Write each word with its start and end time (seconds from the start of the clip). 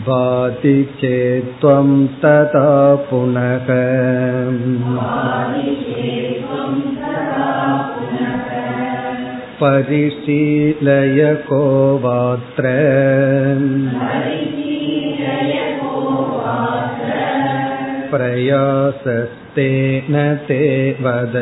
பாதி 0.05 0.89
சேத்வம் 1.01 2.11
ததா 2.23 2.99
புனக. 3.11 3.69
परिशीलय 9.61 11.19
को 11.49 11.63
वात्र 12.05 12.65
प्रयासस्तेन 18.14 20.16
ते 20.48 20.96
वद 21.02 21.36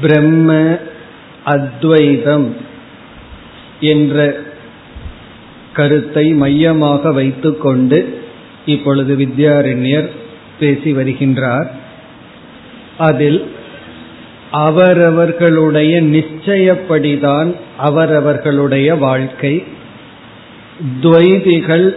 பிரம்ம 0.00 0.78
அத்வைதம் 1.44 2.56
என்ற 3.80 4.36
கருத்தை 5.72 6.34
மையமாக 6.34 7.12
வைத்துக்கொண்டு 7.12 8.20
இப்பொழுது 8.66 9.16
வித்யாரண்யர் 9.16 10.08
பேசி 10.58 10.92
வருகின்றார் 10.92 11.70
அதில் 12.98 13.44
அவரவர்களுடைய 14.53 16.01
நிச்சயப்படிதான் 16.03 17.55
அவரவர்களுடைய 17.77 18.95
வாழ்க்கை. 18.95 19.63
துவைதிகள் 21.01 21.95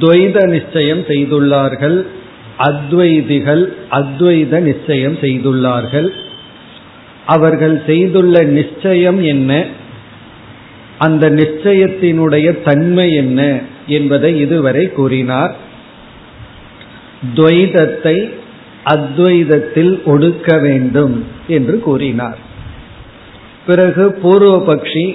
துவைத 0.00 0.46
நிச்சயம் 0.46 1.00
செய்துள்ளார்கள். 1.00 2.06
அத்வைதிகள் 2.58 3.64
அத்வைத 3.90 4.58
நிச்சயம் 4.60 5.16
செய்துள்ளார்கள். 5.16 6.08
அவர்கள் 7.26 7.82
செய்துள்ள 7.86 8.42
நிச்சயம் 8.42 9.22
என்ன? 9.22 9.64
அந்த 10.98 11.30
நிச்சயத்தினுடைய 11.30 12.62
தன்மை 12.62 13.14
என்ன 13.14 13.60
என்பதை 13.86 14.40
இதுவரை 14.40 14.92
கூறினார். 14.92 15.56
துவைதத்தை 17.34 18.30
அத்வைதத்தில் 18.86 19.92
ஒடுக்க 20.04 20.60
வேண்டும் 20.60 21.24
என்று 21.46 21.80
கூறினார். 21.80 22.38
பிறகு 23.66 24.04
பூர்வபக்ஷி 24.22 25.06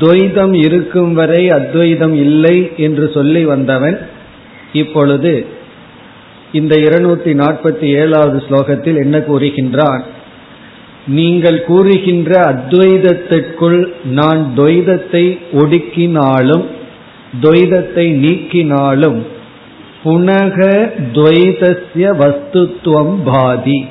துவைதம் 0.00 0.54
இருக்கும் 0.64 1.14
வரை 1.14 1.50
அத்வைதம் 1.50 2.16
இல்லை 2.16 2.56
என்று 2.76 3.10
சொல்லி 3.14 3.44
வந்தவன் 3.44 3.98
இப்பொழுது 4.72 5.32
இந்த 6.52 6.74
இருநூத்தி 6.76 7.32
நாற்பத்தி 7.40 7.86
ஏழாவது 8.00 8.38
ஸ்லோகத்தில் 8.48 8.98
என்ன 9.02 9.16
கூறுகின்றான்? 9.18 10.02
நீங்கள் 11.06 11.64
கூறுகின்ற 11.64 12.32
அத்வைதத்திற்குள் 12.52 13.80
நான் 14.04 14.52
துவைதத்தை 14.56 15.24
ஒடுக்கினாலும் 15.52 16.64
துவைதத்தை 17.40 18.06
நீக்கினாலும் 18.24 19.18
புனக 20.08 20.58
துவைதஸ்ய 21.12 22.12
வஸ்துத்துவம் 22.18 23.16
பாதி. 23.24 23.86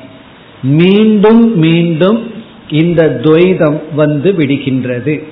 மீண்டும் 0.62 1.58
மீண்டும் 1.58 2.30
இந்த 2.70 3.20
துவைதம் 3.22 3.80
வந்து 3.94 4.32
விடுகின்றது. 4.32 5.22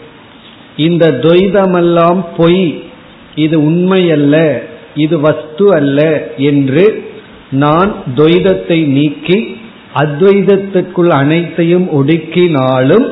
இந்த 0.77 1.19
துவைதமெல்லாம் 1.23 2.25
பொய். 2.37 2.83
இது 3.35 3.61
உண்மையல்ல. 3.61 4.59
இது 4.95 5.21
வஸ்து 5.21 5.73
அல்ல 5.73 6.31
என்று 6.37 7.05
நான் 7.51 7.95
துவைதத்தை 8.17 8.85
நீக்கி 8.87 9.57
அத்வைதத்துக்குள் 9.95 11.09
அனைத்தையும் 11.09 11.89
ஒடுக்கினாலும் 11.91 13.07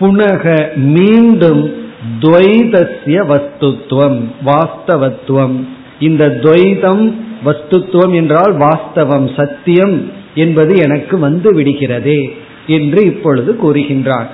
புனக 0.00 0.74
மீண்டும் 0.74 1.74
துவைதசிய 2.20 3.24
வஸ்துத்துவம் 3.28 4.20
வாஸ்தவத்துவம் 4.46 5.68
இந்த 6.04 6.24
துவைதம் 6.42 7.04
வஸ்துத்துவம் 7.44 8.14
என்றால் 8.14 8.52
வாஸ்தவம் 8.56 9.28
சத்தியம் 9.36 9.96
என்பது 10.34 10.72
எனக்கு 10.76 11.14
வந்து 11.18 11.48
விடுகிறதே 11.54 12.20
என்று 12.66 13.00
இப்பொழுது 13.04 13.50
கூறுகின்றான் 13.62 14.30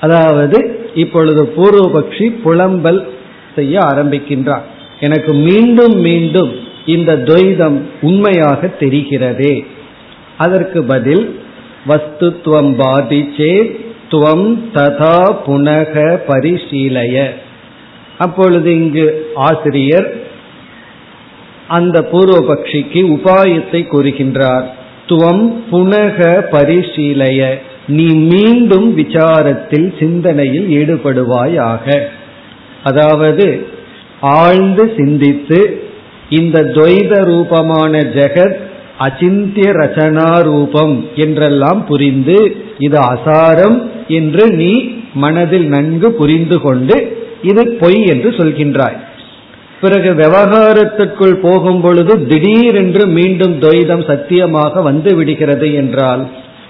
அதாவது 0.00 0.58
இப்பொழுது 0.94 1.42
பூர்வபக்ஷி 1.56 2.26
புலம்பல் 2.44 3.00
செய்ய 3.54 3.74
ஆரம்பிக்கின்றான் 3.80 4.66
எனக்கு 5.00 5.32
மீண்டும் 5.48 5.96
மீண்டும் 6.00 6.52
இந்த 6.86 7.12
துவைதம் 7.26 7.76
உண்மையாக 8.00 8.68
தெரிகிறதே. 8.80 9.54
அதற்கு 10.38 10.80
பதில் 10.84 11.24
வஸ்துத்துவம் 11.88 12.72
பாதிச்சே 12.80 13.54
துவம் 14.10 14.48
ததா 14.74 15.18
புனக 15.46 15.94
பரிசீலைய. 16.28 17.16
அப்பொழுது 18.18 18.70
இங்கு 18.74 19.04
ஆசிரியர் 19.46 20.08
அந்த 21.76 21.96
பூர்வபக்ஷிக்கு 22.12 23.00
உபாயத்தை 23.16 23.80
கூறுகின்றார். 23.92 24.66
துவம் 25.10 25.44
புனக 25.70 26.18
பரிசீலைய 26.54 27.40
நீ 27.96 28.06
மீண்டும் 28.32 28.88
விசாரத்தில் 28.98 29.88
சிந்தனையில் 29.98 30.68
ஈடுபடுவாயாக. 30.78 31.86
அதாவது 32.88 33.46
ஆழ்ந்து 34.40 34.84
சிந்தித்து 34.98 35.60
இந்த 36.38 36.58
துவைத 36.76 37.12
ரூபமான 37.30 37.92
ஜெகத் 38.16 38.58
அச்சிந்திய 39.06 39.68
ரச்சனா 39.80 40.30
ரூபம் 40.48 40.94
என்றெல்லாம் 41.24 41.80
புரிந்து 41.90 42.38
இது 42.86 42.98
அசாரம் 43.12 43.78
என்று 44.18 44.44
நீ 44.60 44.72
மனதில் 45.14 45.68
நன்கு 45.68 46.08
புரிந்து 46.20 46.58
கொண்டு 46.60 46.96
இது 47.42 47.62
பொய் 47.80 48.00
என்று 48.12 48.30
சொல்கின்றாய். 48.30 48.98
பிறகு 49.80 50.10
விவகாரத்திற்குள் 50.14 51.36
போகும் 51.42 51.80
பொழுது 51.80 52.26
திடீரென்று 52.26 53.06
மீண்டும் 53.06 53.54
துவைதம் 53.60 54.06
சத்தியமாக 54.06 54.82
வந்து 54.82 55.16
விடுகிறது 55.16 55.74
என்றால் 55.74 56.22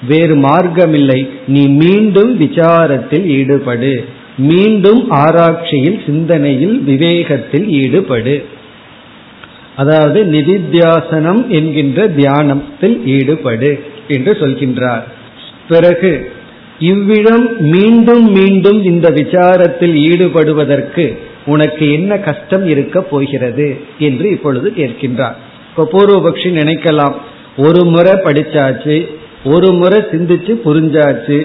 வேறு 0.08 0.34
மார்க்கமில்லை. 0.36 1.20
நீ 1.46 1.62
மீண்டும் 1.82 2.40
விசாரத்தில் 2.40 3.26
ஈடுபடு. 3.38 4.04
மீண்டும் 4.36 5.10
ஆராய்ச்சியில் 5.10 5.98
சிந்தனையில் 6.06 6.76
விவேகத்தில் 6.86 7.66
ஈடுபடு. 7.82 8.44
அதாவது 9.76 10.20
நிதித்தியாசனம் 10.24 11.42
என்கின்ற 11.48 12.08
தியானத்தில் 12.08 12.96
ஈடுபடு 13.06 13.70
என்று 14.08 14.32
சொல்கின்றார். 14.32 15.04
பிறகு 15.68 16.12
இவ்விடம் 16.78 17.46
மீண்டும் 17.58 18.24
மீண்டும் 18.32 18.84
இந்த 18.84 19.10
விசாரத்தில் 19.10 19.96
ஈடுபடுவதற்கு 20.10 21.04
உனக்கு 21.44 21.84
என்ன 21.92 22.18
கஷ்டம் 22.18 22.66
இருக்க 22.68 23.00
போகிறது 23.00 23.66
என்று 23.98 24.30
இப்பொழுது 24.30 24.72
கேட்கின்றார். 24.76 25.36
இப்போ 25.70 25.84
பூர்வபக்ஷி 25.92 26.50
நினைக்கலாம். 26.60 27.14
ஒரு 27.66 27.84
முறை 27.84 28.12
படிச்சாச்சு 28.26 28.96
ஒரு 29.44 29.68
முறை 29.72 29.98
சிந்திச்சு 30.12 30.52
புரிஞ்சாச்சு 30.66 31.38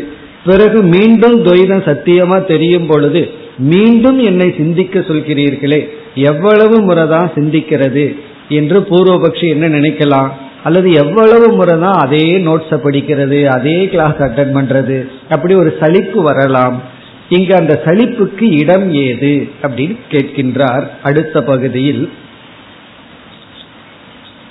பிறகு 0.46 0.80
மீண்டும் 0.84 1.38
துவைதம் 1.46 1.86
சத்தியமா 1.90 2.46
தெரியும் 2.46 2.88
பொழுது 2.88 3.22
மீண்டும் 3.58 4.20
என்னை 4.20 4.48
சிந்திக்க 4.58 5.00
சொல்கிறீர்களே 5.00 5.80
எவ்வளவு 6.16 6.78
முறை 6.82 7.08
தான் 7.08 7.32
சிந்திக்கிறது 7.36 8.06
என்று 8.50 8.80
பூர்வபக்ஷி 8.90 9.48
என்ன 9.56 9.68
நினைக்கலாம்? 9.68 10.30
அல்லது 10.64 10.90
எவ்வளவு 10.92 11.48
முறை 11.54 11.76
தான் 11.80 11.98
அதே 12.04 12.26
நோட்ஸை 12.48 12.78
படிக்கிறது 12.86 13.40
அதே 13.46 13.88
கிளாஸ் 13.94 14.20
அட்டன் 14.28 14.54
பண்றது 14.58 14.98
அப்படி 15.30 15.56
ஒரு 15.56 15.78
சலிப்பு 15.80 16.22
வரலாம். 16.24 16.82
இங்கு 17.30 17.56
அந்த 17.56 17.82
சலிப்புக்கு 17.86 18.58
இடம் 18.60 18.94
ஏது 18.94 19.50
அப்படின்னு 19.62 19.98
கேட்கின்றார் 20.12 20.88
அடுத்த 21.04 21.44
பகுதியில். 21.44 22.10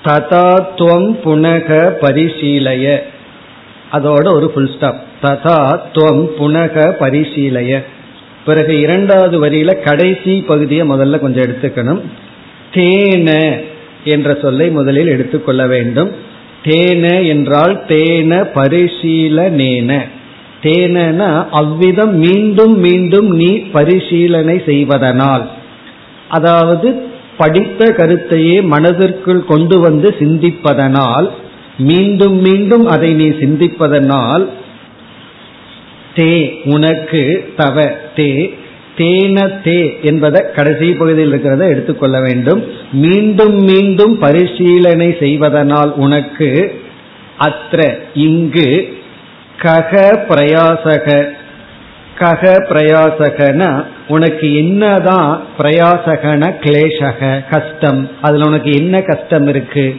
ததாத்வம் 0.04 1.16
புனக 1.24 1.92
பரிசீலைய. 2.00 2.98
அதோட 3.92 4.32
ஒரு 4.32 4.50
ஃபுல் 4.50 4.76
ஸ்டாப் 4.76 5.02
ததா 5.22 5.80
துவம் 5.92 6.28
புனக 6.38 6.94
பரிசீலைய. 7.00 7.84
பிறகு 8.44 8.80
இரண்டாவது 8.80 9.46
வரியில 9.46 9.80
கடைசி 9.80 10.40
பகுதியை 10.40 10.88
முதல்ல 10.88 11.18
கொஞ்சம் 11.18 11.44
எடுத்துக்கணும். 11.44 12.00
தேன 12.72 13.60
என்ற 14.04 14.38
சொல்லை 14.42 14.70
முதலில் 14.70 15.06
எடுத்துக்கொள்ள 15.06 15.66
வேண்டும். 15.66 16.12
தேன 16.64 17.26
என்றால் 17.26 17.84
தேன 17.88 18.50
பரிசீலனேன. 18.54 20.02
தேனனா 20.64 21.30
அவ்விதம் 21.60 22.14
மீண்டும் 22.26 22.74
மீண்டும் 22.86 23.28
நீ 23.40 23.50
பரிசீலனை 23.74 24.56
செய்வதனால். 24.70 25.44
அதாவது 26.36 26.88
படித்த 27.38 27.80
கருத்தையே 27.98 28.56
மனதிற்குள் 28.72 29.42
கொண்டு 29.52 29.76
வந்து 29.86 30.08
சிந்திப்பதனால் 30.20 31.28
மீண்டும் 31.88 32.36
மீண்டும் 32.46 32.84
அதை 32.86 33.10
நீ 33.20 33.28
சிந்திப்பதனால் 33.42 34.44
தே 36.18 36.32
உனக்கு 36.74 37.22
தவ 37.56 37.86
தே 38.18 38.28
தேன 38.98 39.46
தே 39.64 39.78
என்பதை 40.02 40.40
கடைசி 40.56 40.88
பகுதியில் 40.98 41.30
இருக்கிறத 41.32 41.64
எடுத்துக்கொள்ள 41.72 42.16
வேண்டும். 42.26 42.60
மீண்டும் 43.04 43.56
மீண்டும் 43.70 44.14
பரிசீலனை 44.18 45.08
செய்வதனால் 45.22 45.90
உனக்கு 46.04 46.50
அத்த 47.48 47.86
இங்கு 48.26 48.68
கக 49.62 50.18
பிரயாசக. 50.28 51.30
கக 52.18 52.56
பிரயாசகனா 52.68 53.84
உனக்கு 54.08 54.56
என்னதான் 54.56 55.42
பிரயாசகன 55.58 56.52
கிளேசக 56.60 57.44
கஷ்டம். 57.50 58.10
அதுல 58.22 58.46
உனக்கு 58.46 58.72
என்ன 58.72 59.00
கஷ்டம் 59.00 59.46
இருக்கு? 59.46 59.96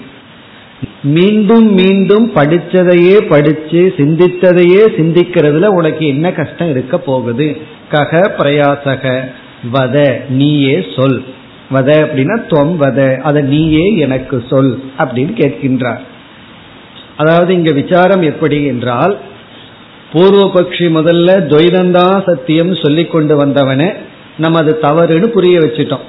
மீண்டும் 1.04 1.74
மீண்டும் 1.74 2.36
படிச்சதையே 2.36 3.28
படிச்சு 3.28 3.94
சிந்தித்ததையே 3.98 4.82
சிந்திக்கிறதுல 4.98 5.66
உனக்கு 5.66 6.08
என்ன 6.08 6.32
கஷ்டம் 6.32 6.70
இருக்க 6.70 6.98
போகுது? 6.98 7.58
கக 7.92 8.32
பிரயாசக. 8.38 9.32
வத 9.74 10.30
நீயே 10.30 10.86
சொல். 10.98 11.24
வத 11.74 11.90
அப்படின்னா 12.04 12.42
தொம் 12.48 12.82
வத. 12.82 13.18
அதை 13.18 13.42
நீயே 13.42 13.96
எனக்கு 13.96 14.44
சொல் 14.50 14.84
அப்படின்னு 14.98 15.34
கேட்கின்றார். 15.34 16.00
அதாவது 17.18 17.54
இங்க 17.54 17.72
விசாரம் 17.72 18.22
எப்படி 18.22 18.66
என்றால் 18.66 19.18
பூர்வபக்ஷி 20.16 20.88
முதல்ல 20.98 21.30
துவைதந்தான் 21.52 22.18
சத்தியம் 22.26 22.74
சொல்லி 22.84 23.06
கொண்டு 23.06 23.36
வந்தவனை 23.36 23.88
நம்ம 24.38 24.60
அது 24.60 24.78
தவறுன்னு 24.82 25.28
புரிய 25.28 25.58
வச்சுட்டோம். 25.60 26.06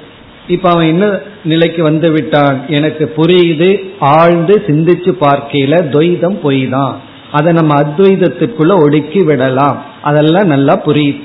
இப்ப 0.47 0.69
அவன் 0.69 0.87
என்ன 0.87 1.05
நிலைக்கு 1.43 1.81
வந்து 1.83 2.09
விட்டான்? 2.11 2.57
எனக்கு 2.67 3.05
புரியுது 3.17 3.69
ஆழ்ந்து 3.99 4.53
சிந்திச்சு 4.67 5.11
பார்க்கையில 5.23 5.79
துவைதம் 5.93 6.37
பொய் 6.41 6.61
தான் 6.69 6.93
அதை 7.31 7.53
நம்ம 7.53 7.75
அத்வைதத்துக்குள்ள 7.83 8.73
ஒடுக்கி 8.83 9.21
விடலாம். 9.23 9.77
அதெல்லாம் 10.01 10.47
நல்லா 10.47 10.75
புரியுது. 10.85 11.21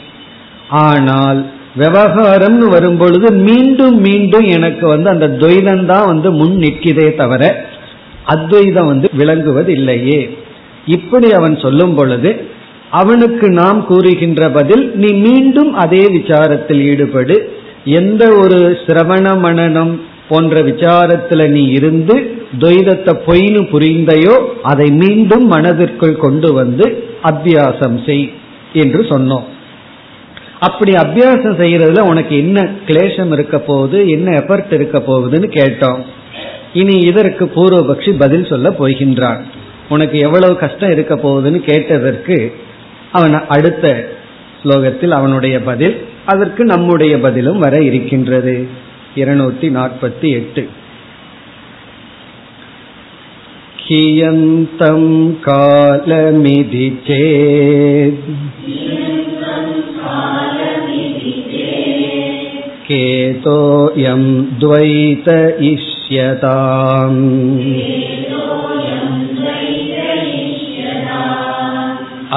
ஆனால் 0.85 1.41
விவகாரம்னு 1.77 2.67
வரும்பொழுது 2.69 3.27
மீண்டும் 3.33 3.99
மீண்டும் 4.01 4.47
எனக்கு 4.47 4.85
வந்து 4.89 5.09
அந்த 5.11 5.27
துவைதம் 5.43 5.85
தான் 5.87 6.07
வந்து 6.07 6.31
முன் 6.33 6.57
நிற்கிறதே 6.57 7.07
தவிர 7.17 7.43
அத்வைதம் 8.25 8.87
வந்து 8.87 9.09
விளங்குவது 9.21 9.73
இல்லையே 9.73 10.21
இப்படி 10.87 11.29
அவன் 11.33 11.57
சொல்லும் 11.57 11.95
பொழுது 11.95 12.31
அவனுக்கு 13.01 13.47
நாம் 13.61 13.81
கூறுகின்ற 13.91 14.49
பதில் 14.57 14.85
நீ 15.03 15.11
மீண்டும் 15.27 15.71
அதே 15.83 16.05
விசாரத்தில் 16.17 16.83
ஈடுபடு. 16.91 17.37
எந்த 18.01 18.23
ஒரு 18.43 18.59
சிரவண 18.85 19.27
மனநம் 19.45 19.93
போன்ற 20.29 20.61
விசாரத்துல 20.69 21.47
நீ 21.55 21.63
இருந்து 21.79 22.17
துவைதத்தை 22.63 23.13
பொய்னு 23.27 23.63
புரிந்தையோ 23.73 24.35
அதை 24.71 24.89
மீண்டும் 25.03 25.47
மனதிற்குள் 25.47 26.23
கொண்டு 26.25 26.49
வந்து 26.53 26.87
அத்தியாசம் 27.31 27.97
செய் 28.07 28.27
என்று 28.83 29.03
சொன்னோம். 29.13 29.47
அப்படி 30.67 30.93
அபியாசம் 31.03 31.57
செய்யறதுல 31.61 32.03
உனக்கு 32.11 32.35
என்ன 32.43 32.59
கிளேசம் 32.89 33.33
இருக்க 33.37 33.57
போகுது 33.69 33.99
என்ன 34.09 34.29
எஃபர்ட் 34.41 34.75
இருக்க 34.79 34.99
போகுதுன்னு 35.09 35.49
கேட்டோம். 35.59 36.03
இனி 36.81 36.97
இதற்கு 37.11 37.45
பூர்வபக்ஷி 37.57 38.13
பதில் 38.19 38.51
சொல்ல 38.51 38.69
போகின்றான். 38.81 39.41
உனக்கு 39.89 40.19
எவ்வளவு 40.27 40.55
கஷ்டம் 40.57 40.93
இருக்க 40.97 41.15
போகுதுன்னு 41.25 41.61
கேட்டதற்கு 41.71 42.37
அவன் 43.12 43.36
அடுத்த 43.48 43.86
ஸ்லோகத்தில் 44.64 45.10
அவனுடைய 45.10 45.56
பதில் 45.62 45.96
அதற்கு 46.26 46.64
நம்முடைய 46.66 47.14
பதிலும் 47.18 47.60
வர 47.60 47.76
இருக்கின்றது 47.80 48.56
இருநூத்தி 49.16 49.68
நாற்பத்தி 49.72 50.30
எட்டு 50.32 50.64
கியந்தம் 53.84 55.12
காலமிதி 55.46 56.88
சேத் 57.08 58.24
केतोऽयं 62.88 64.22
द्वैत 64.60 65.28
इष्यताम् 65.64 67.22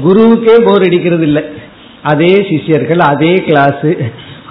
குருவுக்கே 0.04 0.54
போர் 0.64 0.86
அடிக்கிறது 0.86 1.22
இல்லை 1.22 1.42
அதே 2.02 2.34
சிஷியர்கள் 2.50 2.98
அதே 2.98 3.34
கிளாஸ் 3.34 3.86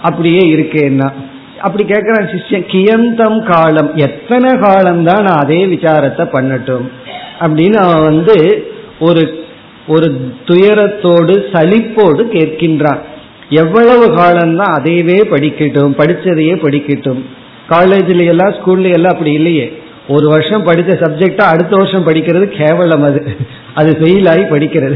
அப்படியே 0.01 0.43
இருக்கேன்னா. 0.55 1.09
அப்படி 1.61 1.83
கேட்கிறான் 1.83 2.29
சிஷ்யன் 2.31 2.67
கியந்தம் 2.71 3.51
காலம். 3.51 3.95
எத்தனை 3.95 4.59
காலம் 4.59 5.03
தான் 5.03 5.23
நான் 5.23 5.37
அதே 5.37 5.65
விசாரத்தை 5.65 6.25
பண்ணட்டும்? 6.33 6.87
அப்படின்னு 7.39 7.75
அவன் 7.75 8.03
வந்து 8.03 8.67
ஒரு 8.99 9.43
ஒரு 9.87 10.33
துயரத்தோடு 10.45 11.35
சலிப்போடு 11.53 12.23
கேட்கின்றான். 12.33 12.99
எவ்வளவு 13.49 14.13
காலம்தான் 14.13 14.81
அதையவே 14.81 15.19
படிக்கட்டும் 15.31 15.95
படித்ததையே 15.97 16.55
படிக்கட்டும். 16.55 17.21
காலேஜ்ல 17.69 18.25
எல்லாம் 18.25 18.53
ஸ்கூல்ல 18.53 18.93
எல்லாம் 18.93 19.11
அப்படி 19.11 19.31
இல்லையே. 19.31 19.81
ஒரு 20.07 20.29
வருஷம் 20.29 20.63
படித்த 20.63 20.93
சப்ஜெக்டா 20.93 21.41
அடுத்த 21.41 21.75
வருஷம் 21.75 22.07
படிக்கிறது 22.07 22.65
கேவலம் 22.65 23.03
அது. 23.03 23.35
அது 23.73 23.97
ஃபெயில் 23.99 24.29
ஆகி 24.29 24.41
படிக்கிறது. 24.41 24.95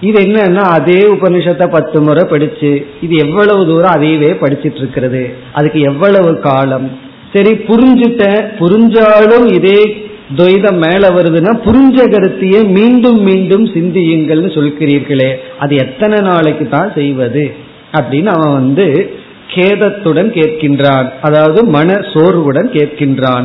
இது 0.00 0.20
என்னன்னா 0.22 0.56
அதே 0.56 0.98
உபனிஷத்தை 0.98 1.70
பத்து 1.70 2.02
முறை 2.02 2.24
படிச்சு 2.24 2.86
இது 3.00 3.26
எவ்வளவு 3.26 3.66
தூரம் 3.66 3.92
அதையவே 3.92 4.30
படிச்சிட்டு 4.40 4.76
இருக்கிறது. 4.76 5.34
அதுக்கு 5.52 5.80
எவ்வளவு 5.80 6.38
காலம்? 6.38 6.98
சரி 7.32 7.52
புரிஞ்சுட்ட 7.52 8.44
புரிஞ்சாலும் 8.58 9.52
இதே 9.52 10.06
துவைதம் 10.36 10.78
மேல 10.78 11.08
வருதுன்னா 11.08 11.52
புரிஞ்ச 11.64 12.10
கருத்தையே 12.10 12.68
மீண்டும் 12.68 13.20
மீண்டும் 13.22 13.66
சிந்தியுங்கள்னு 13.66 14.50
சொல்கிறீர்களே. 14.58 15.34
அது 15.58 15.76
எத்தனை 15.76 16.20
நாளைக்கு 16.20 16.68
தான் 16.68 16.92
செய்வது? 16.94 17.54
அப்படின்னு 17.92 18.26
அவன் 18.26 18.52
வந்து 18.52 19.10
கேதத்துடன் 19.54 20.30
கேட்கின்றான். 20.32 21.08
அதாவது 21.22 21.64
மன 21.64 21.92
சோர்வுடன் 21.92 22.70
கேட்கின்றான். 22.72 23.44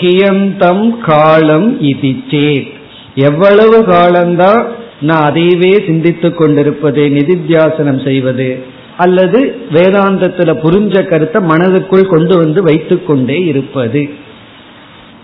கியந்தம் 0.00 0.98
காலம் 0.98 1.80
இது 1.80 2.08
சேத் 2.08 2.72
எவ்வளவு 3.14 3.84
காலம்தான்? 3.84 4.78
நான் 5.00 5.32
அதையவே 5.32 5.86
சிந்தித்துக் 5.86 6.36
கொண்டிருப்பது 6.36 7.02
நிதித்தியாசனம் 7.08 8.04
செய்வது 8.04 8.64
அல்லது 8.96 9.66
வேதாந்தத்துல 9.72 10.54
புரிஞ்ச 10.64 11.06
கருத்தை 11.06 11.42
மனதுக்குள் 11.42 12.06
கொண்டு 12.06 12.36
வந்து 12.36 12.62
வைத்துக்கொண்டே 12.62 13.44
இருப்பது. 13.44 14.10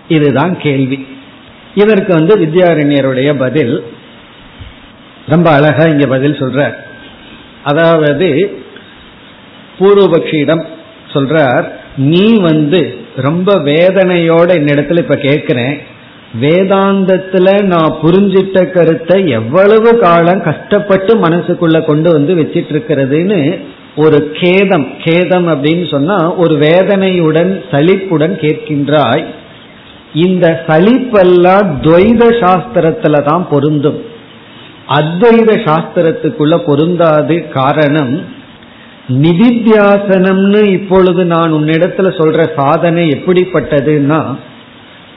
இதுதான் 0.07 0.59
கேள்வி. 0.59 1.07
இதற்கு 1.75 2.13
வந்து 2.13 2.37
வித்யாரண்யருடைய 2.37 3.35
பதில் 3.39 3.83
ரொம்ப 5.27 5.51
அழகா 5.51 5.83
இங்க 5.83 6.07
பதில் 6.07 6.39
சொல்ற 6.39 6.73
அதாவது 7.63 8.59
பூர்வபக்ஷியிடம் 9.79 10.65
சொல்றார் 11.13 11.71
நீ 11.97 12.37
வந்து 12.39 12.97
ரொம்ப 13.15 13.55
வேதனையோட 13.55 14.49
என்னிடத்துல 14.59 14.97
இப்ப 14.97 15.15
கேட்கிறேன். 15.15 15.77
வேதாந்தத்துல 16.33 17.63
நான் 17.63 17.97
புரிஞ்சிட்ட 18.01 18.71
கருத்தை 18.71 19.29
எவ்வளவு 19.29 19.99
காலம் 19.99 20.41
கஷ்டப்பட்டு 20.41 21.19
மனசுக்குள்ள 21.19 21.85
கொண்டு 21.85 22.11
வந்து 22.11 22.35
வச்சிட்டு 22.35 22.73
இருக்கிறதுன்னு 22.73 23.59
ஒரு 23.95 24.31
கேதம் 24.31 24.87
கேதம் 25.03 25.47
அப்படின்னு 25.47 25.91
சொன்னா 25.91 26.33
ஒரு 26.33 26.55
வேதனையுடன் 26.55 27.63
சலிப்புடன் 27.71 28.31
கேட்கின்றாய். 28.31 29.25
இந்த 30.13 30.63
சலிப்பெல்லாம் 30.67 31.67
துவைத 31.81 32.23
சாஸ்திரத்துல 32.41 33.23
தான் 33.23 33.47
பொருந்தும். 33.49 34.01
அத்வைத 34.87 35.51
சாஸ்திரத்துக்குள்ள 35.67 36.57
பொருந்தாது 36.65 37.49
காரணம் 37.49 38.21
நிதித்தியாசனம்னு 39.07 40.69
இப்பொழுது 40.71 41.25
நான் 41.25 41.53
உன்னிடத்துல 41.53 42.07
சொல்ற 42.19 42.61
சாதனை 42.61 43.09
எப்படிப்பட்டதுன்னா 43.09 44.35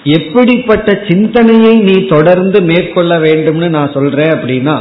எப்படிப்பட்ட 0.05 1.03
சிந்தனையை 1.09 1.75
நீ 1.81 2.05
தொடர்ந்து 2.07 2.63
மேற்கொள்ள 2.63 3.19
வேண்டும்னு 3.19 3.69
நான் 3.69 3.93
சொல்றேன் 3.93 4.31
அப்படின்னா 4.31 4.77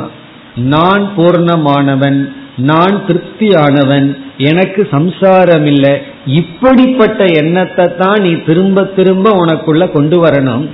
நான் 0.55 1.13
பூர்ணமானவன் 1.17 2.33
நான் 2.57 3.05
திருப்தியானவன் 3.07 4.15
எனக்கு 4.37 4.87
சம்சாரம் 4.91 5.65
இல்லை 5.65 6.01
இப்படிப்பட்ட 6.25 7.25
எண்ணத்தை 7.25 7.95
தான் 7.95 8.21
நீ 8.21 8.35
திரும்ப 8.35 8.83
திரும்ப 8.83 9.31
உனக்குள்ள 9.31 9.91
கொண்டு 9.91 10.27
வரணும். 10.27 10.69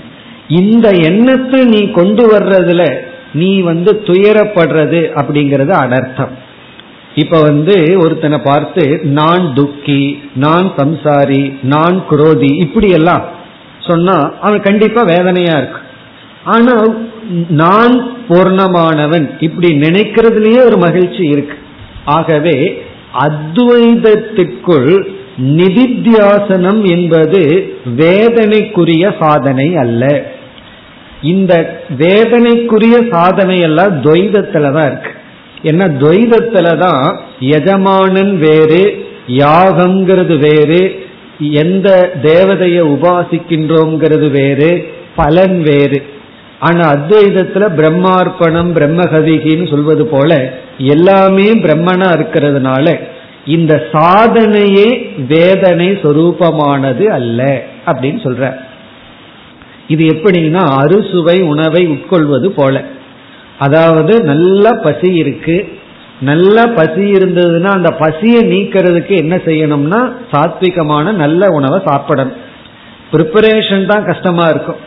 இந்த 0.49 0.91
எண்ணத்தை 0.91 1.65
நீ 1.65 1.91
கொண்டு 1.91 2.23
வர்றதுல 2.33 2.97
நீ 3.33 3.61
வந்து 3.61 3.91
துயரப்படுறது 3.91 5.01
அப்படிங்கறது 5.15 5.71
அனர்த்தம் 5.73 6.33
இப்ப 7.15 7.39
வந்து 7.41 7.97
ஒருத்தனை 7.97 8.39
பார்த்து 8.41 9.01
நான் 9.03 9.53
துக்கி 9.53 10.17
நான் 10.33 10.73
சம்சாரி 10.77 11.53
நான் 11.61 12.05
குரோதி 12.09 12.57
இப்படி 12.57 12.89
எல்லாம் 12.89 13.23
சொன்னா 13.87 14.15
அவன் 14.45 14.65
கண்டிப்பா 14.67 15.01
வேதனையா 15.13 15.55
இருக்கு. 15.61 15.81
ஆனா 16.53 16.75
நான் 17.61 17.95
பூர்ணமானவன் 18.27 19.25
இப்படி 19.47 19.69
நினைக்கிறதுலயே 19.85 20.59
ஒரு 20.69 20.77
மகிழ்ச்சி 20.85 21.23
இருக்கு. 21.33 21.57
ஆகவே 22.17 22.57
அத்வைதத்திற்குள் 23.25 24.91
நிதித்தியாசனம் 25.59 26.81
என்பது 26.95 27.41
வேதனைக்குரிய 28.01 29.05
சாதனை 29.21 29.67
அல்ல. 29.83 30.03
இந்த 31.31 31.53
வேதனைக்குரிய 32.03 32.95
சாதனை 33.13 33.57
எல்லாம் 33.67 33.93
துவைதத்துல 34.05 34.71
தான் 34.77 34.89
இருக்கு. 34.91 35.11
என்ன 35.69 35.83
துவைதத்துல 36.01 36.67
தான் 36.85 37.03
எஜமானன் 37.57 38.33
வேறு 38.45 38.83
யாகம்ங்கிறது 39.41 40.35
வேறு 40.47 40.81
எந்த 41.39 42.11
தேவதையை 42.23 42.81
உபாசிக்கின்றோங்கிறது 42.81 44.31
வேறு 44.31 44.87
பலன் 45.15 45.61
வேறு. 45.61 46.03
ஆனா 46.59 46.93
அத்வைதத்துல 46.93 47.65
பிரம்மார்ப்பணம் 47.77 48.69
பிரம்மகதிகின்னு 48.77 49.69
சொல்வது 49.69 50.05
போல 50.05 50.59
எல்லாமே 50.77 51.53
பிரம்மனா 51.53 52.07
இருக்கிறதுனால 52.15 52.99
இந்த 53.45 53.83
சாதனையே 53.91 55.15
வேதனை 55.27 55.91
சொரூபமானது 55.91 57.05
அல்ல 57.05 57.63
அப்படின்னு 57.85 58.19
சொல்ற. 58.23 58.55
இது 59.87 60.05
எப்படின்னா 60.05 60.63
அறுசுவை 60.77 61.41
உணவை 61.41 61.87
உட்கொள்வது 61.87 62.45
போல. 62.45 62.83
அதாவது 63.59 64.23
நல்ல 64.23 64.71
பசி 64.71 65.13
இருக்கு 65.13 65.67
நல்ல 66.29 66.57
பசி 66.77 67.05
இருந்ததுன்னா 67.17 67.69
அந்த 67.77 67.89
பசியை 68.01 68.41
நீக்கிறதுக்கு 68.51 69.13
என்ன 69.23 69.35
செய்யணும்னா 69.47 70.01
சாத்விகமான 70.33 71.13
நல்ல 71.23 71.47
உணவை 71.57 71.79
சாப்பிடணும். 71.87 72.37
ப்ரிப்பரேஷன் 73.11 73.89
தான் 73.91 74.07
கஷ்டமா 74.09 74.45
இருக்கும். 74.53 74.79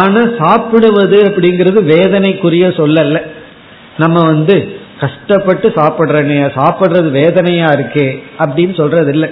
ஆனா 0.00 0.20
சாப்பிடுவது 0.40 1.18
அப்படிங்கிறது 1.28 1.80
வேதனைக்குரிய 1.94 2.66
சொல்லல 2.80 3.20
நம்ம 4.02 4.18
வந்து 4.32 4.54
கஷ்டப்பட்டு 5.00 5.68
சாப்பிடுறனே 5.78 6.36
சாப்பிட்றது 6.58 7.08
வேதனையா 7.20 7.70
இருக்கே 7.78 8.06
அப்படின்னு 8.42 8.74
சொல்றது 8.80 9.10
இல்லை 9.14 9.28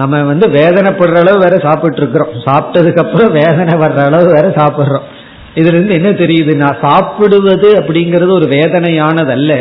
நம்ம 0.00 0.18
வந்து 0.30 0.46
வேதனைப்படுற 0.56 1.20
அளவு 1.22 1.38
வேற 1.44 1.56
சாப்பிட்டு 1.66 2.00
இருக்கிறோம் 2.02 2.34
சாப்பிட்டதுக்கு 2.48 3.02
அப்புறம் 3.04 3.32
வேதனை 3.40 3.74
வர்ற 3.82 4.00
அளவு 4.08 4.26
வேற 4.36 4.48
சாப்பிட்றோம். 4.60 5.06
இதுல 5.54 5.76
இருந்து 5.76 5.96
என்ன 5.98 6.10
தெரியுது 6.22 6.52
நான் 6.56 6.82
சாப்பிடுவது 6.82 7.70
அப்படிங்கிறது 7.80 8.32
ஒரு 8.38 8.48
வேதனையானது 8.56 9.32
அல்ல 9.38 9.52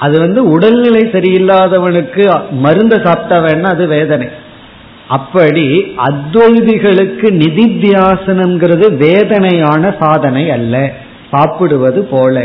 அது 0.00 0.16
வந்து 0.18 0.40
உடல்நிலை 0.50 1.02
சரியில்லாதவனுக்கு 1.14 2.22
மருந்த 2.64 2.94
சாப்பிட்டா 3.04 3.36
வேணா 3.44 3.68
அது 3.74 3.86
வேதனை. 3.86 4.28
அப்படி 5.08 5.64
அத்வைதிகளுக்கு 6.08 7.28
நிதித்தியாசனம்ங்கிறது 7.42 8.86
வேதனையான 8.96 9.94
சாதனை 10.00 10.50
அல்ல. 10.50 10.74
சாப்பிடுவது 11.30 12.02
போல. 12.04 12.44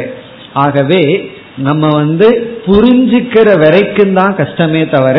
ஆகவே 0.54 1.04
நம்ம 1.58 1.88
வந்து 1.96 2.28
புரிஞ்சுக்கிற 2.66 3.50
வரைக்கும் 3.60 4.14
தான் 4.14 4.36
கஷ்டமே 4.36 4.82
தவிர 4.90 5.18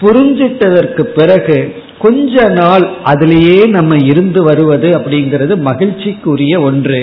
புரிஞ்சிட்டதற்கு 0.00 1.02
பிறகு 1.18 1.58
கொஞ்ச 1.98 2.48
நாள் 2.60 2.86
அதிலேயே 3.04 3.60
நம்ம 3.76 3.96
இருந்து 4.04 4.42
வருவது 4.42 4.88
அப்படிங்கிறது 4.98 5.54
மகிழ்ச்சிக்குரிய 5.68 6.54
ஒன்று. 6.60 7.00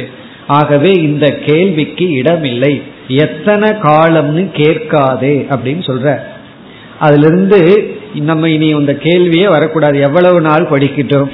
ஆகவே 0.48 0.92
இந்த 1.08 1.27
கேள்விக்கு 1.46 2.08
இடமில்லை. 2.12 2.74
எத்தனை 3.17 3.70
காலம்னு 3.70 4.51
கேட்காதே 4.51 5.48
அப்படின்னு 5.50 5.84
சொல்ற. 5.91 6.17
அதுல 7.00 7.27
இருந்து 7.27 7.91
நம்ம 8.13 8.50
இனி 8.50 8.67
இந்த 8.67 8.91
கேள்வியே 8.91 9.48
வரக்கூடாது. 9.48 10.00
எவ்வளவு 10.00 10.41
நாள் 10.41 10.70
படிக்கட்டும்? 10.70 11.29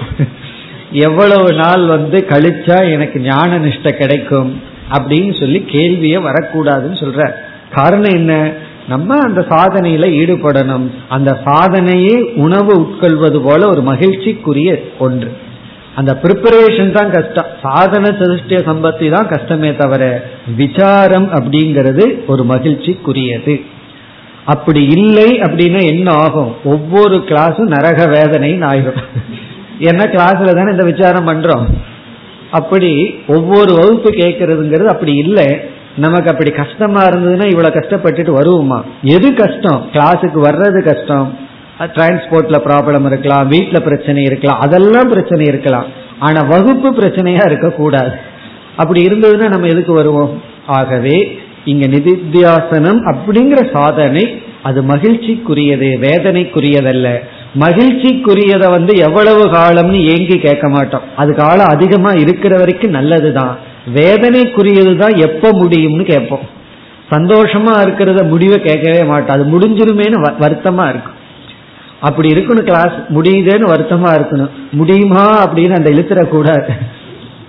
எவ்வளவு 0.91 1.53
நாள் 1.53 1.86
வந்து 1.86 2.25
கழிச்சா 2.29 2.91
எனக்கு 2.91 3.19
ஞான 3.19 3.59
நிஷ்ட 3.59 3.89
கிடைக்கும்? 3.89 4.62
அப்படின்னு 4.91 5.39
சொல்லி 5.39 5.65
கேள்வியே 5.67 6.17
வரக்கூடாதுன்னு 6.19 6.98
சொல்ற. 6.98 7.31
காரணம் 7.71 8.13
என்ன? 8.13 8.51
நம்ம 8.88 9.17
அந்த 9.17 9.45
சாதனையில 9.50 10.05
ஈடுபடணும். 10.21 10.88
அந்த 11.09 11.39
சாதனையே 11.45 12.33
உணவு 12.36 12.79
உட்கொள்வது 12.79 13.41
போல 13.41 13.69
ஒரு 13.69 13.81
மகிழ்ச்சிக்குரிய 13.81 14.79
ஒன்று. 15.00 15.38
அந்த 15.96 16.19
ப்ரிப்பரேஷன் 16.24 16.91
தான் 16.91 17.12
கஷ்டம். 17.12 17.46
சாதன 17.62 18.08
சதுஷ்டிய 18.19 18.60
சம்பத்தி 18.69 19.12
தான் 19.12 19.27
கஷ்டமே 19.27 19.75
தவிர 19.75 20.24
விசாரம் 20.55 21.29
அப்படிங்கிறது 21.34 22.25
ஒரு 22.27 22.43
மகிழ்ச்சிக்குரியது. 22.43 23.62
அப்படி 24.46 24.84
இல்லை 24.86 25.39
அப்படின்னா 25.39 25.81
என்ன 25.86 26.12
ஆகும்? 26.12 26.55
ஒவ்வொரு 26.63 27.15
கிளாஸும் 27.15 27.74
நரக 27.75 28.05
வேதனைன்னு 28.05 28.67
ஆயிரும். 28.72 29.01
என்ன 29.79 30.03
கிளாஸ்ல 30.03 30.53
தானே 30.53 30.72
இந்த 30.72 30.84
விசாரம் 30.84 31.27
பண்றோம். 31.27 31.65
அப்படி 32.51 33.15
ஒவ்வொரு 33.27 33.74
வகுப்பு 33.74 34.10
கேட்கறதுங்கிறது 34.10 34.86
அப்படி 34.86 35.15
இல்லை. 35.15 35.60
நமக்கு 35.96 36.31
அப்படி 36.31 36.51
கஷ்டமா 36.51 37.01
இருந்ததுன்னா 37.08 37.48
இவ்வளவு 37.50 37.79
கஷ்டப்பட்டுட்டு 37.79 38.34
வருவோமா? 38.39 38.81
எது 39.03 39.34
கஷ்டம்? 39.34 39.89
கிளாஸுக்கு 39.93 40.39
வர்றது 40.48 40.84
கஷ்டம். 40.84 41.38
டிரான்ஸ்போர்ட்ல 41.86 42.57
ப்ராப்ளம் 42.65 43.05
இருக்கலாம் 43.05 43.51
வீட்டுல 43.51 43.79
பிரச்சனை 43.79 44.24
இருக்கலாம் 44.24 44.59
அதெல்லாம் 44.59 45.07
பிரச்சனை 45.07 45.45
இருக்கலாம். 45.45 45.86
ஆனா 46.19 46.48
வகுப்பு 46.48 46.89
பிரச்சனையா 46.91 47.45
இருக்கக்கூடாது. 47.45 48.12
அப்படி 48.75 49.05
இருந்ததுன்னா 49.05 49.48
நம்ம 49.48 49.67
எதுக்கு 49.67 49.93
வருவோம்? 49.93 50.41
ஆகவே 50.65 51.39
இங்க 51.65 51.88
நிதித்தியாசனம் 51.88 53.15
அப்படிங்கிற 53.15 53.71
சாதனை 53.74 54.41
அது 54.63 54.81
மகிழ்ச்சிக்குரியது 54.81 55.89
வேதனைக்குரியதல்ல. 56.01 57.19
மகிழ்ச்சிக்குரியதை 57.59 58.69
வந்து 58.69 58.95
எவ்வளவு 58.95 59.45
காலம்னு 59.45 60.00
ஏங்கி 60.00 60.38
கேட்க 60.39 60.69
மாட்டோம். 60.69 61.01
அது 61.15 61.36
காலம் 61.36 61.65
அதிகமா 61.65 62.12
இருக்கிற 62.12 62.57
வரைக்கும் 62.57 62.91
நல்லதுதான். 62.91 63.57
வேதனைக்குரியது 63.95 64.95
தான் 64.95 65.15
எப்ப 65.15 65.51
முடியும்னு 65.51 66.03
கேட்போம். 66.03 66.57
சந்தோஷமா 67.12 67.74
இருக்கிறத 67.81 68.27
முடிவை 68.27 68.62
கேட்கவே 68.62 69.03
மாட்டோம். 69.03 69.36
அது 69.36 69.59
முடிஞ்சிருமேனு 69.59 70.31
வருத்தமா 70.39 70.89
இருக்கும். 70.89 71.17
அப்படி 72.01 72.34
இருக்கணும் 72.34 72.68
கிளாஸ் 72.70 72.96
முடியுதேன்னு 73.10 73.72
வருத்தமா 73.74 74.10
இருக்கணும். 74.20 74.50
முடியுமா 74.72 75.48
அப்படின்னு 75.48 75.75
அந்த 75.75 75.89
இழுத்துறக்கூடாது 75.89 76.70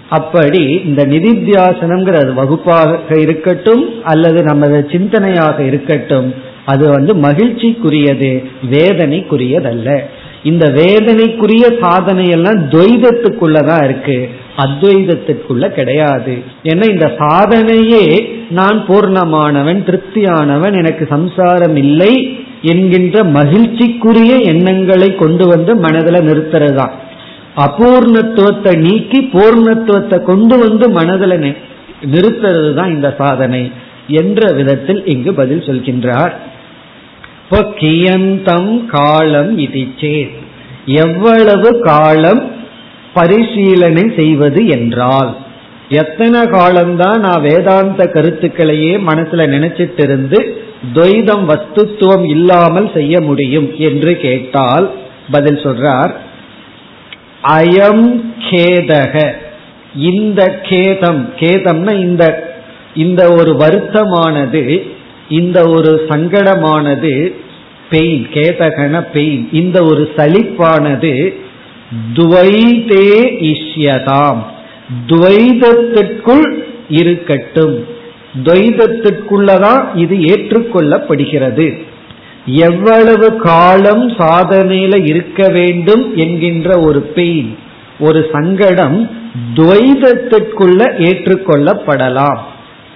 அப்படி 0.09 0.83
இந்த 0.85 1.07
நிதித்தியாசனம்ங்கிறது 1.07 2.33
வகுப்பாக 2.35 3.19
இருக்கட்டும் 3.19 4.05
அல்லது 4.05 4.43
நமது 4.43 4.87
சிந்தனையாக 4.89 5.59
இருக்கட்டும் 5.59 6.35
அது 6.65 6.89
வந்து 6.89 7.15
மகிழ்ச்சிக்குரியது 7.15 8.45
வேதனைக்குரியதல்ல. 8.71 9.99
இந்த 10.43 10.67
வேதனைக்குரிய 10.69 11.81
சாதனை 11.81 12.29
எல்லாம் 12.29 12.71
துவைதத்துக்குள்ளதான் 12.71 13.85
இருக்கு. 13.85 14.29
அத்வைதத்திற்குள்ள 14.57 15.69
கிடையாது. 15.69 16.43
ஏன்னா 16.63 16.91
இந்த 16.91 17.13
சாதனையே 17.19 18.07
நான் 18.51 18.85
பூர்ணமானவன் 18.89 19.83
திருப்தியானவன் 19.89 20.73
எனக்கு 20.73 21.07
சம்சாரம் 21.11 21.77
இல்லை 21.77 22.39
என்கின்ற 22.63 23.25
மகிழ்ச்சிக்குரிய 23.25 24.33
எண்ணங்களை 24.45 25.15
கொண்டு 25.15 25.47
வந்து 25.49 25.75
மனதில் 25.77 26.27
நிறுத்துறது 26.27 26.75
தான் 26.75 26.95
அபூர்ணத்துவத்தை 27.57 28.77
நீக்கி 28.79 29.21
பூர்ணத்துவத்தை 29.33 30.23
கொண்டு 30.23 30.59
வந்து 30.59 30.89
மனதில் 30.89 31.37
நிறுத்துறது 32.15 32.75
தான் 32.75 32.91
இந்த 32.91 33.15
சாதனை 33.19 33.73
என்ற 34.07 34.53
விதத்தில் 34.53 35.07
இங்கு 35.07 35.35
பதில் 35.35 35.67
சொல்கின்றார். 35.67 36.33
இப்போ 37.43 37.61
கியந்தம் 37.81 38.87
காலம் 38.87 39.59
இதிச்சே. 39.59 40.31
எவ்வளவு 40.85 41.81
காலம் 41.81 42.43
பரிசீலனை 43.13 44.13
செய்வது 44.17 44.67
என்றால் 44.69 45.31
எத்தனை 45.89 46.41
காலம்தான் 46.47 47.21
நான் 47.21 47.43
வேதாந்த 47.43 48.05
கருத்துக்களையே 48.05 48.93
மனசுல 49.09 49.47
நினைச்சிட்டு 49.47 50.03
இருந்து 50.03 50.70
துவைதம் 50.95 51.45
வஸ்துத்துவம் 51.49 52.29
இல்லாமல் 52.29 52.91
செய்ய 52.95 53.21
முடியும் 53.21 53.77
என்று 53.77 54.17
கேட்டால் 54.17 54.91
பதில் 55.31 55.57
சொல்றார். 55.57 56.13
அயம் 57.43 58.25
கேதக. 58.51 59.33
இந்த 59.97 60.61
கேதம் 60.63 61.33
கேதம்னா 61.37 61.93
இந்த 62.01 62.49
இந்த 62.95 63.33
ஒரு 63.33 63.53
வருத்தமானது 63.53 64.91
இந்த 65.29 65.69
ஒரு 65.69 66.07
சங்கடமானது 66.09 67.35
பெயின் 67.91 68.27
கேதகன 68.33 69.07
பெயின் 69.13 69.49
இந்த 69.53 69.83
ஒரு 69.83 70.11
சலிப்பானது 70.17 71.35
துவைதே 72.15 73.11
இஷ்யதாம். 73.53 74.43
துவைதத்திற்குள் 75.07 76.51
இருக்கட்டும். 76.89 77.99
துவைதத்திற்குள்ளதான் 78.37 79.83
இது 79.95 80.17
ஏற்றுக்கொள்ளப்படுகிறது. 80.17 81.83
எவ்வளவு 82.47 83.37
காலம் 83.37 84.09
சாதனையில 84.09 85.07
இருக்க 85.07 85.49
வேண்டும் 85.49 86.17
என்கின்ற 86.17 86.79
ஒரு 86.81 87.01
பெயின் 87.01 87.59
ஒரு 87.99 88.27
சங்கடம் 88.33 89.11
துவைதத்திற்குள்ள 89.55 90.81
ஏற்றுக்கொள்ளப்படலாம். 91.09 92.39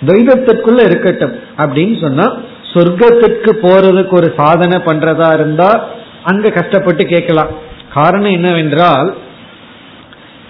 துவைதத்திற்குள்ள 0.06 0.80
இருக்கட்டும் 0.84 1.34
அப்படின்னு 1.56 2.00
சொன்னா 2.00 2.32
சொர்க்கத்திற்கு 2.74 3.50
போறதுக்கு 3.62 4.10
ஒரு 4.10 4.34
சாதனை 4.36 4.82
பண்றதா 4.86 5.34
இருந்தா 5.34 5.88
அங்க 6.24 6.50
கஷ்டப்பட்டு 6.50 7.04
கேட்கலாம். 7.04 7.48
காரணம் 7.94 8.30
என்னவென்றால் 8.30 9.16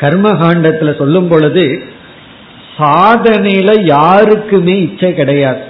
கர்மகாண்டத்துல 0.00 0.96
சொல்லும் 0.98 1.28
பொழுது 1.28 1.82
சாதனையில 2.78 3.70
யாருக்குமே 3.84 4.80
இச்சை 4.80 5.14
கிடையாது. 5.14 5.62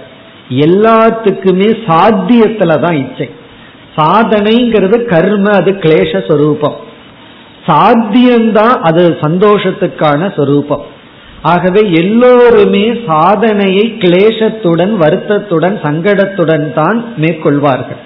எல்லாத்துக்குமே 0.49 1.69
சாத்தியத்துல 1.87 2.81
தான் 2.81 2.97
இச்சை. 2.97 3.31
சாதனைங்கிறது 3.97 5.05
கர்ம 5.05 5.51
அது 5.51 5.73
கிளேச 5.73 6.23
சொரூபம். 6.29 6.77
சாத்தியம்தான் 7.67 8.77
அது 8.81 9.17
சந்தோஷத்துக்கான 9.21 10.33
சொரூபம். 10.37 10.85
ஆகவே 11.43 11.93
எல்லோருமே 11.93 12.99
சாதனையை 13.07 13.95
கிளேசத்துடன் 13.99 14.93
வருத்தத்துடன் 14.97 15.81
சங்கடத்துடன் 15.83 16.73
தான் 16.73 17.05
மேற்கொள்வார்கள். 17.17 18.03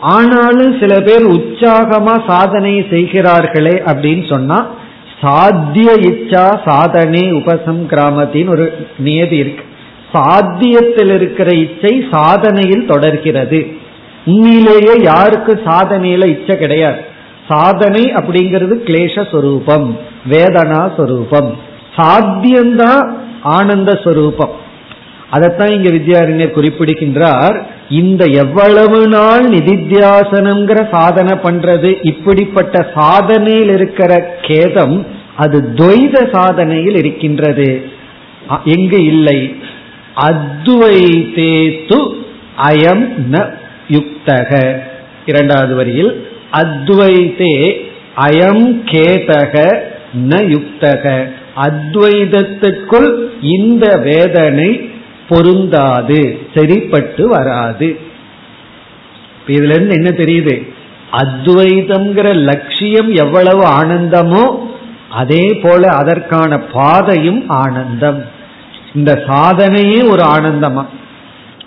ஆனாலும் 0.00 0.78
சில 0.80 1.00
பேர் 1.00 1.26
உற்சாகமா 1.26 2.14
சாதனையை 2.28 2.86
செய்கிறார்களே 2.90 3.82
அப்படின்னு 3.86 4.34
சொன்னா 4.34 4.70
சாத்திய 5.20 5.92
இச்சா 5.92 6.68
சாதனை 6.68 7.32
உபசம் 7.32 7.86
கிராமத்தின் 7.86 8.48
ஒரு 8.48 8.86
நியதி 8.98 9.36
இருக்கு. 9.36 9.64
சாத்தியத்தில் 10.12 11.14
இருக்கிற 11.14 11.56
இச்சை 11.56 12.04
சாதனையில் 12.10 12.86
தொடர்கிறது. 12.86 13.66
உண்மையிலேயே 14.24 14.94
யாருக்கு 15.02 15.62
சாதனையில 15.64 16.26
இச்சை 16.26 16.58
கிடையாது. 16.58 17.00
சாதனை 17.48 18.04
அப்படிங்கிறது 18.04 18.74
கிளேச 18.84 19.30
சொரூபம் 19.30 19.98
வேதனா 20.30 20.96
சொரூபம். 20.96 21.56
சாத்தியம்தான் 21.96 23.12
ஆனந்த 23.42 24.00
சொரூபம். 24.04 24.64
அதைத்தான் 25.30 25.70
இங்க 25.70 25.90
வித்யாரண்யர் 25.90 26.50
குறிப்பிடுகின்றார். 26.50 27.66
இந்த 27.90 28.24
எவ்வளவு 28.24 29.08
நாள் 29.08 29.48
நிதித்தியாசனம்ங்கிற 29.48 30.88
சாதனை 30.90 31.32
பண்றது 31.32 31.98
இப்படிப்பட்ட 32.02 32.90
சாதனையில் 32.94 33.72
இருக்கிற 33.72 34.38
கேதம் 34.42 35.06
அது 35.36 35.68
துவைத 35.74 36.16
சாதனையில் 36.32 36.96
இருக்கின்றது. 36.96 37.82
எங்கு 38.64 39.04
இல்லை? 39.04 39.54
அத்வைதே 40.16 41.54
து 41.88 42.08
அயம் 42.68 43.08
ந 43.32 43.52
யுக்தக. 43.88 44.76
இரண்டாவது 45.26 45.74
வரியில் 45.74 46.28
அத்வைதே 46.52 47.80
அயம் 48.16 48.64
கேதக 48.84 49.80
ந 50.28 50.54
யுக்தக. 50.54 51.30
அத்வைதத்துக்குள் 51.56 53.14
இந்த 53.40 53.96
வேதனை 53.96 54.90
பொருந்தாது 55.28 56.38
சரிப்பட்டு 56.54 57.28
வராது. 57.28 57.98
இதுல 59.46 59.74
இருந்து 59.74 59.94
என்ன 59.94 60.10
தெரியுது? 60.10 60.74
அத்வைதம்ங்கிற 61.12 62.34
லட்சியம் 62.34 63.12
எவ்வளவு 63.12 63.62
ஆனந்தமோ 63.66 64.44
அதே 65.10 65.54
போல 65.54 65.88
அதற்கான 65.88 66.58
பாதையும் 66.58 67.48
ஆனந்தம். 67.48 68.24
இந்த 68.94 69.22
சாதனையே 69.26 70.08
ஒரு 70.08 70.22
ஆனந்தமா? 70.22 70.84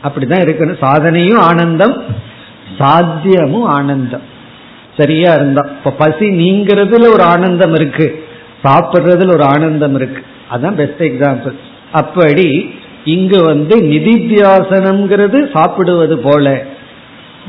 அப்படிதான் 0.04 0.44
இருக்கணும். 0.44 0.82
சாதனையும் 0.82 1.38
ஆனந்தம் 1.38 2.04
சாத்தியமும் 2.80 3.64
ஆனந்தம். 3.64 4.22
சரியா 4.98 5.34
இருந்தா 5.34 5.68
இப்ப 5.78 5.92
பசி 5.92 6.26
நீங்கிறதுல 6.30 7.12
ஒரு 7.12 7.24
ஆனந்தம் 7.24 7.74
இருக்கு 7.74 8.24
சாப்பிட்றதுல 8.64 9.34
ஒரு 9.34 9.44
ஆனந்தம் 9.44 9.96
இருக்கு. 9.96 10.22
அதான் 10.52 10.74
பெஸ்ட் 10.74 11.04
எக்ஸாம்பிள் 11.04 11.56
அப்படி 11.92 12.74
இங்கு 13.06 13.44
வந்து 13.44 13.78
நிதித்தியாசனம்ங்கிறது 13.78 15.52
சாப்பிடுவது 15.52 16.18
போல 16.18 16.64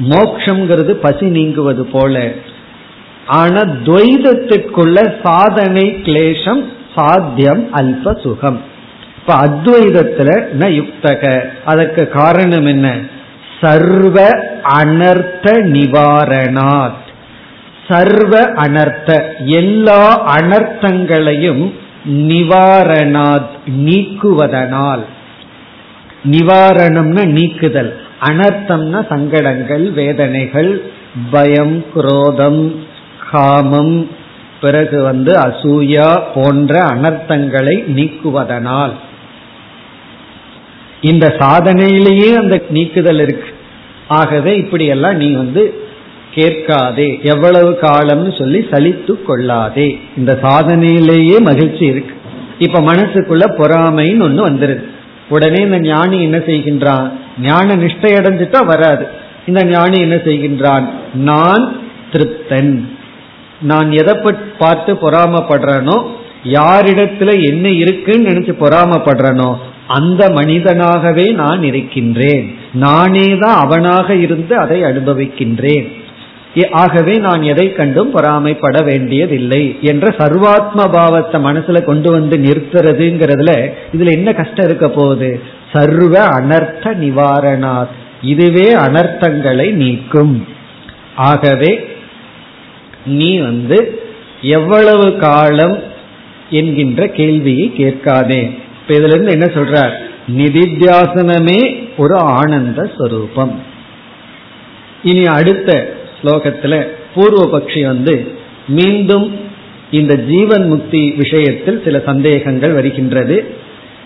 மோக்ஷங்கிறது 0.08 0.90
பசி 0.90 1.26
நீங்குவது 1.26 1.84
போல. 1.84 2.32
ஆனா 3.26 3.60
துவைதத்திற்குள்ள 3.60 5.14
சாதனை 5.22 6.00
கிளேஷம் 6.02 6.64
சாத்தியம் 6.94 7.68
அல்ப 7.72 8.20
சுகம். 8.20 8.60
இப்ப 9.18 9.34
அத்வைதத்துல 9.34 10.44
ந 10.58 10.82
யுக்தக. 10.82 11.42
அதற்கு 11.64 12.08
காரணம் 12.08 12.66
என்ன? 12.66 12.98
சர்வ 13.60 14.28
அனர்த்த 14.62 15.42
நிவாரணாத். 15.42 17.08
சர்வ 17.88 18.40
அனர்த்த 18.40 19.22
எல்லா 19.44 20.34
அனர்த்தங்களையும் 20.36 21.72
நிவாரணாத் 22.10 23.48
நீக்குவதனால். 23.78 25.02
நிவாரணம்னா 26.24 27.26
நீக்குதல். 27.26 27.96
அனர்த்தம்னா 28.20 29.06
சங்கடங்கள் 29.08 29.90
வேதனைகள் 29.90 30.90
பயம் 31.30 31.84
குரோதம் 31.94 32.74
காமம் 33.30 34.10
பிறகு 34.60 35.02
வந்து 35.02 35.38
அசூயா 35.38 36.22
போன்ற 36.34 36.80
அனர்த்தங்களை 36.80 37.84
நீக்குவதனால். 37.96 38.92
இந்த 41.00 41.34
சாதனையிலேயே 41.38 42.32
அந்த 42.32 42.62
நீக்குதல் 42.70 43.20
இருக்கு. 43.20 43.48
ஆகவே 44.08 44.56
இப்படியெல்லாம் 44.56 45.16
நீ 45.16 45.32
வந்து 45.32 45.88
கேட்காதே. 46.34 47.22
எவ்வளவு 47.22 47.78
காலம்னு 47.82 48.38
சொல்லி 48.38 48.58
சலித்து 48.58 49.22
கொள்ளாதே. 49.22 49.98
இந்த 50.16 50.38
சாதனையிலேயே 50.42 51.38
மகிழ்ச்சி 51.38 51.84
இருக்கு. 51.84 52.14
இப்ப 52.58 52.80
மனசுக்குள்ள 52.80 53.42
பொறாமைன்னு 53.58 54.26
ஒண்ணு 54.28 54.48
வந்துருது. 54.48 54.89
உடனே 55.30 55.60
இந்த 55.62 55.78
ஞானி 55.78 56.22
என்ன 56.22 56.36
செய்கின்றான்? 56.36 57.06
ஞான 57.40 57.76
நிஷ்டை 57.76 58.10
அடைஞ்சிட்டா 58.18 58.64
வராது. 58.64 59.06
இந்த 59.46 59.64
ஞானி 59.64 60.00
என்ன 60.00 60.14
செய்கின்றான்? 60.14 60.86
நான் 61.14 61.64
திருப்தன். 62.12 62.72
நான் 63.62 63.92
எதை 63.92 64.14
பார்த்து 64.58 64.92
பொறாமப்படுறனோ 64.94 65.96
யாரிடத்துல 66.44 67.30
என்ன 67.48 67.68
இருக்குன்னு 67.68 68.28
நினைச்சு 68.28 68.54
பொறாமப்படுறனோ 68.60 69.50
அந்த 69.86 70.28
மனிதனாகவே 70.28 71.32
நான் 71.32 71.62
இருக்கின்றேன். 71.62 72.44
நானே 72.72 73.36
தான் 73.40 73.58
அவனாக 73.60 74.14
இருந்து 74.14 74.56
அதை 74.56 74.82
அனுபவிக்கின்றேன். 74.82 75.86
ஆகவே 76.70 77.16
நான் 77.16 77.42
எதை 77.42 77.72
கண்டும் 77.72 78.14
பொறாமைப்பட 78.14 78.84
வேண்டியதில்லை 78.84 79.78
என்ற 79.80 80.08
சர்வாத்ம 80.08 80.92
பாவத்தை 80.92 81.42
மனசுல 81.42 81.82
கொண்டு 81.82 82.10
வந்து 82.10 82.36
நிறுத்துறதுங்கிறதுல 82.36 83.72
இதுல 83.96 84.10
என்ன 84.10 84.32
கஷ்டம் 84.32 84.66
இருக்க 84.66 84.88
போகுது? 84.88 85.42
சர்வ 85.72 86.26
அனர்த்த 86.26 86.84
நிவாரணாத். 86.84 87.88
இதுவே 88.22 88.74
அனர்த்தங்களை 88.74 89.70
நீக்கும். 89.70 90.46
ஆகவே 91.16 91.88
நீ 93.06 93.38
வந்து 93.38 94.00
எவ்வளவு 94.42 95.16
காலம் 95.16 95.82
என்கின்ற 96.50 97.06
கேள்வியை 97.06 97.72
கேட்காதே. 97.72 98.58
இப்ப 98.80 98.94
இதுல 98.94 99.06
இருந்து 99.06 99.30
என்ன 99.30 99.46
சொல்றார்? 99.46 99.92
நிதித்தியாசனமே 100.36 101.88
ஒரு 101.96 102.18
ஆனந்த 102.18 102.90
ஸ்வரூபம். 102.96 103.62
இனி 105.02 105.24
அடுத்த 105.24 105.98
ஸ்லோகத்துல 106.22 106.86
பூர்வ 107.14 107.58
பட்சி 107.58 107.86
வந்து 107.86 108.38
மீண்டும் 108.68 109.40
இந்த 109.90 110.14
ஜீவன் 110.14 110.68
முக்தி 110.68 111.10
விஷயத்தில் 111.10 111.82
சில 111.84 112.02
சந்தேகங்கள் 112.04 112.72
வருகின்றது. 112.72 113.54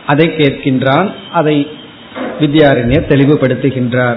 அதை 0.06 0.26
கேட்கின்றான். 0.28 1.12
அதை 1.32 1.68
வித்யாரண்யர் 2.40 3.08
தெளிவுபடுத்துகின்றார். 3.08 4.16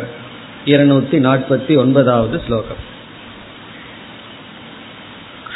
இருநூத்தி 0.65 1.17
நாற்பத்தி 1.27 1.77
ஒன்பதாவது 1.77 2.41
ஸ்லோகம். 2.47 2.95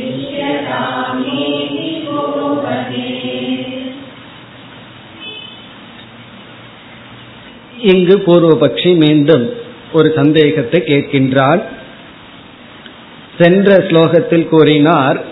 இங்கு 7.81 8.23
பூர்வபக்ஷி 8.25 8.95
மீண்டும் 8.95 9.49
ஒரு 9.93 10.11
சந்தேகத்தை 10.15 10.83
கேட்கின்றார் 10.85 11.61
சென்ற 13.39 13.77
ஸ்லோகத்தில் 13.77 14.47
கூறினார் 14.47 15.25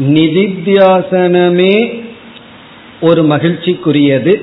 நிதித்தியாசனமே 0.00 2.02
ஒரு 3.00 3.22
மகிழ்ச்சிக்குரியது. 3.22 4.42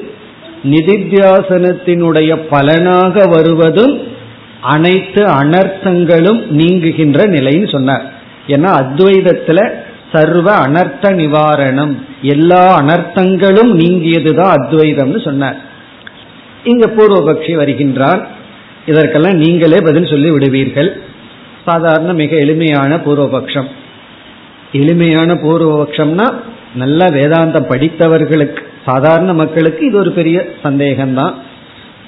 நிதித்தியாசனத்தினுடைய 0.63 2.49
பலனாக 2.49 3.25
வருவதும் 3.25 4.07
அனைத்து 4.61 5.25
அனர்த்தங்களும் 5.25 6.49
நீங்குகின்ற 6.49 7.27
நிலைன்னு 7.27 7.71
சொன்னார். 7.71 8.13
ஏன்னா 8.47 8.81
அத்வைதத்துல 8.81 9.73
சர்வ 10.11 10.53
அனர்த்த 10.53 11.01
நிவாரணம் 11.01 11.97
எல்லா 12.21 12.81
அனர்த்தங்களும் 12.81 13.81
நீங்கியதுதான் 13.81 14.59
அத்வைதம்னு 14.59 15.23
சொன்னார். 15.23 15.59
இங்க 16.63 16.85
பூர்வபக்ஷி 16.87 17.53
வருகின்றார். 17.61 18.21
இதற்கெல்லாம் 18.85 19.33
நீங்களே 19.33 19.77
பதில் 19.77 20.07
சொல்லி 20.07 20.29
விடுவீர்கள். 20.31 21.01
சாதாரண 21.65 22.13
மிக 22.13 22.35
எளிமையான 22.35 22.95
பூர்வபக்ஷம். 22.95 23.67
எளிமையான 24.71 25.33
பூர்வபக்ஷம்னா 25.33 26.27
நல்ல 26.75 27.05
வேதாந்தம் 27.05 27.69
படித்தவர்களுக்கு 27.71 28.61
சாதாரண 28.85 29.33
மக்களுக்கு 29.33 29.85
இது 29.85 29.97
ஒரு 29.97 30.11
பெரிய 30.11 30.49
சந்தேகம்தான். 30.63 31.33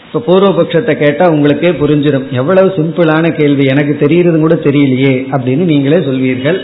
இப்போ 0.05 0.19
பூர்வபக்ஷத்தை 0.27 0.93
கேட்டால் 0.99 1.29
உங்களுக்கே 1.29 1.71
புரிஞ்சிடும் 1.71 2.29
எவ்வளவு 2.31 2.69
சிம்பிளான 2.77 3.35
கேள்வி 3.39 3.65
எனக்கு 3.65 3.93
தெரியுறது 4.05 4.39
கூட 4.39 4.55
தெரியலையே 4.55 5.13
அப்படின்னு 5.31 5.63
நீங்களே 5.71 5.97
சொல்வீர்கள். 5.97 6.59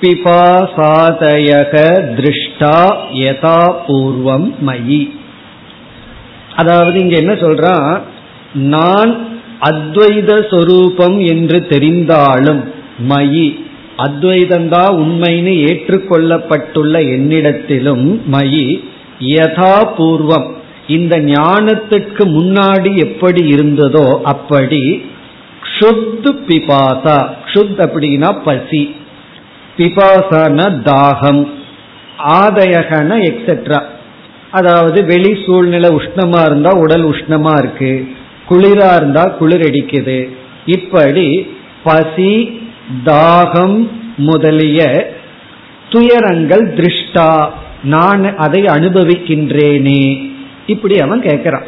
பிபாசாதயக 0.00 1.74
திருஷ்டா 2.16 2.78
யதா 3.12 3.60
பூர்வம் 3.86 4.48
மயி. 4.66 5.10
அதாவது 6.56 6.96
இங்க 7.00 7.16
என்ன 7.16 7.34
சொல்றான்? 7.40 7.88
நான் 8.72 9.12
அத்வைத 9.62 10.32
சொரூபம் 10.50 11.18
என்று 11.32 11.58
தெரிந்தாலும் 11.68 12.62
மயி 13.08 13.46
அத்வைதந்தா 13.98 14.84
உண்மைன்னு 14.98 15.52
ஏற்றுக்கொள்ளப்பட்டுள்ள 15.68 16.94
என்னிடத்திலும் 17.14 18.04
மயி 18.32 18.66
யதா 19.30 19.74
பூர்வம் 19.96 20.48
இந்த 20.88 21.14
ஞானத்துக்கு 21.28 22.24
முன்னாடி 22.34 22.90
எப்படி 23.04 23.42
இருந்ததோ 23.48 24.06
அப்படி 24.32 24.82
ஷுத்து 25.72 26.30
பிபாசா 26.44 27.16
க்ஷுத் 27.46 27.80
அப்படின்னா 27.86 28.30
பசி 28.44 28.82
பிபாசான 29.78 30.58
தாகம் 30.86 31.42
ஆதயகன 32.36 33.10
எக்ஸெட்ரா 33.28 33.80
அதாவது 34.58 34.98
வெளி 35.10 35.32
சூழ்நிலை 35.44 35.90
உஷ்ணமா 35.98 36.40
இருந்தா 36.48 36.70
உடல் 36.84 37.04
உஷ்ணமா 37.12 37.54
இருக்கு 37.62 37.92
குளிரா 38.50 38.90
இருந்தா 38.98 39.24
குளிர் 39.38 39.64
அடிக்குது. 39.68 40.18
இப்படி 40.76 41.26
பசி 41.86 42.32
தாகம் 43.08 43.78
முதலிய 44.28 44.80
துயரங்கள் 45.92 46.64
திருஷ்டா 46.78 47.30
நான் 47.94 48.24
அதை 48.44 48.60
அனுபவிக்கின்றேனே. 48.76 50.02
இப்படி 50.66 50.94
அவன் 51.04 51.20
கேட்கிறான் 51.28 51.66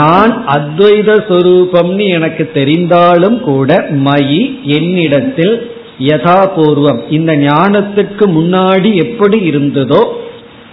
நான் 0.00 0.32
அத்வைத 0.56 1.10
சொரூபம்னு 1.28 2.06
எனக்கு 2.16 2.44
தெரிந்தாலும் 2.54 3.38
கூட 3.40 3.70
மயி 4.06 4.42
என்னிடத்தில் 4.78 5.54
யதாபூர்வம். 6.10 7.00
இந்த 7.16 7.32
ஞானத்துக்கு 7.48 8.24
முன்னாடி 8.38 8.90
எப்படி 9.04 9.38
இருந்ததோ 9.50 10.02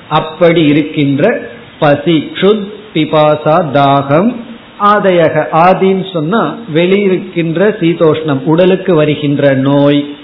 அப்படி 0.09 0.65
இருக்கின்ற 0.65 1.41
பசி 1.79 2.31
க்ஷுத் 2.33 2.67
பிபாசா 2.93 3.55
தாகம் 3.73 4.35
ஆதையக 4.79 5.45
ஆதின்னு 5.51 6.13
சொன்னா 6.13 6.55
வெளியிருக்கின்ற 6.73 7.59
சீதோஷ்ணம் 7.79 8.41
உடலுக்கு 8.43 8.95
வருகின்ற 8.95 9.53
நோய் 9.53 10.15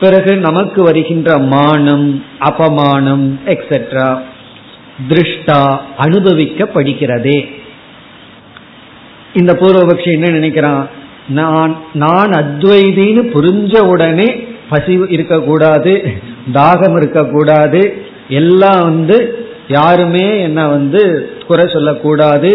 பிறகு 0.00 0.36
நமக்கு 0.36 0.82
வருகின்ற 0.82 1.38
மானம் 1.38 2.24
அபமானம் 2.40 3.26
எக்ஸெட்ரா 3.46 4.20
திருஷ்டா 5.08 5.80
அனுபவிக்கப்படுகிறதே. 5.98 7.48
இந்த 9.34 9.52
பூர்வபக்ஷி 9.60 10.10
என்ன 10.12 10.28
நினைக்கிறான்? 10.28 10.88
நான் 11.28 11.76
நான் 11.92 12.30
அத்வைதின்னு 12.30 13.22
புரிஞ்ச 13.34 13.80
உடனே 13.80 14.44
பசி 14.68 15.06
இருக்கக்கூடாது 15.08 16.12
தாகம் 16.52 16.96
இருக்கக்கூடாது 16.96 18.08
எல்லாம் 18.38 18.82
வந்து 18.82 19.16
யாருமே 19.68 20.40
என்ன 20.40 20.60
வந்து 20.68 21.02
குறை 21.46 21.66
சொல்லக்கூடாது. 21.72 22.50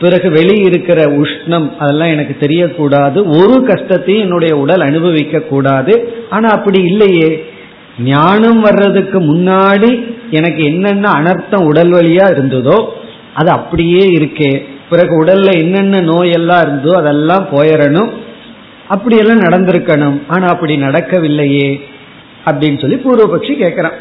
பிறகு 0.00 0.28
வெளியிருக்கிற 0.30 1.00
உஷ்ணம் 1.22 1.66
அதெல்லாம் 1.78 2.08
எனக்கு 2.08 2.34
தெரியக்கூடாது. 2.40 3.18
ஒரு 3.38 3.56
கஷ்டத்தையும் 3.64 4.22
என்னுடைய 4.22 4.56
உடல் 4.56 4.80
அனுபவிக்க 4.80 5.40
கூடாது 5.40 5.94
ஆனா 6.30 6.48
அப்படி 6.48 6.80
இல்லையே. 6.82 7.30
ஞானம் 8.04 8.60
வர்றதுக்கு 8.60 9.18
முன்னாடி 9.20 9.90
எனக்கு 10.30 10.62
என்னென்ன 10.64 11.06
அனர்த்தம் 11.10 11.64
உடல் 11.64 11.92
வழியா 11.92 12.26
இருந்ததோ 12.34 12.78
அது 13.34 13.50
அப்படியே 13.50 14.04
இருக்கே. 14.18 14.52
பிறகு 14.90 15.24
உடல்ல 15.24 15.50
என்னென்ன 15.58 15.96
நோயெல்லாம் 16.00 16.62
இருந்தோ 16.62 16.92
அதெல்லாம் 16.96 17.44
போயிடணும். 17.52 18.10
அப்படியெல்லாம் 18.88 19.40
நடந்திருக்கணும். 19.40 20.16
ஆனா 20.26 20.46
அப்படி 20.46 20.76
நடக்கவில்லையே 20.76 21.68
அப்படின்னு 22.46 22.80
சொல்லி 22.80 22.98
பூர்வபக்ஷி 23.04 23.54
கேட்கிறான் 23.62 23.98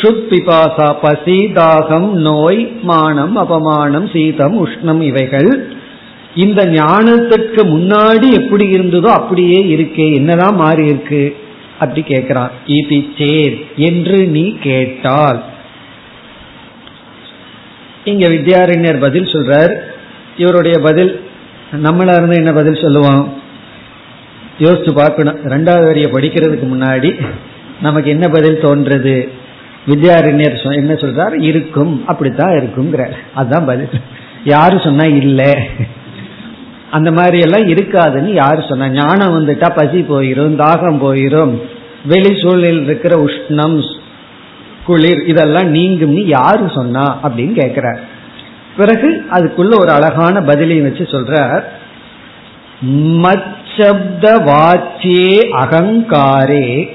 ஷுத் 0.00 0.26
பிபாசா 0.30 0.96
பசி 1.02 1.50
தாகம் 1.54 2.10
நோய் 2.10 2.72
மானம் 2.82 3.36
அபமானம் 3.36 4.10
சீதம் 4.12 4.66
உஷ்ணம் 4.66 5.00
இவைகள். 5.00 5.76
இந்த 6.34 6.66
ஞானத்திற்கு 6.66 7.62
முன்னாடி 7.64 8.32
எப்படி 8.32 8.70
இருந்ததோ 8.70 9.06
அப்படியே 9.06 9.76
இருக்கே. 9.76 10.14
என்னதான் 10.14 10.54
மாறி 10.54 10.84
இருக்கு? 10.84 11.36
அப்படி 11.78 12.02
கேட்கிறார். 12.02 12.52
இது 12.66 13.04
சேர் 13.18 13.58
என்று 13.76 14.26
நீ 14.26 14.56
கேட்டால். 14.60 15.42
இங்க 18.04 18.28
வித்யாரண்யர் 18.28 19.00
பதில் 19.00 19.24
சொல்றார். 19.24 19.74
இவருடைய 20.36 20.78
பதில் 20.78 21.20
நம்மளா 21.72 22.12
இருந்து 22.16 22.36
என்ன 22.36 22.52
பதில் 22.52 22.82
சொல்லுவோம்? 22.82 23.42
யோசிச்சு 24.58 24.92
பார்க்கணும். 24.94 25.38
ரெண்டாவது 25.44 25.84
வரிய 25.84 26.06
படிக்கிறதுக்கு 26.06 26.66
முன்னாடி 26.74 27.24
நமக்கு 27.82 28.10
என்ன 28.10 28.28
பதில் 28.28 28.60
தோன்றது 28.60 29.37
வித்யாரண்யர் 29.88 30.74
என்ன 30.74 30.92
சொல்றார்? 30.92 31.42
இருக்கும். 31.42 32.06
அப்படித்தான் 32.06 32.50
இருக்குங்கிற 32.50 33.12
அதுதான் 33.34 33.66
பதில். 33.66 33.88
யாரு 34.44 34.80
சொன்னா 34.80 35.04
இல்லை. 35.04 35.54
அந்த 36.90 37.12
மாதிரி 37.12 37.38
எல்லாம் 37.38 37.68
இருக்காதுன்னு 37.68 38.32
யாரு 38.32 38.64
சொன்னா. 38.68 38.88
ஞானம் 38.88 39.34
வந்துட்டா 39.38 39.70
பசி 39.74 40.00
போயிரும் 40.00 40.60
தாகம் 40.60 41.02
போயிரும். 41.04 41.62
வெளி 42.04 42.40
சூழலில் 42.40 42.84
இருக்கிற 42.84 43.24
உஷ்ணம் 43.24 43.96
குளிர் 44.84 45.24
இதெல்லாம் 45.26 45.74
நீங்கும்னு 45.74 46.24
யாரு 46.24 46.70
சொன்னா 46.74 47.18
அப்படின்னு 47.24 47.60
கேட்கிறார் 47.60 48.00
பிறகு 48.76 49.24
அதுக்குள்ள 49.30 49.78
ஒரு 49.78 49.90
அழகான 49.90 50.40
பதிலையும் 50.40 50.82
வச்சு 50.82 51.04
சொல்றார். 51.04 51.62
மச்சப்த 53.24 54.26
வாச்சியே 54.46 55.40
அகங்காரே 55.52 56.88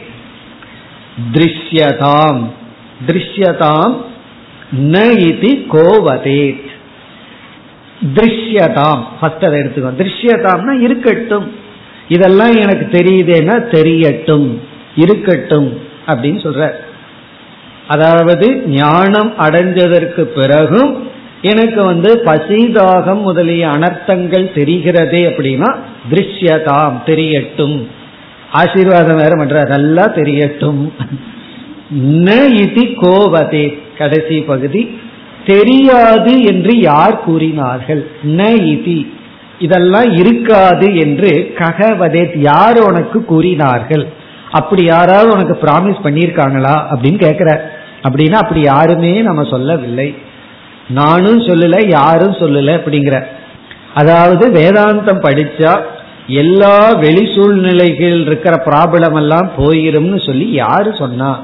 திருஷ்யதாம். 1.34 2.42
திருஷ்யதாம் 3.08 3.96
ந 4.94 5.00
இது 5.30 5.50
கோவதேத் 5.74 6.70
திருஷ்யதாம் 8.16 9.02
ஃபர்ஸ்ட் 9.20 9.46
அதை 9.46 9.60
எடுத்துக்கோ. 9.60 9.92
திருஷ்யதாம்னா 10.02 10.82
இருக்கட்டும். 10.82 11.52
இதெல்லாம் 12.08 12.54
எனக்கு 12.54 12.86
தெரியுதேன்னா 12.98 13.56
தெரியட்டும் 13.76 14.48
இருக்கட்டும் 14.96 15.70
அப்படின்னு 16.08 16.40
சொல்ற. 16.46 16.72
அதாவது 17.88 18.48
ஞானம் 18.68 19.34
அடைஞ்சதற்கு 19.40 20.22
பிறகும் 20.22 20.92
எனக்கு 21.42 21.84
வந்து 21.86 22.22
பசிதாகம் 22.26 23.22
முதலிய 23.22 23.68
அனர்த்தங்கள் 23.68 24.46
தெரிகிறதே 24.58 25.22
அப்படின்னா 25.30 25.70
திருஷ்யதாம் 26.12 26.98
தெரியட்டும். 27.06 27.84
ஆசீர்வாதம் 28.52 29.16
வேற 29.16 29.36
பண்ற 29.36 29.64
நல்லா 29.64 30.06
தெரியட்டும். 30.16 30.82
ந 31.92 32.54
இது 32.54 32.82
கோவதே 32.82 33.80
கடைசி 33.98 34.42
பகுதி. 34.42 35.00
தெரியாது 35.46 36.44
என்று 36.44 36.80
யார் 36.80 37.20
கூறினார்கள்? 37.20 38.12
ந 38.24 38.42
இதி 38.44 39.08
இதெல்லாம் 39.60 40.18
இருக்காது 40.18 40.96
என்று 40.96 41.54
ககவதே 41.58 42.32
யார் 42.36 42.80
உனக்கு 42.80 43.26
கூறினார்கள்? 43.26 44.08
அப்படி 44.52 44.84
யாராவது 44.86 45.32
உனக்கு 45.32 45.58
பிராமிஸ் 45.62 46.04
பண்ணியிருக்காங்களா? 46.04 46.76
அப்படின்னு 46.92 47.18
கேட்கிற 47.18 47.72
அப்படின்னா 48.04 48.32
அப்படி 48.32 48.62
யாருமே 48.62 49.22
நம்ம 49.22 49.44
சொல்லவில்லை. 49.44 50.16
நானும் 50.88 51.40
சொல்லல 51.40 51.90
யாரும் 51.90 52.32
சொல்லல 52.32 52.70
அப்படிங்கிற. 52.78 53.26
அதாவது 53.94 54.52
வேதாந்தம் 54.52 55.24
படிச்சா 55.24 55.82
எல்லா 56.28 56.94
வெளி 56.94 57.36
சூழ்நிலைகள் 57.36 58.22
இருக்கிற 58.22 58.64
ப்ராப்ளம் 58.66 59.16
எல்லாம் 59.16 59.52
போயிரும்னு 59.58 60.26
சொல்லி 60.26 60.52
யாரு 60.52 60.96
சொன்னா? 60.98 61.40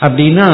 அப்படின்னா 0.00 0.48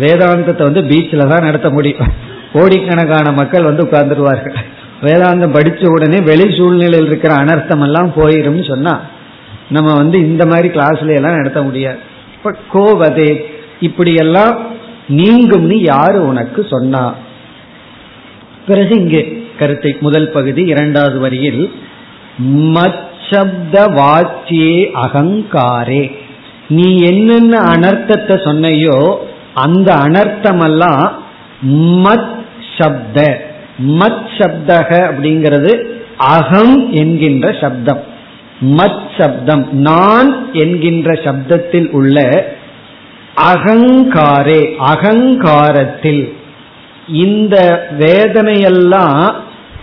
வேதாந்தத்தை 0.00 0.62
வந்து 0.62 0.82
பீச்சில் 0.82 1.28
தான் 1.28 1.44
நடத்த 1.44 1.70
முடியும். 1.70 2.12
கோடிக்கணக்கான 2.52 3.32
மக்கள் 3.32 3.62
வந்து 3.62 3.84
உட்கார்ந்துருவார்கள். 3.84 4.56
வேதாந்தம் 5.02 5.52
படித்த 5.52 5.90
உடனே 5.90 6.18
வெளி 6.20 6.56
சூழ்நிலையில் 6.56 7.06
இருக்கிற 7.06 7.34
அனர்த்தம் 7.34 7.82
எல்லாம் 7.82 8.12
போயிரும்னு 8.16 8.64
சொன்னா 8.68 9.00
நம்ம 9.68 9.94
வந்து 9.94 10.18
இந்த 10.18 10.46
மாதிரி 10.46 10.68
கிளாஸ்ல 10.68 11.14
எல்லாம் 11.14 11.36
நடத்த 11.36 11.62
முடியாது. 11.62 11.98
இப்ப 12.36 12.54
கோவதே 12.72 13.44
இப்படியெல்லாம் 13.80 14.52
நீங்கும்னு 15.08 15.76
யாரு 15.82 16.26
உனக்கு 16.26 16.66
சொன்னா? 16.70 17.14
பிறகு 18.66 18.94
இங்கே 18.96 19.48
கருத்தை 19.58 19.96
முதல் 20.00 20.30
பகுதி 20.30 20.62
இரண்டாவது 20.64 21.18
வரியில் 21.18 21.70
மச்சப்த 22.76 23.74
வாச்சியே 23.98 24.76
அகங்காரே. 25.04 26.04
நீ 26.68 26.96
என்னென்ன 26.96 27.58
அனர்த்தத்தை 27.58 28.36
சொன்னையோ 28.44 29.16
அந்த 29.54 29.94
அனர்த்தமெல்லாம் 29.94 31.10
மத் 31.76 32.34
சப்த. 32.78 33.40
மத் 33.88 34.26
சப்தக 34.38 34.90
அப்படிங்கிறது 35.08 35.84
அகம் 36.16 36.92
என்கின்ற 36.92 37.52
சப்தம். 37.60 38.00
மத் 38.60 39.06
சப்தம். 39.18 39.68
நான் 39.72 40.52
என்கின்ற 40.52 41.12
சப்தத்தில் 41.12 41.90
உள்ள 41.90 42.46
அகங்காரே 43.52 44.76
அகங்காரத்தில். 44.78 46.36
இந்த 47.08 47.86
வேதனையெல்லாம் 47.98 49.34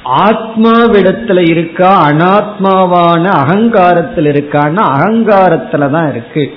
ஆத்மாவிடத்துல 0.06 1.50
இருக்கா 1.50 2.08
அனாத்மாவான 2.08 3.28
அகங்காரத்தில் 3.28 4.26
இருக்கான்னா 4.26 4.84
அகங்காரத்துல 4.98 5.90
தான் 5.90 6.12
இருக்கு. 6.12 6.54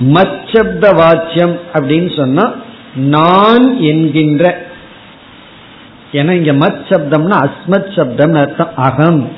மச்சப்த 0.00 0.92
வாச்சியம் 0.94 1.60
அப்படின்னு 1.74 2.16
சொன்னா 2.16 2.54
நான் 2.94 3.80
என்கின்ற. 3.80 4.64
ஏன்னா 6.12 6.30
இங்க 6.30 6.52
மத் 6.52 6.80
சப்தம்னா 6.88 7.46
அஸ்மத் 7.46 7.96
சப்தம் 7.96 8.34
அர்த்தம் 8.34 8.70
அகம். 8.76 9.28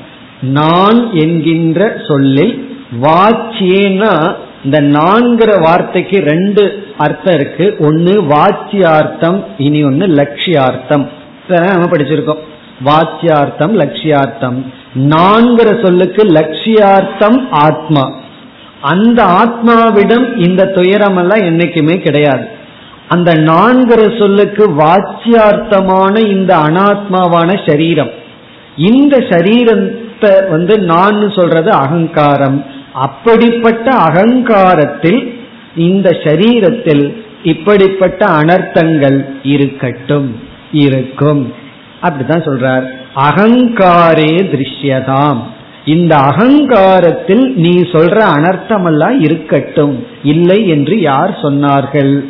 நான் 0.41 1.13
என்கின்ற 1.13 2.01
சொல்லில் 2.07 2.77
வாச்சியேனா 3.01 4.35
இந்த 4.63 4.81
நான்கிற 4.81 5.61
வார்த்தைக்கு 5.61 6.19
ரெண்டு 6.19 6.87
அர்த்தம் 6.97 7.35
இருக்கு. 7.35 7.75
ஒன்னு 7.79 8.23
வாச்சியார்த்தம் 8.23 9.43
இனி 9.57 9.83
ஒன்னு 9.83 10.07
லட்சியார்த்தம். 10.07 11.07
நம்ம 11.47 11.85
படிச்சிருக்கோம். 11.85 12.39
வாச்சியார்த்தம் 12.85 13.73
லட்சியார்த்தம். 13.79 14.65
நான்கிற 14.95 15.85
சொல்லுக்கு 15.85 16.23
லட்சியார்த்தம் 16.23 17.47
ஆத்மா. 17.51 18.11
அந்த 18.81 19.23
ஆத்மாவிடம் 19.23 20.47
இந்த 20.47 20.65
துயரம் 20.65 21.17
எல்லாம் 21.17 21.39
என்னைக்குமே 21.39 21.97
கிடையாது. 21.97 22.47
அந்த 23.07 23.33
நான்கிற 23.33 24.19
சொல்லுக்கு 24.19 24.69
வாச்சியார்த்தமான 24.69 26.27
இந்த 26.27 26.55
அனாத்மாவான 26.57 27.69
சரீரம். 27.69 28.09
இந்த 28.77 29.17
சரீரத்தை 29.17 30.49
வந்து 30.49 30.79
நான் 30.79 31.31
சொல்றது 31.31 31.71
அகங்காரம். 31.71 32.65
அப்படிப்பட்ட 32.93 33.91
அகங்காரத்தில் 33.91 35.39
இந்த 35.75 36.09
சரீரத்தில் 36.09 37.23
இப்படிப்பட்ட 37.43 38.25
அனர்த்தங்கள் 38.25 39.25
இருக்கட்டும் 39.43 40.39
இருக்கும். 40.71 41.53
அப்படித்தான் 42.01 42.43
சொல்றார். 42.43 42.87
அகங்காரே 43.15 44.43
திருஷ்யதாம். 44.53 45.41
இந்த 45.85 46.15
அகங்காரத்தில் 46.15 47.53
நீ 47.55 47.69
சொல்ற 47.69 48.17
அனர்த்தமெல்லாம் 48.37 49.19
இருக்கட்டும் 49.19 50.07
இல்லை 50.23 50.67
என்று 50.67 50.99
யார் 50.99 51.39
சொன்னார்கள்? 51.41 52.23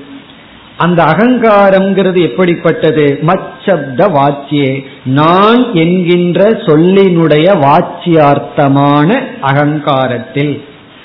அந்த 0.77 1.03
அகங்காரம்ங்கிறது 1.03 2.21
எப்படிப்பட்டது? 2.21 3.19
மச்சப்த 3.21 4.07
வாச்சியே 4.17 4.83
நான் 5.03 5.73
என்கின்ற 5.73 6.49
சொல்லினுடைய 6.49 7.47
வாச்சியார்த்தமான 7.65 9.19
அகங்காரத்தில். 9.41 10.61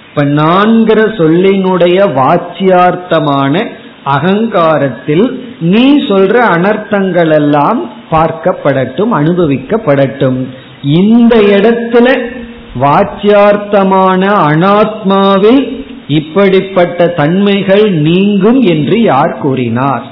இப்ப 0.08 0.24
நான்கிற 0.24 1.00
சொல்லினுடைய 1.18 1.98
வாச்சியார்த்தமான 2.20 3.68
அகங்காரத்தில் 4.04 5.46
நீ 5.60 6.06
சொல்ற 6.08 6.36
அனர்த்தங்கள் 6.56 7.32
எல்லாம் 7.34 7.90
பார்க்கப்படட்டும் 8.10 9.12
அனுபவிக்கப்படட்டும். 9.20 10.46
இந்த 10.82 11.36
இடத்துல 11.36 12.32
வாச்சியார்த்தமான 12.80 14.22
அனாத்மாவில் 14.48 15.82
இப்படிப்பட்ட 16.08 17.06
தன்மைகள் 17.06 17.92
நீங்கும் 17.92 18.60
என்று 18.60 19.02
யார் 19.02 19.38
கூறினார்? 19.38 20.04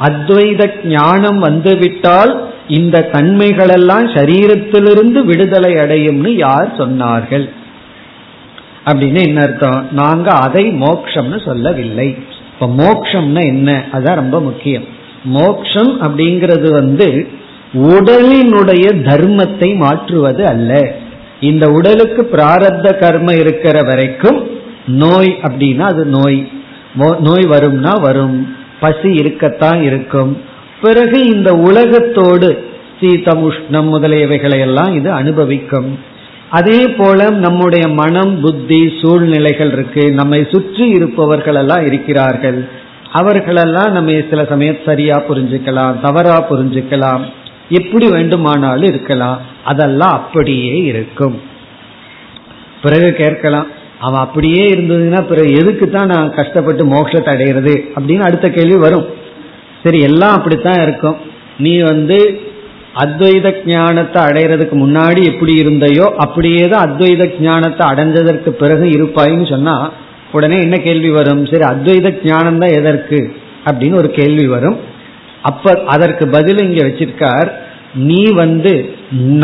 அத்வைத 0.00 0.84
ஞானம் 0.84 1.38
வந்துவிட்டால் 1.38 2.48
இந்த 2.68 3.08
தன்மைகளெல்லாம் 3.12 4.06
சரீரத்திலிருந்து 4.14 5.24
விடுதலை 5.24 5.74
அடையும்னு 5.74 6.36
யார் 6.36 6.74
சொன்னார்கள்? 6.76 7.50
அப்படின்னு 8.84 9.22
என்ன 9.22 9.40
அர்த்தம்? 9.40 9.86
நாங்க 9.92 10.30
அதை 10.30 10.70
மோக்ஷம்னு 10.70 11.44
சொல்லவில்லை. 11.44 12.16
இப்ப 12.52 12.66
மோக்ஷம்னா 12.84 13.44
என்ன? 13.44 13.84
அதான் 13.92 14.14
ரொம்ப 14.14 14.40
முக்கியம். 14.40 14.84
மோக்ஷம் 15.24 16.02
அப்படிங்கிறது 16.02 16.72
வந்து 16.72 17.28
உடலினுடைய 17.74 18.86
தர்மத்தை 19.08 19.76
மாற்றுவது 19.76 20.46
அல்ல. 20.46 20.98
இந்த 21.40 21.70
உடலுக்கு 21.70 22.28
பிராரத்த 22.32 22.98
கர்ம 22.98 23.32
இருக்கிற 23.34 23.80
வரைக்கும் 23.82 24.50
நோய் 24.86 25.38
அப்படின்னா 25.42 25.80
அது 25.80 26.04
நோய். 26.04 26.48
நோய் 26.94 27.46
வரும்னா 27.50 28.00
வரும். 28.00 28.56
பசி 28.80 29.12
இருக்கத்தான் 29.12 29.82
இருக்கும். 29.82 30.42
பிறகு 30.82 31.26
இந்த 31.26 31.56
உலகத்தோடு 31.56 32.64
சீதம் 33.00 33.50
உஷ்ணம் 33.50 33.92
முதலியவைகளை 33.92 34.60
எல்லாம் 34.60 34.94
இது 34.94 35.12
அனுபவிக்கும். 35.12 35.98
அதே 36.50 36.88
போல 36.88 37.30
நம்முடைய 37.30 37.88
மனம் 37.88 38.40
புத்தி 38.40 38.92
சூழ்நிலைகள் 39.02 39.72
இருக்கு. 39.72 40.12
நம்மை 40.12 40.46
சுற்றி 40.50 40.88
இருப்பவர்கள் 40.88 41.54
எல்லாம் 41.54 41.86
இருக்கிறார்கள். 41.86 42.68
அவர்களெல்லாம் 43.12 43.92
நம்ம 43.92 44.12
சில 44.30 44.44
சமயம் 44.44 44.76
சரியா 44.84 45.22
புரிஞ்சுக்கலாம் 45.28 46.00
தவறா 46.00 46.46
புரிஞ்சுக்கலாம். 46.50 47.20
எப்படி 47.78 48.06
வேண்டுமானாலும் 48.16 48.90
இருக்கலாம். 48.92 49.38
அதெல்லாம் 49.70 50.14
அப்படியே 50.18 50.74
இருக்கும். 50.90 51.36
பிறகு 52.84 53.08
கேட்கலாம் 53.22 53.68
அவன் 54.06 54.22
அப்படியே 54.26 54.62
இருந்ததுன்னா 54.74 55.20
பிறகு 55.30 55.50
எதுக்கு 55.62 55.86
தான் 55.88 56.12
நான் 56.14 56.36
கஷ்டப்பட்டு 56.36 56.84
மோட்சத்தை 56.92 57.32
அடைகிறது 57.34 57.74
அப்படின்னு 57.96 58.26
அடுத்த 58.28 58.46
கேள்வி 58.50 58.78
வரும். 58.84 59.06
சரி 59.82 59.98
எல்லாம் 60.10 60.36
அப்படித்தான் 60.38 60.80
இருக்கும். 60.86 61.18
நீ 61.64 61.74
வந்து 61.90 62.18
அத்வைத 63.02 63.48
ஞானத்தை 63.66 64.20
அடைகிறதுக்கு 64.28 64.76
முன்னாடி 64.84 65.20
எப்படி 65.32 65.52
இருந்தையோ 65.62 66.06
அப்படியே 66.24 66.62
தான் 66.72 66.84
அத்வைத 66.86 67.26
ஞானத்தை 67.46 67.84
அடைஞ்சதற்கு 67.92 68.50
பிறகு 68.62 68.86
இருப்பாயின்னு 68.96 69.46
சொன்னா 69.54 69.74
உடனே 70.36 70.56
என்ன 70.64 70.76
கேள்வி 70.86 71.10
வரும்? 71.18 71.42
சரி 71.52 71.64
அத்வைத 71.72 72.10
ஞானம் 72.30 72.58
தான் 72.62 72.76
எதற்கு? 72.78 73.20
அப்படின்னு 73.68 74.00
ஒரு 74.02 74.10
கேள்வி 74.18 74.46
வரும். 74.46 74.76
அப்ப 75.42 75.82
அதற்கு 75.86 76.28
பதில் 76.28 76.62
இங்க 76.62 76.80
வச்சிருக்கார் 76.86 77.50
நீ 77.94 78.22
வந்து 78.32 78.72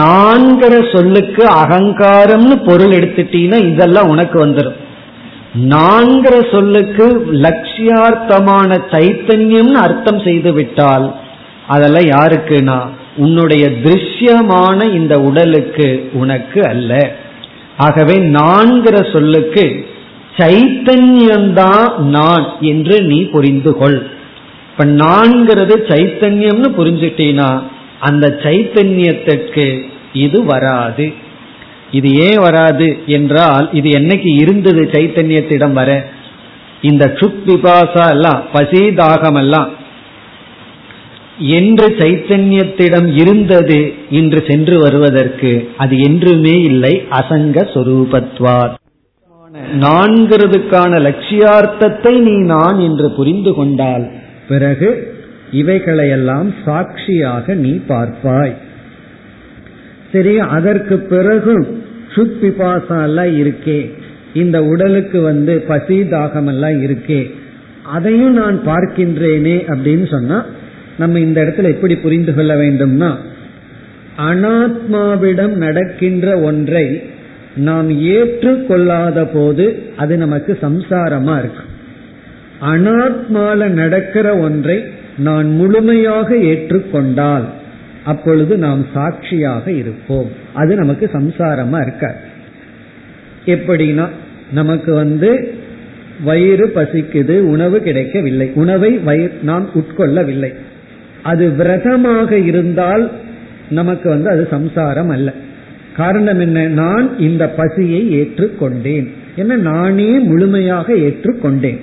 நான்கிற 0.00 0.74
சொல்லுக்கு 0.92 1.44
அகங்காரம்னு 1.62 2.56
பொருள் 2.64 2.96
எடுத்துட்டீங்கன்னா 2.98 3.60
இதெல்லாம் 3.72 4.08
உனக்கு 4.08 4.46
வந்துடும் 4.46 4.76
நான்கிற 5.54 6.34
சொல்லுக்கு 6.50 7.06
லட்சியார்த்தமான 7.44 8.78
சைத்தன்யம்னு 8.92 9.78
அர்த்தம் 9.86 10.20
செய்து 10.20 10.52
விட்டால் 10.52 11.06
அதெல்லாம் 11.66 12.08
யாருக்குனா 12.16 12.78
உன்னுடைய 13.16 13.64
திருஷ்யமான 13.84 14.78
இந்த 14.94 15.14
உடலுக்கு 15.20 16.10
உனக்கு 16.12 16.60
அல்ல. 16.66 16.92
ஆகவே 17.76 18.16
நான்கிற 18.38 19.12
சொல்லுக்கு 19.12 19.64
சைத்தன்யம்தான் 20.38 21.88
நான் 21.98 22.46
என்று 22.60 23.02
நீ 23.02 23.18
புரிந்து 23.24 23.72
கொள். 23.76 23.98
இப்ப 24.76 24.84
நான்கிறது 25.02 25.74
சைத்தன்யம்னு 25.90 26.68
புரிஞ்சுட்டீனா 26.78 27.46
அந்த 27.98 28.26
சைத்தன்யத்திற்கு 28.42 29.64
இது 30.24 30.38
வராது. 30.44 31.06
இது 31.90 32.08
ஏன் 32.24 32.40
வராது 32.44 32.88
என்றால் 33.06 33.66
இது 33.72 33.88
என்னைக்கு 33.90 34.30
இருந்தது 34.42 34.82
சைத்தன்யத்திடம் 34.94 35.72
வர? 35.72 35.90
இந்த 36.80 37.04
சுக் 37.20 37.40
விபாசா 37.46 38.04
எல்லாம் 38.16 38.42
பசி 38.52 38.82
தாகம் 39.00 39.38
எல்லாம் 39.42 39.70
என்று 41.58 41.86
சைத்தன்யத்திடம் 42.02 43.08
இருந்தது 43.22 43.78
இன்று 44.10 44.42
சென்று 44.50 44.78
வருவதற்கு 44.78 45.54
அது 45.76 45.96
என்றுமே 45.98 46.56
இல்லை 46.70 46.94
அசங்க 47.20 47.66
சொரூபத்வார். 47.74 48.74
நான்கிறதுக்கான 49.84 50.92
லட்சியார்த்தத்தை 51.08 52.14
நீ 52.28 52.36
நான் 52.54 52.78
என்று 52.80 53.08
புரிந்து 53.10 53.54
கொண்டால் 53.54 54.06
பிறகு 54.48 54.88
இவைகளையெல்லாம் 55.52 56.54
சாட்சியாக 56.64 57.54
நீ 57.54 57.80
பார்ப்பாய். 57.88 58.54
சரி 60.12 60.38
அதற்கு 60.38 60.98
பிறகும் 60.98 61.66
சுத் 62.14 62.36
பிபாசம் 62.42 63.02
எல்லாம் 63.02 63.32
இருக்கே. 63.40 63.80
இந்த 64.34 64.64
உடலுக்கு 64.64 65.20
வந்து 65.20 65.54
பசி 65.60 65.96
தாகம் 66.00 66.46
எல்லாம் 66.46 66.78
இருக்கே. 66.82 67.20
அதையும் 67.84 68.32
நான் 68.32 68.58
பார்க்கின்றேனே 68.66 69.56
அப்படின்னு 69.72 70.06
சொன்னா 70.10 70.44
நம்ம 70.98 71.20
இந்த 71.20 71.38
இடத்துல 71.42 71.70
எப்படி 71.74 71.96
புரிந்து 71.96 72.34
கொள்ள 72.34 72.54
வேண்டும்னா 72.54 73.10
அனாத்மாவிடம் 74.18 75.54
நடக்கின்ற 75.64 76.38
ஒன்றை 76.40 76.86
நாம் 77.56 77.90
ஏற்றுக்கொள்ளாத 77.90 79.24
போது 79.32 79.82
அது 79.96 80.16
நமக்கு 80.16 80.58
சம்சாரமா 80.62 81.38
இருக்கு. 81.38 81.64
அனாத்மால 82.60 83.68
நடக்கிற 83.68 84.36
ஒன்றை 84.36 84.84
நான் 85.18 85.50
முழுமையாக 85.50 86.36
ஏற்றுக்கொண்டால் 86.36 87.44
அப்பொழுது 88.04 88.56
நாம் 88.56 88.86
சாட்சியாக 88.94 89.70
இருப்போம். 89.70 90.30
அது 90.52 90.74
நமக்கு 90.74 91.10
சம்சாரமா 91.12 91.80
இருக்க 91.80 92.16
எப்படின்னா 93.46 94.08
நமக்கு 94.52 94.94
வந்து 94.94 95.54
வயிறு 96.24 96.72
பசிக்குது 96.74 97.38
உணவு 97.38 97.80
கிடைக்கவில்லை. 97.80 98.50
உணவை 98.54 98.98
வயிறு 98.98 99.32
நாம் 99.42 99.70
உட்கொள்ளவில்லை. 99.74 100.54
அது 101.22 101.50
விரதமாக 101.50 102.38
இருந்தால் 102.38 103.10
நமக்கு 103.70 104.08
வந்து 104.08 104.30
அது 104.30 104.48
சம்சாரம் 104.50 105.08
அல்ல. 105.08 105.32
காரணம் 105.96 106.40
என்ன? 106.40 106.66
நான் 106.66 107.18
இந்த 107.18 107.48
பசியை 107.48 108.20
ஏற்றுக்கொண்டேன். 108.20 109.12
என்ன? 109.36 109.56
நானே 109.56 110.18
முழுமையாக 110.18 110.92
ஏற்றுக்கொண்டேன். 110.94 111.80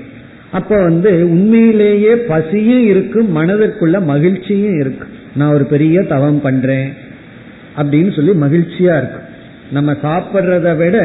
அப்ப 0.53 0.77
வந்து 0.77 1.11
உண்மையிலேயே 1.29 2.13
பசியும் 2.31 2.85
இருக்கும் 2.91 3.29
மனதிற்குள்ள 3.37 3.97
மகிழ்ச்சியும் 4.05 4.79
இருக்கு. 4.79 5.07
நான் 5.35 5.53
ஒரு 5.53 5.65
பெரிய 5.65 6.01
தவம் 6.13 6.41
பண்றேன் 6.41 6.89
அப்படின்னு 7.77 8.11
சொல்லி 8.15 8.33
மகிழ்ச்சியா 8.45 8.95
இருக்கு. 9.01 9.21
நம்ம 9.71 9.91
சாப்பிட்றத 10.03 10.71
விட 10.77 10.97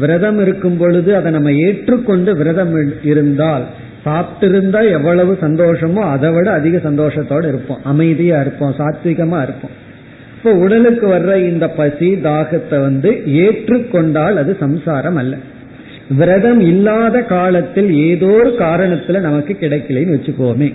விரதம் 0.00 0.38
இருக்கும் 0.40 0.76
பொழுது 0.76 1.10
அதை 1.16 1.30
நம்ம 1.32 1.52
ஏற்றுக்கொண்டு 1.66 2.36
விரதம் 2.36 2.72
இருந்தால் 3.02 3.64
சாப்பிட்டிருந்தா 4.04 4.80
எவ்வளவு 4.90 5.32
சந்தோஷமோ 5.40 6.02
அதை 6.14 6.30
விட 6.30 6.48
அதிக 6.52 6.76
சந்தோஷத்தோட 6.90 7.44
இருப்போம். 7.48 7.82
அமைதியா 7.84 8.40
இருப்போம் 8.40 8.74
சாத்விகமா 8.78 9.40
இருப்போம். 9.42 9.76
இப்போ 10.36 10.50
உடலுக்கு 10.54 11.06
வர்ற 11.08 11.36
இந்த 11.50 11.66
பசி 11.68 12.08
தாகத்தை 12.26 12.80
வந்து 12.80 13.10
ஏற்றுக்கொண்டால் 13.26 14.36
அது 14.36 14.56
சம்சாரம் 14.60 15.16
அல்ல. 15.16 15.36
விரதம் 16.10 16.60
இல்லாத 16.60 17.20
காலத்தில் 17.20 17.94
ஏதோ 17.94 18.26
ஒரு 18.26 18.54
காரணத்துல 18.58 19.20
நமக்கு 19.20 19.56
கிடைக்கலன்னு 19.60 20.14
வச்சுக்கோமே. 20.14 20.74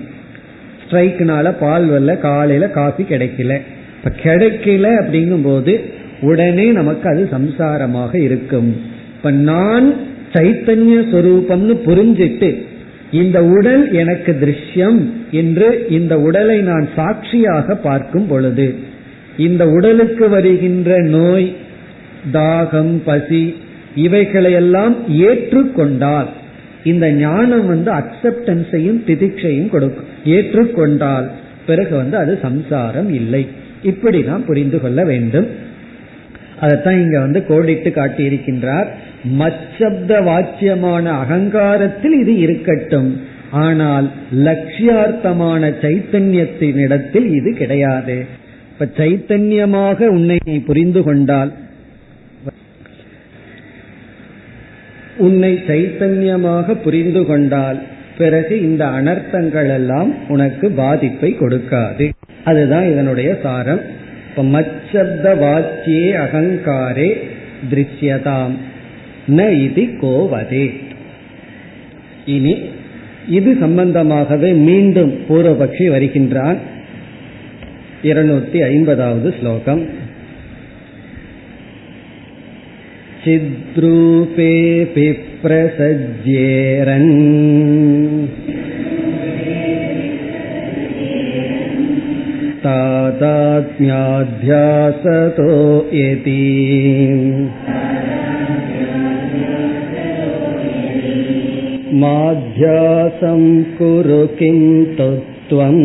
ஸ்ட்ரைக்குனால 0.84 1.54
பால் 1.60 1.89
வரல 1.89 2.17
காலையில 2.17 2.69
காஃபி 2.69 3.04
கிடைக்கல. 3.04 3.58
இப்ப 3.98 4.12
கிடைக்கல 4.24 4.86
அப்படிங்கும் 5.02 5.43
போது 5.43 5.82
உடனே 6.22 6.72
நமக்கு 6.72 7.10
அது 7.10 7.30
சம்சாரமாக 7.32 8.15
இருக்கும். 8.15 8.76
இப்ப 9.15 9.32
நான் 9.32 9.93
சைத்தன்ய 10.34 10.96
சொரூபம்னு 11.13 11.76
புரிஞ்சிட்டு 11.86 12.62
இந்த 13.12 13.43
உடல் 13.43 13.91
எனக்கு 13.91 14.38
திருஷ்யம் 14.41 15.10
என்று 15.32 15.86
இந்த 15.89 16.19
உடலை 16.19 16.62
நான் 16.62 16.88
சாட்சியாக 16.96 17.76
பார்க்கும் 17.76 18.28
பொழுது 18.28 18.76
இந்த 19.38 19.69
உடலுக்கு 19.69 20.30
வருகின்ற 20.30 21.02
நோய் 21.02 21.56
தாகம் 22.34 23.02
பசி 23.06 23.56
இவைகளையெல்லாம் 23.96 24.96
ஏற்றுக்கொண்டால் 25.08 26.28
இந்த 26.84 27.12
ஞானம் 27.12 27.68
வந்து 27.68 27.92
அக்செப்டன்ஸையும் 27.92 29.00
திதிக்ஷையும் 29.08 29.70
கொடுக்கும். 29.70 30.06
ஏற்றுக்கொண்டால் 30.26 31.30
பிறகு 31.66 31.96
வந்து 31.96 32.18
அது 32.18 32.40
சம்சாரம் 32.42 33.14
இல்லை. 33.14 33.48
இப்படி 33.84 34.24
தான் 34.24 34.46
புரிந்து 34.46 34.82
கொள்ள 34.82 35.04
வேண்டும். 35.04 35.48
அதைத்தான் 36.60 37.02
இங்க 37.02 37.20
வந்து 37.20 37.46
கோடிட்டு 37.48 37.90
காட்டியிருக்கின்றார். 37.90 38.88
மச்சப்த 39.38 40.12
வாச்சியமான 40.24 41.06
அகங்காரத்தில் 41.12 42.20
இது 42.20 42.38
இருக்கட்டும். 42.38 43.22
ஆனால் 43.52 44.12
லட்சியார்த்தமான 44.34 45.74
சைத்தன்யத்தினிடத்தில் 45.82 47.26
இது 47.26 47.54
கிடையாது. 47.54 48.26
இப்ப 48.72 49.06
சைத்தன்யமாக 49.06 50.08
உன்னை 50.08 50.40
புரிந்து 50.66 51.04
கொண்டால் 51.04 51.54
உன்னை 55.17 55.54
சைத்தன்யமாக 55.67 56.82
புரிந்து 56.84 57.26
கொண்டால் 57.26 57.80
பிறகு 58.17 58.62
இந்த 58.62 58.86
அனர்த்தங்கள் 58.86 59.69
எல்லாம் 59.69 60.30
உனக்கு 60.30 60.69
பாதிப்பை 60.69 61.36
கொடுக்காது. 61.39 62.10
அதுதான் 62.43 62.91
இதனுடைய 62.91 63.38
சாரம். 63.43 63.80
இப்ப 64.30 64.43
மச்சப்த 64.43 65.36
வாக்கியே 65.36 66.12
அகங்காரே 66.12 67.21
திருஷ்யதாம். 67.71 68.52
ந 69.28 69.54
இது 69.54 69.82
கோவதே. 69.82 70.73
இனி 72.26 72.62
இது 73.28 73.58
சம்பந்தமாகவே 73.62 74.54
மீண்டும் 74.54 75.19
பூர்வபக்ஷி 75.30 75.89
வருகின்றான். 75.89 76.58
இருநூத்தி 78.04 78.63
ஐம்பதாவது 78.63 79.34
ஸ்லோகம். 79.39 80.03
चिद्रूपेऽपि 83.25 85.07
प्रसज्येरन् 85.43 87.11
तादात्म्याध्यासतो 92.64 93.88
यति 95.99 96.45
माध्यासं 102.03 103.43
कुरु 103.79 104.21
किं 104.38 104.59
त्वम् 105.49 105.83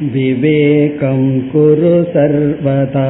विवेकं 0.00 1.20
कुरु 1.50 1.94
सर्वदा 2.12 3.08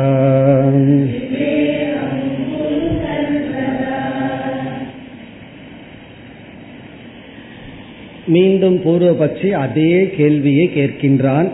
மீண்டும் 8.28 8.76
பூர்வபக்ஷி 8.85 9.50
அதே 9.56 9.90
கேள்வியை 10.16 10.64
கேட்கின்றான் 10.68 11.48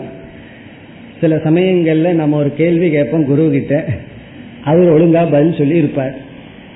சில 1.19 1.35
சமயங்கள்ல 1.45 2.11
நம்ம 2.13 2.37
ஒரு 2.37 2.51
கேள்வி 2.53 2.87
கேட்போம் 2.89 3.25
குரு 3.25 3.43
கிட்ட 3.51 3.73
அவர் 4.63 4.93
ஒழுங்கா 4.95 5.21
பதில் 5.29 5.57
சொல்லி 5.57 5.75
இருப்பார் 5.75 6.15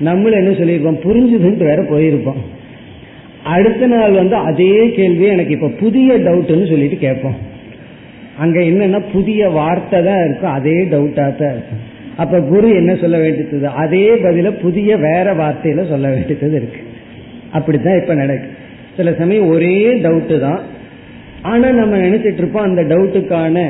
நம்மளும் 0.00 0.40
என்ன 0.40 0.52
சொல்லியிருப்போம் 0.52 1.02
புரிஞ்சுதுன்ட்டு 1.06 1.70
வேற 1.70 1.82
போயிருப்போம் 1.90 2.40
அடுத்த 3.46 3.86
நாள் 3.86 4.12
வந்து 4.12 4.36
அதே 4.50 4.72
கேள்வி 4.90 5.26
எனக்கு 5.26 5.54
இப்ப 5.58 5.74
புதிய 5.80 6.16
டவுட்னு 6.26 6.70
சொல்லிட்டு 6.70 6.98
கேட்போம் 6.98 7.38
அங்க 8.37 8.59
என்னன்னா 8.59 9.11
புதிய 9.11 9.49
வார்த்தை 9.49 10.03
தான் 10.03 10.25
இருக்கும். 10.25 10.51
அதே 10.51 10.83
டவுட்டா 10.83 11.35
தான் 11.37 11.51
இருக்கும். 11.51 11.91
அப்ப 12.17 12.41
குரு 12.41 12.75
என்ன 12.75 12.95
சொல்ல 12.95 13.17
வேண்டியது? 13.17 13.67
அதே 13.67 14.15
பதில 14.15 14.51
புதிய 14.51 14.97
வேற 14.97 15.33
வார்த்தையில 15.33 15.89
சொல்ல 15.89 16.09
வேண்டியது 16.09 16.55
இருக்கு. 16.55 16.79
அப்படித்தான் 17.51 18.01
இப்ப 18.01 18.13
நடக்கு. 18.13 18.47
சில 18.97 19.13
சமயம் 19.13 19.47
ஒரே 19.47 19.93
டவுட்டு 19.93 20.39
தான். 20.39 20.59
ஆனா 21.41 21.71
நம்ம 21.71 21.97
நினைச்சிட்டு 21.97 22.37
இருப்போம் 22.37 22.63
அந்த 22.63 22.81
டவுட்டுக்கான 22.81 23.65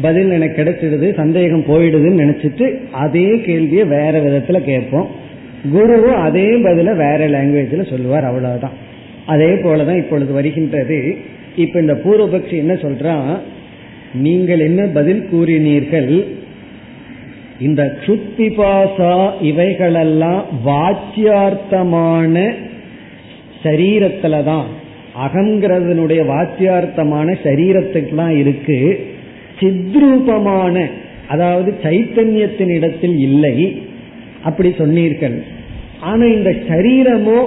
பதில் 0.00 0.30
எனக்கு 0.30 0.62
கிடைச்சிடுது 0.62 1.14
சந்தேகம் 1.14 1.64
போயிடுதுன்னு 1.68 2.22
நினைச்சிட்டு 2.22 2.78
அதே 2.92 3.40
கேள்வியை 3.40 3.84
வேற 3.84 4.20
விதத்துல 4.20 4.58
கேட்போம். 4.58 5.06
குருவும் 5.74 6.16
அதே 6.16 6.50
பதில 6.50 6.94
வேற 6.94 7.28
லாங்குவேஜ்ல 7.28 7.90
சொல்லுவார் 7.90 8.24
அவ்வளவுதான். 8.24 8.72
அதே 9.26 9.54
போலதான் 9.54 9.96
இப்பொழுது 9.96 10.32
வருகின்றது. 10.32 11.16
இப்ப 11.56 11.80
இந்த 11.80 11.92
பூர்வபக்ஷி 11.92 12.56
என்ன 12.56 12.72
சொல்றான்? 12.72 13.38
நீங்கள் 14.14 14.58
என்ன 14.58 14.86
பதில் 14.86 15.28
கூறினீர்கள்? 15.32 16.24
இந்த 17.60 17.98
சுத்திபாசா 18.06 19.30
இவைகளெல்லாம் 19.40 20.44
வாச்சியார்த்தமான 20.66 22.54
சரீரத்துல 23.64 24.44
தான் 24.44 24.66
அகங்கிறதனுடைய 25.20 26.20
வாச்சியார்த்தமான 26.26 27.36
சரீரத்துக்குலாம் 27.44 28.38
இருக்கு. 28.38 29.06
சித்ரூபமான 29.60 30.90
அதாவது 31.28 31.74
சைத்தன்யத்தின் 31.82 32.72
இடத்தில் 32.76 33.18
இல்லை. 33.18 33.76
அப்படி 34.42 34.74
சொன்னீர்கள். 34.78 35.42
ஆனா 36.00 36.24
இந்த 36.24 36.50
சரீரமோ 36.50 37.40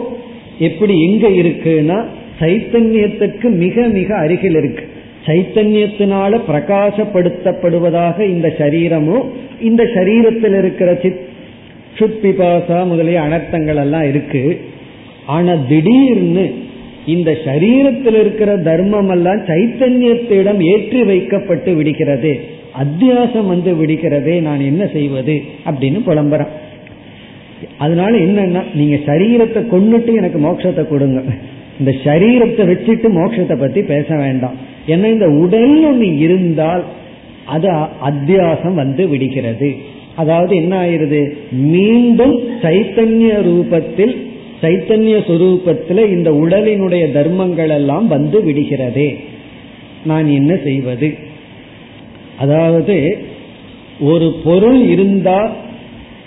எப்படி 0.59 1.01
எங்க 1.01 1.28
இருக்குன்னா 1.28 2.05
சைத்தன்யத்துக்கு 2.39 3.49
மிக 3.49 3.88
மிக 3.88 4.16
அருகில் 4.16 4.55
இருக்கு. 4.55 4.84
சைத்தன்யத்தினால 5.26 6.39
பிரகாசப்படுத்தப்படுவதாக 6.49 8.19
இந்த 8.19 8.47
சரீரமும் 8.57 9.26
இந்த 9.61 9.84
சரீரத்தில் 9.84 10.57
இருக்கிற 10.57 10.89
சித் 11.03 11.23
சுட்பிபாசா 11.99 12.80
முதலிய 12.88 13.19
அனர்த்தங்கள் 13.21 13.80
எல்லாம் 13.84 14.07
இருக்கு. 14.09 14.61
ஆனா 15.26 15.53
திடீர்னு 15.69 16.45
இந்த 17.05 17.32
சரீரத்தில் 17.45 18.17
இருக்கிற 18.19 18.57
தர்மம் 18.57 19.09
எல்லாம் 19.09 19.41
சைத்தன்யத்திடம் 19.41 20.61
ஏற்றி 20.73 21.03
வைக்கப்பட்டு 21.03 21.73
விடுகிறது. 21.76 22.34
அத்தியாசம் 22.84 23.47
வந்து 23.47 23.73
விடுகிறதே 23.73 24.41
நான் 24.41 24.59
என்ன 24.59 24.84
செய்வது 24.88 25.36
அப்படின்னு 25.65 25.99
புலம்புறான். 26.07 26.53
அதனால 27.78 28.17
என்னன்னா 28.17 28.63
நீங்க 28.73 28.95
சரீரத்தை 29.11 29.61
கொண்டுட்டு 29.73 30.13
எனக்கு 30.13 30.39
மோட்சத்தை 30.39 30.88
கொடுங்க. 30.88 31.21
இந்த 31.80 31.91
சரீரத்தை 32.03 32.63
வச்சுட்டு 32.67 33.07
மோட்சத்தை 33.17 33.59
பத்தி 33.59 33.82
பேச 33.82 34.15
வேண்டாம். 34.15 34.55
ஏன்னா 34.88 35.05
இந்த 35.05 35.28
உடல் 35.30 35.84
ஒன்று 35.84 36.17
இருந்தால் 36.17 36.84
அது 37.45 37.69
அத்தியாசம் 38.09 38.73
வந்து 38.73 39.07
விடுகிறது. 39.07 39.76
அதாவது 40.15 40.55
என்ன 40.55 40.86
ஆயிருது 40.86 41.34
மீண்டும் 41.51 42.36
சைத்தன்ய 42.61 43.32
ரூபத்தில் 43.41 44.15
சைத்தன்ய 44.61 45.15
சுரூபத்தில் 45.28 46.09
இந்த 46.09 46.32
உடலினுடைய 46.32 47.11
தர்மங்கள் 47.11 47.69
எல்லாம் 47.69 48.07
வந்து 48.07 48.43
விடுகிறதே. 48.43 49.15
நான் 50.05 50.28
என்ன 50.32 50.57
செய்வது? 50.63 51.13
அதாவது 52.38 53.17
ஒரு 53.99 54.36
பொருள் 54.43 54.82
இருந்தா 54.86 55.51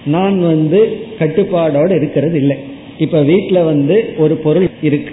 நான் 0.05 0.41
வந்து 0.41 0.81
கட்டுப்பாடோடு 1.19 1.95
இருக்கிறது 1.97 2.37
இல்லை 2.39 2.57
இப்ப 2.99 3.23
வீட்டில் 3.23 3.63
வந்து 3.63 4.15
ஒரு 4.17 4.35
பொருள் 4.37 4.69
இருக்கு. 4.83 5.13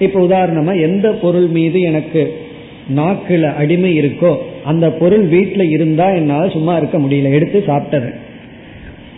இப்ப 0.00 0.20
உதாரணமா 0.20 0.80
எந்த 0.80 1.12
பொருள் 1.12 1.46
மீது 1.46 1.80
எனக்கு 1.80 2.36
நாக்குல 2.96 3.54
அடிமை 3.54 4.00
இருக்கோ 4.00 4.36
அந்த 4.64 4.90
பொருள் 4.90 5.26
வீட்டில் 5.26 5.70
இருந்தா 5.70 6.10
என்னால் 6.10 6.50
சும்மா 6.50 6.76
இருக்க 6.76 6.98
முடியல 6.98 7.32
எடுத்து 7.32 7.64
சாப்பிட்டது 7.66 8.14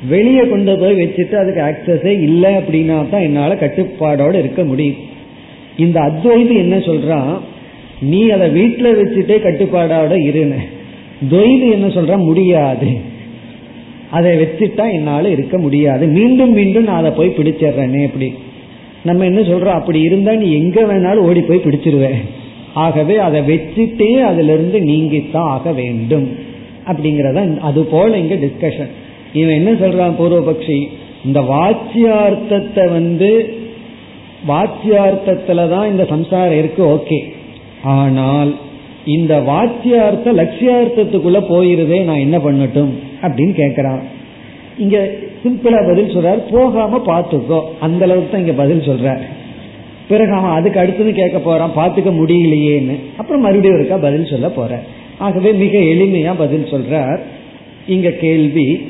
வெளியே 0.09 0.47
கொண்டு 0.47 0.79
போய் 0.79 0.95
வச்சுட்டு 0.95 1.35
அதுக்கு 1.35 1.61
ஆக்சஸே 1.63 2.21
இல்லை 2.21 2.53
அப்படின்னா 2.55 3.09
தான் 3.11 3.21
என்னால 3.21 3.55
கட்டுப்பாடோடு 3.55 4.39
இருக்க 4.39 4.65
முடியும். 4.65 4.95
இந்த 5.79 6.01
அத்வைதி 6.01 6.57
என்ன 6.57 6.77
சொல்றான் 6.77 7.39
நீ 8.01 8.29
அதை 8.29 8.49
வீட்டில் 8.49 8.97
வச்சுட்டே 8.97 9.37
கட்டுப்பாடோட 9.37 10.25
இருன 10.25 10.55
துவைதி 11.31 11.71
என்ன 11.71 11.87
சொல்ற? 11.87 12.25
முடியாது. 12.25 12.87
அதை 14.11 14.37
வச்சுட்டா 14.37 14.93
என்னால 14.93 15.29
இருக்க 15.29 15.59
முடியாது. 15.59 16.07
மீண்டும் 16.07 16.53
மீண்டும் 16.53 16.85
நான் 16.85 16.99
அதை 16.99 17.11
போய் 17.11 17.35
பிடிச்சிடுறேனே 17.37 18.05
அப்படி. 18.05 18.35
நம்ம 19.05 19.25
என்ன 19.25 19.41
சொல்றோம்? 19.41 19.79
அப்படி 19.81 20.01
இருந்தா 20.01 20.33
நீ 20.33 20.53
எங்க 20.53 20.83
வேணாலும் 20.83 21.27
ஓடி 21.29 21.41
போய் 21.41 21.65
பிடிச்சிருவேன் 21.65 22.21
ஆகவே 22.75 23.19
அதை 23.19 23.41
வச்சுட்டே 23.41 24.21
அதுல 24.21 24.53
இருந்து 24.53 24.79
நீங்கித்தான் 24.79 25.51
ஆக 25.55 25.73
வேண்டும். 25.73 26.29
அப்படிங்கறத 26.87 27.61
அது 27.61 27.85
போல 27.85 28.19
இங்க 28.19 28.35
டிஸ்கஷன் 28.35 28.93
இவன் 29.33 29.55
என்ன 29.55 29.71
சொல்றான் 29.71 30.15
பூர்வபக்ஷி? 30.19 30.89
இந்த 31.25 31.41
வாச்சியார்த்தத்தை 31.41 32.85
வந்து 32.93 33.55
வாச்சியார்த்தத்துல 34.49 35.69
தான் 35.71 35.91
இந்த 35.91 36.05
சம்சாரம் 36.05 36.59
இருக்கு 36.59 36.85
ஓகே. 36.85 37.19
ஆனால் 37.83 38.57
இந்த 39.05 39.35
வாச்சியார்த்த 39.41 40.33
லட்சியார்த்தத்துக்குள்ள 40.33 41.41
போயிருதே 41.49 42.05
நான் 42.05 42.25
என்ன 42.27 42.39
பண்ணட்டும்? 42.39 42.93
அப்படின்னு 43.23 43.55
கேக்குறான். 43.57 44.03
இங்க 44.79 45.11
சிம்பிளா 45.45 45.87
பதில் 45.89 46.17
சொல்றார். 46.17 46.41
போகாம 46.51 47.03
பார்த்துக்கோ. 47.07 47.61
அந்த 47.81 48.05
அளவுக்கு 48.05 48.31
தான் 48.31 48.41
இங்க 48.41 48.53
பதில் 48.53 48.81
சொல்றார் 48.81 49.21
பிறகு 50.09 50.33
அவன் 50.33 50.51
அதுக்கு 50.51 50.81
அடுத்தது 50.81 51.13
கேட்க 51.13 51.39
போறான். 51.39 51.73
பார்த்துக்க 51.77 52.11
முடியலையேன்னு. 52.21 52.97
அப்புறம் 53.17 53.43
மறுபடியும் 53.43 53.77
இருக்கா 53.77 53.97
பதில் 53.97 54.27
சொல்ல 54.27 54.49
போற 54.49 54.83
ஆகவே 55.19 55.53
மிக 55.53 55.79
எளிமையா 55.79 56.35
பதில் 56.39 56.65
சொல்றார். 56.65 57.21
இங்க 57.87 58.11
கேள்வி 58.11 58.81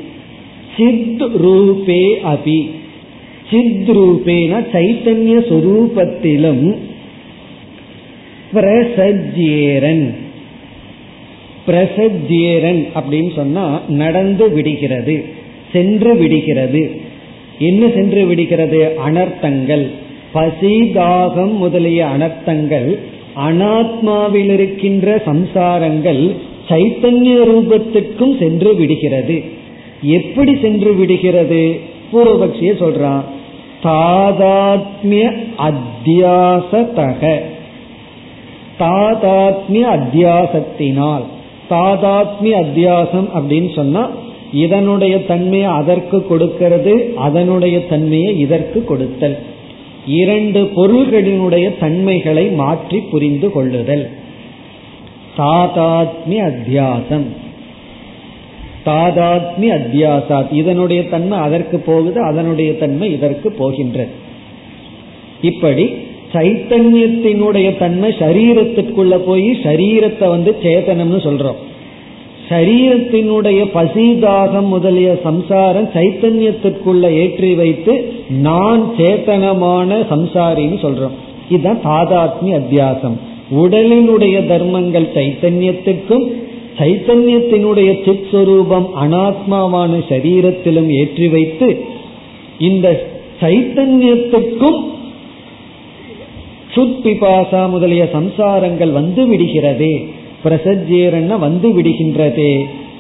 சித் 0.77 1.21
ரூபே 1.21 2.03
அபி. 2.25 2.71
சித் 3.51 3.89
ரூபேனா 3.89 4.59
சைத்தன்ய 4.73 5.39
சுரூபத்திலும் 5.51 6.77
பிரசஜேரன் 8.55 10.15
பிரசஜேரன் 11.67 12.87
அப்படின்னு 12.95 13.35
சொன்னா 13.35 13.81
நடந்து 13.89 14.51
விடுகிறது. 14.51 15.41
சென்று 15.73 16.17
விடுகிறது. 16.17 17.01
என்ன 17.59 17.89
சென்று 17.95 18.27
விடுகிறது? 18.27 18.99
அனர்த்தங்கள். 19.09 19.91
பசிதாகம் 20.35 21.53
முதலிய 21.53 22.07
அனர்த்தங்கள் 22.17 22.99
அனாத்மாவில் 23.37 24.53
இருக்கின்ற 24.53 25.23
சம்சாரங்கள் 25.27 26.37
சைத்தன்ய 26.69 27.37
ரூபத்துக்கும் 27.45 28.39
சென்று 28.39 28.77
விடுகிறது. 28.77 29.43
எப்படி 30.03 30.59
சென்று 30.63 30.95
விடுகிறது? 30.95 31.81
பூர்வபக்ஷிய 32.13 32.73
சொல்றான். 32.81 33.23
தாதாத்மிய 33.83 35.33
அத்தியாசத்தக 35.59 37.39
தாதாத்மிய 38.79 39.99
அத்தியாசத்தினால். 39.99 41.25
தாதாத்மிய 41.71 42.65
அத்தியாசம் 42.65 43.29
அப்படின்னு 43.35 43.75
சொன்னா 43.75 44.11
இதனுடைய 44.53 45.25
தன்மையை 45.25 45.69
அதற்கு 45.69 46.27
கொடுக்கிறது 46.27 47.13
அதனுடைய 47.17 47.87
தன்மையை 47.87 48.39
இதற்கு 48.39 48.85
கொடுத்தல். 48.85 49.39
இரண்டு 50.07 50.71
பொருள்களினுடைய 50.77 51.79
தன்மைகளை 51.79 52.49
மாற்றி 52.49 52.99
புரிந்து 52.99 53.51
கொள்ளுதல். 53.51 54.11
தாதாத்மி 55.39 56.39
அத்தியாசம். 56.39 57.27
தாதாத்மி 58.87 59.71
அத்தியாசாத். 59.71 60.53
இதனுடைய 60.53 61.09
தன்மை 61.09 61.39
அதற்கு 61.39 61.79
போகுது 61.79 62.23
அதனுடைய 62.23 62.77
தன்மை 62.77 63.13
இதற்கு 63.13 63.53
போகின்றது. 63.53 64.11
இப்படி 65.43 65.91
சைத்தன்யத்தினுடைய 66.33 67.79
தன்மை 67.79 68.11
சரீரத்திற்குள்ள 68.11 69.17
போய் 69.17 69.51
சரீரத்தை 69.51 70.29
வந்து 70.29 70.57
சேதனம்னு 70.63 71.23
சொல்றோம். 71.27 71.71
சரீரத்தினுடைய 72.49 73.61
பசிதாகம் 73.75 74.67
முதலிய 74.67 75.19
சம்சாரம் 75.23 75.89
சைத்தன்யத்திற்குள்ள 75.95 77.01
ஏற்றி 77.01 77.55
வைத்து 77.55 78.13
நான் 78.29 78.93
சேத்தனமான 78.99 79.91
சம்சாரின்னு 80.11 80.79
சொல்றோம். 80.85 81.17
இதுதான் 81.49 81.81
தாதாத்மி 81.85 82.51
அத்தியாசம். 82.51 83.17
உடலினுடைய 83.51 84.47
தர்மங்கள் 84.47 85.09
சைத்தன்யத்துக்கும் 85.15 86.27
சைத்தன்யத்தினுடைய 86.79 88.05
சித் 88.05 88.27
சுரூபம் 88.33 88.87
அனாத்மாவான 89.03 90.03
சரீரத்திலும் 90.09 90.89
ஏற்றி 90.89 91.29
வைத்து 91.29 91.85
இந்த 92.59 93.07
சைத்தன்யத்துக்கும் 93.41 94.81
சுத்பிபாசா 96.75 97.69
முதலிய 97.69 98.09
சம்சாரங்கள் 98.13 98.93
வந்து 98.93 99.33
விடுகிறதே. 99.33 99.95
பிரசஜேரன 100.45 101.39
வந்து 101.39 101.69
விடுகின்றதே. 101.77 102.55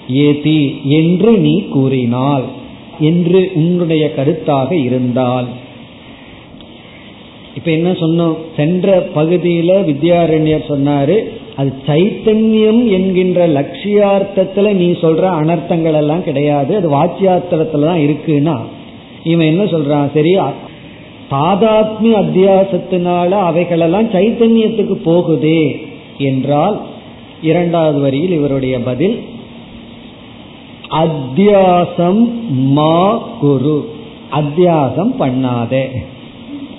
ஏதி 0.09 0.61
என்று 0.84 1.32
நீ 1.38 1.55
கூறினால் 1.68 2.45
என்று 3.01 3.51
உன்னுடைய 3.55 4.05
கருத்தாக 4.16 4.70
இருந்தால். 4.72 5.47
இப்ப 7.57 7.70
என்ன 7.70 7.90
சொன்னோம்? 7.93 8.36
சென்ற 8.57 9.09
பகுதியில 9.14 9.70
வித்யாரண்யர் 9.88 10.68
சொன்னாரு 10.68 11.16
அது 11.57 11.70
சைத்தன்யம் 11.86 12.82
என்கின்ற 12.90 13.49
லட்சியார்த்தத்துல 13.49 14.72
நீ 14.72 14.86
சொல்ற 14.90 15.24
அனர்த்தங்கள் 15.40 15.95
எல்லாம் 15.95 16.24
கிடையாது 16.24 16.76
அது 16.76 16.88
வாச்சியார்த்தத்துல 16.97 17.84
தான் 17.84 18.05
இருக்குன்னா. 18.07 18.57
இவன் 19.24 19.47
என்ன 19.47 19.64
சொல்றான்? 19.64 20.09
சரி 20.14 20.32
பாதாத்மி 21.30 22.11
அத்தியாசத்தினால 22.22 23.28
அவைகளெல்லாம் 23.28 24.09
சைத்தன்யத்துக்கு 24.11 24.97
போகுதே 25.05 25.62
என்றால் 26.18 26.76
இரண்டாவது 27.43 28.01
வரியில் 28.01 28.30
இவருடைய 28.30 28.82
பதில் 28.82 29.22
அத்தியாசம் 30.90 32.30
மா 32.51 33.16
குரு. 33.16 33.88
அத்தியாசம் 34.32 35.14
பண்ணாதே. 35.20 35.84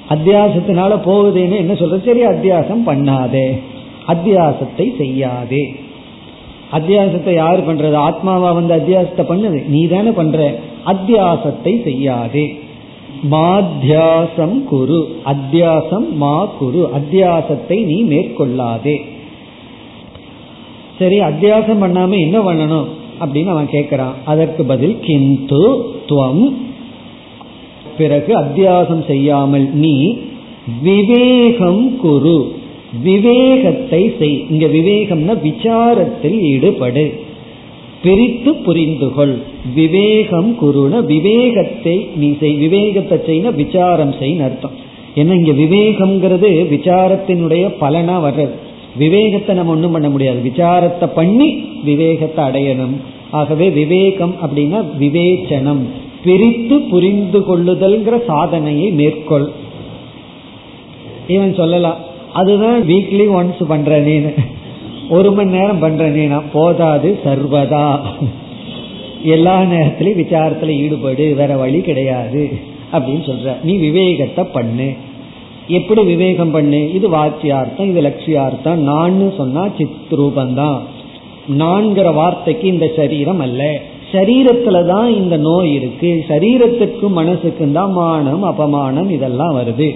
அத்தியாசத்தினால 0.10 1.00
போகுதுன்னு 1.06 1.58
என்ன 1.58 1.74
சொல்ற 1.74 2.06
சரி 2.06 2.26
அத்தியாசம் 2.26 2.82
பண்ணாதே. 2.86 3.60
அத்தியாசத்தை 4.08 4.96
செய்யாதே. 4.98 5.76
அத்தியாசத்தை 6.72 7.34
யார் 7.34 7.68
பண்றது? 7.68 7.96
ஆத்மாவா 7.96 8.54
வந்து 8.54 8.76
அத்தியாசத்தை 8.76 9.22
பண்ணுது? 9.22 9.66
நீ 9.68 9.88
தானே 9.88 10.12
பண்ற. 10.12 10.60
அத்தியாசத்தை 10.86 11.84
செய்யாதே. 11.84 12.60
மாத்தியாசம் 13.32 14.64
குரு. 14.64 15.22
அத்தியாசம் 15.26 16.12
மா 16.12 16.46
குரு. 16.46 16.90
அத்தியாசத்தை 16.96 17.86
நீ 17.86 18.04
மேற்கொள்ளாதே. 18.04 19.13
சரி 21.00 21.20
அத்தியாசம் 21.20 21.82
பண்ணாம 21.82 22.20
என்ன 22.20 22.40
பண்ணணும்? 22.40 22.86
அப்படின்னு 23.22 23.46
அவன் 23.46 23.70
கேட்கிறான் 23.72 24.14
அதற்கு 24.26 24.64
பதில் 24.64 25.00
கிந்து 25.00 25.86
துவம். 26.08 26.54
பிறகு 27.98 28.34
அத்தியாசம் 28.40 29.06
செய்யாமல் 29.06 29.74
நீ 29.74 30.18
விவேகம் 30.82 31.98
குரு. 31.98 32.52
விவேகத்தை 33.04 34.14
செய். 34.20 34.46
இங்க 34.50 34.66
விவேகம்னா 34.66 35.38
விசாரத்தில் 35.44 36.40
ஈடுபடு. 36.40 37.14
பிரித்து 38.04 38.54
புரிந்து 38.54 39.14
கொள். 39.14 39.38
விவேகம் 39.76 40.58
குருன 40.62 41.06
விவேகத்தை 41.06 42.08
நீ 42.16 42.38
செய். 42.40 42.54
விவேகத்தை 42.54 43.18
செய்ய 43.26 43.52
விசாரம் 43.52 44.14
செய்ய 44.20 44.44
அர்த்தம். 44.44 44.72
ஏன்னா 45.16 45.34
இங்க 45.34 45.52
விவேகம்ங்கிறது 45.52 46.50
விசாரத்தினுடைய 46.76 47.74
பலனா 47.80 48.20
வர்றது. 48.24 48.72
விவேகத்தை 48.96 49.56
நம்ம 49.56 49.72
ஒன்றும் 49.72 49.92
பண்ண 49.92 50.10
முடியாது. 50.10 50.40
விசாரத்தை 50.44 51.08
பண்ணி 51.16 51.68
விவேகத்தை 51.84 52.46
அடையணும். 52.46 52.96
ஆகவே 53.32 53.70
விவேகம் 53.70 54.36
அப்படின்னா 54.46 54.80
விவேச்சனம். 55.00 55.84
பிரித்து 56.24 56.80
புரிந்து 56.80 57.40
கொள்ளுதல்ங்கிற 57.40 58.26
சாதனையை 58.26 58.92
மேற்கொள். 58.92 59.48
இவன் 61.28 61.54
சொல்லலாம் 61.54 61.98
அதுதான் 62.34 62.82
வீக்லி 62.82 63.26
ஒன்ஸ் 63.40 63.64
பண்றேனேன்னு. 63.70 64.34
ஒரு 65.10 65.32
மணி 65.32 65.52
நேரம் 65.52 65.82
பண்றேனேனா? 65.82 66.42
போதாது 66.54 67.20
சர்வதா. 67.26 68.00
எல்லா 69.24 69.62
நேரத்திலையும் 69.62 70.22
விசாரத்துல 70.24 70.68
ஈடுபடு 70.68 71.36
வேற 71.36 71.56
வழி 71.56 71.82
கிடையாது 71.82 72.52
அப்படின்னு 72.94 73.24
சொல்ற. 73.30 73.56
நீ 73.64 73.76
விவேகத்தை 73.78 74.44
பண்ணு. 74.44 74.94
எப்படி 75.68 76.04
விவேகம் 76.04 76.52
பண்ணு? 76.52 76.94
இது 76.94 77.10
வாக்கியார்த்தம் 77.10 77.90
இது 77.90 78.02
லட்சியார்த்தம். 78.02 78.76
நான் 78.76 79.34
சொன்னா 79.38 79.68
சித் 79.78 80.12
ரூபந்தான் 80.12 80.78
நான்கிற 81.60 82.14
வார்த்தைக்கு 82.14 82.68
இந்த 82.68 82.92
சரீரம் 82.96 83.40
அல்ல. 83.40 83.82
சரீரத்துல 84.12 84.86
தான் 84.86 85.14
இந்த 85.14 85.38
நோய் 85.38 85.74
இருக்கு. 85.74 86.26
சரீரத்துக்கும் 86.28 87.16
மனசுக்கும் 87.16 87.72
தான் 87.72 87.92
மானம் 87.92 88.44
அபமானம் 88.44 89.10
இதெல்லாம் 89.10 89.56
வருது. 89.56 89.96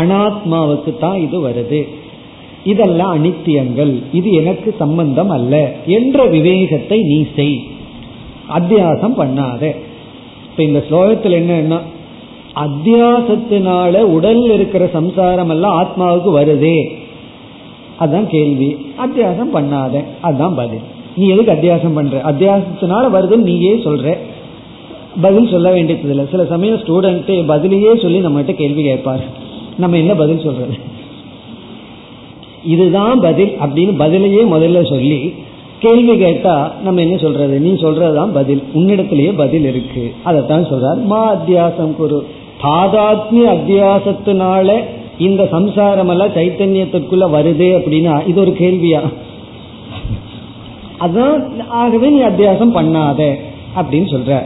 அனாத்மாவுக்கு 0.00 0.98
தான் 0.98 1.20
இது 1.20 1.48
வருது. 1.48 1.88
இதெல்லாம் 2.64 3.24
அனித்தியங்கள். 3.24 4.02
இது 4.12 4.32
எனக்கு 4.32 4.74
சம்பந்தம் 4.78 5.30
அல்ல 5.30 5.72
என்ற 5.86 6.24
விவேகத்தை 6.24 7.02
நீ 7.02 7.26
செய். 7.36 7.66
அத்தியாசம் 8.58 9.18
பண்ணாத. 9.18 9.76
இப்ப 10.50 10.62
இந்த 10.62 10.84
ஸ்லோகத்தில் 10.90 11.42
என்னன்னா 11.42 11.80
அத்தியாசத்தினால 12.56 14.00
உடல் 14.00 14.52
இருக்கிற 14.52 14.86
சம்சாரம் 14.86 15.48
எல்லாம் 15.48 15.84
ஆத்மாவுக்கு 15.84 16.30
வருதே? 16.30 16.90
அதான் 18.00 18.26
கேள்வி. 18.26 18.76
அத்தியாசம் 19.06 19.48
பண்ணாத. 19.54 20.04
அதுதான் 20.20 20.54
பதில். 20.54 20.80
நீ 21.16 21.28
எதுக்கு 21.28 21.52
அத்தியாசம் 21.52 21.94
பண்ற? 21.94 22.20
அத்தியாசத்தினால 22.22 23.04
வருதுன்னு 23.14 23.36
நீயே 23.36 23.74
சொல்ற. 23.74 24.16
பதில் 25.20 25.48
சொல்ல 25.48 25.70
வேண்டியது 25.70 26.08
இல்லை 26.08 26.26
சில 26.30 26.44
சமயம் 26.44 26.76
ஸ்டூடெண்ட் 26.76 27.44
பதிலையே 27.48 28.02
சொல்லி 28.02 28.18
நம்மகிட்ட 28.18 28.54
கேள்வி 28.54 28.82
கேட்பார். 28.82 29.24
நம்ம 29.78 29.96
என்ன 29.96 30.14
பதில் 30.14 30.40
சொல்றது? 30.40 30.76
இதுதான் 32.64 33.20
பதில் 33.20 33.48
அப்படின்னு 33.48 33.94
பதிலையே 33.98 34.46
முதல்ல 34.46 34.88
சொல்லி 34.88 35.34
கேள்வி 35.78 36.16
கேட்டா 36.16 36.72
நம்ம 36.84 37.00
என்ன 37.00 37.16
சொல்றது? 37.16 37.60
நீ 37.60 37.72
சொல்றதுதான் 37.72 38.32
பதில். 38.34 38.62
உன்னிடத்திலேயே 38.74 39.36
பதில் 39.36 39.64
இருக்கு. 39.64 40.14
அதைத்தான் 40.22 40.64
சொல்றார். 40.64 41.04
மா 41.04 41.34
அத்தியாசம் 41.34 41.94
குரு. 41.96 42.26
தாதாத்மிய 42.62 43.46
அத்தியாசத்தினால 43.46 44.84
இந்த 45.18 45.48
சம்சாரம் 45.50 46.08
எல்லாம் 46.08 46.28
சைத்தன்யத்திற்குள்ள 46.28 47.24
வருது 47.36 47.68
அப்படின்னா 47.76 48.28
இது 48.28 48.40
ஒரு 48.40 48.50
கேள்வியா? 48.50 49.00
அதான் 51.00 51.66
ஆகவே 51.68 52.08
நீ 52.08 52.22
அத்தியாசம் 52.22 52.76
பண்ணாத 52.76 53.34
அப்படின்னு 53.76 54.10
சொல்ற. 54.14 54.42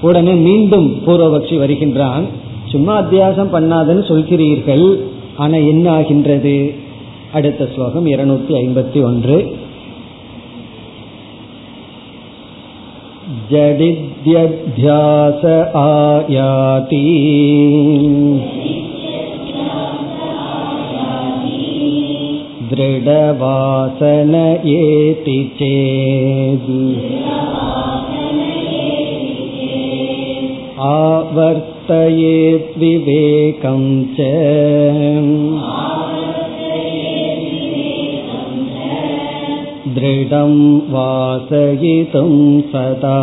உடனே 0.00 0.32
மீண்டும் 0.32 0.94
பூர்வபக்ஷி 1.06 1.58
வருகின்றான். 1.58 2.24
சும்மா 2.66 3.02
அத்தியாசம் 3.02 3.52
பண்ணாதன்னு 3.52 4.04
சொல்கிறீர்கள். 4.08 4.96
ஆனா 5.36 5.56
என்ன 5.56 5.92
ஆகின்றது? 5.92 6.74
அடுத்த 7.32 7.68
ஸ்லோகம் 7.74 8.06
இருநூத்தி 8.06 8.52
ஐம்பத்தி 8.52 9.02
ஒன்று. 9.02 9.56
जडिद्यभ्यास 13.53 15.43
आयाति 15.81 17.01
दृढवासन 22.71 24.33
एति 24.71 25.37
चेद् 25.59 26.71
आवर्तयेद्विवेकं 30.87 31.63
च 34.15 34.29
दृढं 39.93 40.53
वासयितुं 40.89 42.31
सदा 42.71 43.17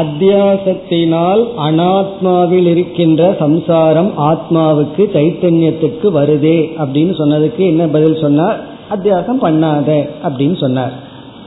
அத்தியாசத்தினால் 0.00 1.42
அனாத்மாவில் 1.58 2.68
இருக்கின்ற 2.68 3.22
சம்சாரம் 3.38 4.10
ஆத்மாவுக்கு 4.26 5.02
சைத்தன்யத்துக்கு 5.12 6.08
வருதே 6.10 6.58
அப்படின்னு 6.78 7.14
சொன்னதுக்கு 7.18 7.62
என்ன 7.66 7.84
பதில் 7.86 8.18
சொன்னார் 8.20 8.58
அத்தியாசம் 8.90 9.40
பண்ணாத 9.42 9.88
அப்படின்னு 10.22 10.56
சொன்னார் 10.56 10.94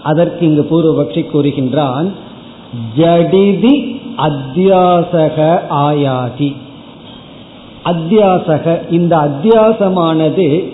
அதற்கு 0.04 0.42
இங்கு 0.46 0.64
பூர்வபக்ஷி 0.70 1.22
கூறுகின்றான் 1.26 2.08
ஜடிதி 2.98 3.76
அத்தியாசக 4.22 5.38
ஆயாதி 5.84 6.50
அத்தியாசக 7.85 8.93
இந்த 8.93 9.17
அத்தியாசமானது 9.17 10.65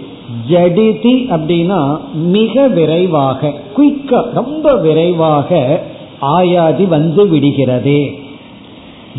ஜடிதி 0.50 1.14
அப்படின்னா 1.30 1.98
மிக 2.14 2.68
விரைவாக 2.68 3.52
குயிக்கா 3.76 4.32
ரொம்ப 4.34 4.76
விரைவாக 4.76 5.80
ஆயாதி 6.22 6.88
வந்து 6.88 7.26
விடுகிறதே. 7.26 8.18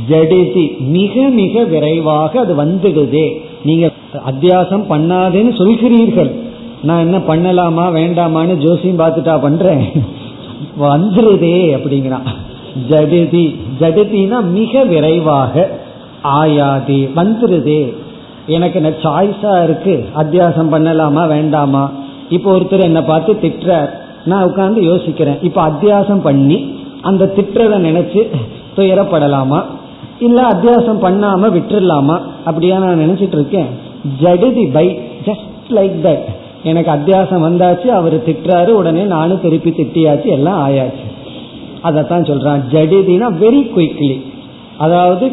ஜடிதி 0.09 0.79
மிக 0.79 1.21
மிக 1.21 1.63
விரைவாக 1.63 2.39
அது 2.39 2.65
வந்துடுதே. 2.65 3.41
நீங்க 3.63 3.91
அத்தியாசம் 4.31 4.85
பண்ணாதேன்னு 4.89 5.53
சொல்கிறீர்கள். 5.57 6.31
நான் 6.83 6.99
என்ன 6.99 7.17
பண்ணலாமா 7.17 7.83
வேண்டாமான்னு 7.97 8.57
ஜோசியம் 8.57 8.99
பார்த்துட்டா 8.99 9.41
பண்றேன். 9.41 9.83
வந்துருதே 10.81 11.75
அப்படிங்கிறான். 11.75 12.27
ஜடிதி 12.89 13.55
ஜடிதினா 13.79 14.43
மிக 14.51 14.83
விரைவாக 14.83 15.80
ஆயாதி 16.24 17.09
வந்துருதே. 17.15 17.93
எனக்கு 18.47 18.84
என்ன 18.84 18.95
சாய்ஸா 19.03 19.63
இருக்கு. 19.63 20.09
அத்தியாசம் 20.15 20.72
பண்ணலாமா 20.72 21.28
வேண்டாமா? 21.28 21.91
இப்போ 22.30 22.57
ஒருத்தர் 22.57 22.82
என்னை 22.82 23.01
பார்த்து 23.01 23.34
திட்டுறார். 23.34 23.89
நான் 24.26 24.45
உட்காந்து 24.45 24.80
யோசிக்கிறேன். 24.80 25.38
இப்போ 25.41 25.67
அத்தியாசம் 25.67 26.22
பண்ணி 26.22 26.76
அந்த 27.01 27.34
திட்டுறதை 27.36 27.78
நினைச்சு 27.88 28.30
துயரப்படலாமா? 28.76 29.63
இல்ல 30.19 30.47
அத்தியாசம் 30.47 31.03
பண்ணாம 31.03 31.51
விட்டுடலாமா 31.51 32.22
அப்படியா 32.45 32.80
நான் 32.80 32.99
நினைச்சிட்டு 32.99 33.34
இருக்கேன். 33.34 33.65
ஜடுதி 34.22 34.72
பை 34.74 34.99
ஜஸ்ட் 35.26 35.69
லைக் 35.69 35.99
தட் 36.03 36.24
எனக்கு 36.63 36.91
அத்தியாசம் 36.91 37.43
வந்தாச்சு 37.43 37.86
அவர் 37.86 38.30
திட்டுறாரு 38.30 38.67
உடனே 38.67 39.01
நானும் 39.01 39.41
திருப்பி 39.41 39.69
திட்டியாச்சு 39.69 40.26
எல்லாம் 40.26 40.69
ஆயாச்சு. 40.69 41.05
அதைத்தான் 41.82 42.24
சொல்றான். 42.24 42.61
ஜடிதினா 42.72 43.28
வெரி 43.41 43.72
குயிக்லி 43.76 44.22
அதாவது 44.78 45.32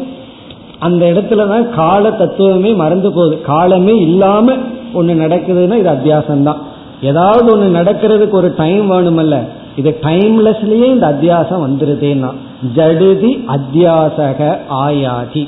அந்த 0.79 1.05
இடத்துல 1.05 1.47
தான் 1.47 1.69
கால 1.69 2.11
தத்துவமே 2.11 2.71
மறந்து 2.75 3.09
போகுது. 3.11 3.41
காலமே 3.41 3.95
இல்லாம 4.07 4.55
ஒண்ணு 4.93 5.13
நடக்குதுன்னா 5.23 5.77
இது 5.83 5.89
அத்தியாசம் 5.89 6.43
தான் 6.43 6.61
ஏதாவது 7.01 7.47
ஒண்ணு 7.55 7.67
நடக்கிறதுக்கு 7.79 8.35
ஒரு 8.41 8.53
டைம் 8.57 8.91
வேணுமல்ல. 8.91 9.37
இது 9.75 9.91
டைம்லெஸ்லயே 10.01 10.87
இந்த 10.95 11.07
அத்தியாசம் 11.13 11.63
வந்துருதேன்னா. 11.65 12.31
ஜடுதி 12.75 13.31
அத்தியாசக 13.55 14.39
ஆயாதி. 14.85 15.43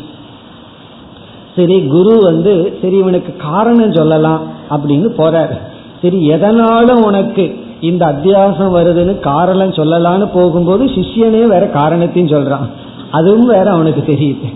சரி 1.56 1.78
குரு 1.88 2.14
வந்து 2.24 2.80
சரி 2.82 2.98
இவனுக்கு 2.98 3.32
காரணம் 3.38 3.94
சொல்லலாம் 3.94 4.42
அப்படின்னு 4.70 5.10
போறாரு. 5.18 5.56
சரி 6.02 6.20
எதனால 6.30 6.92
உனக்கு 7.08 7.44
இந்த 7.80 8.04
அத்தியாசம் 8.06 8.76
வருதுன்னு 8.78 9.20
காரணம் 9.20 9.78
சொல்லலான்னு 9.80 10.28
போகும்போது 10.34 10.86
சிஷ்யனே 10.86 11.44
வேற 11.48 11.66
காரணத்தையும் 11.68 12.34
சொல்றான். 12.36 12.68
அதுவும் 13.12 13.48
வேற 13.48 13.72
அவனுக்கு 13.72 14.04
தெரியுது. 14.14 14.50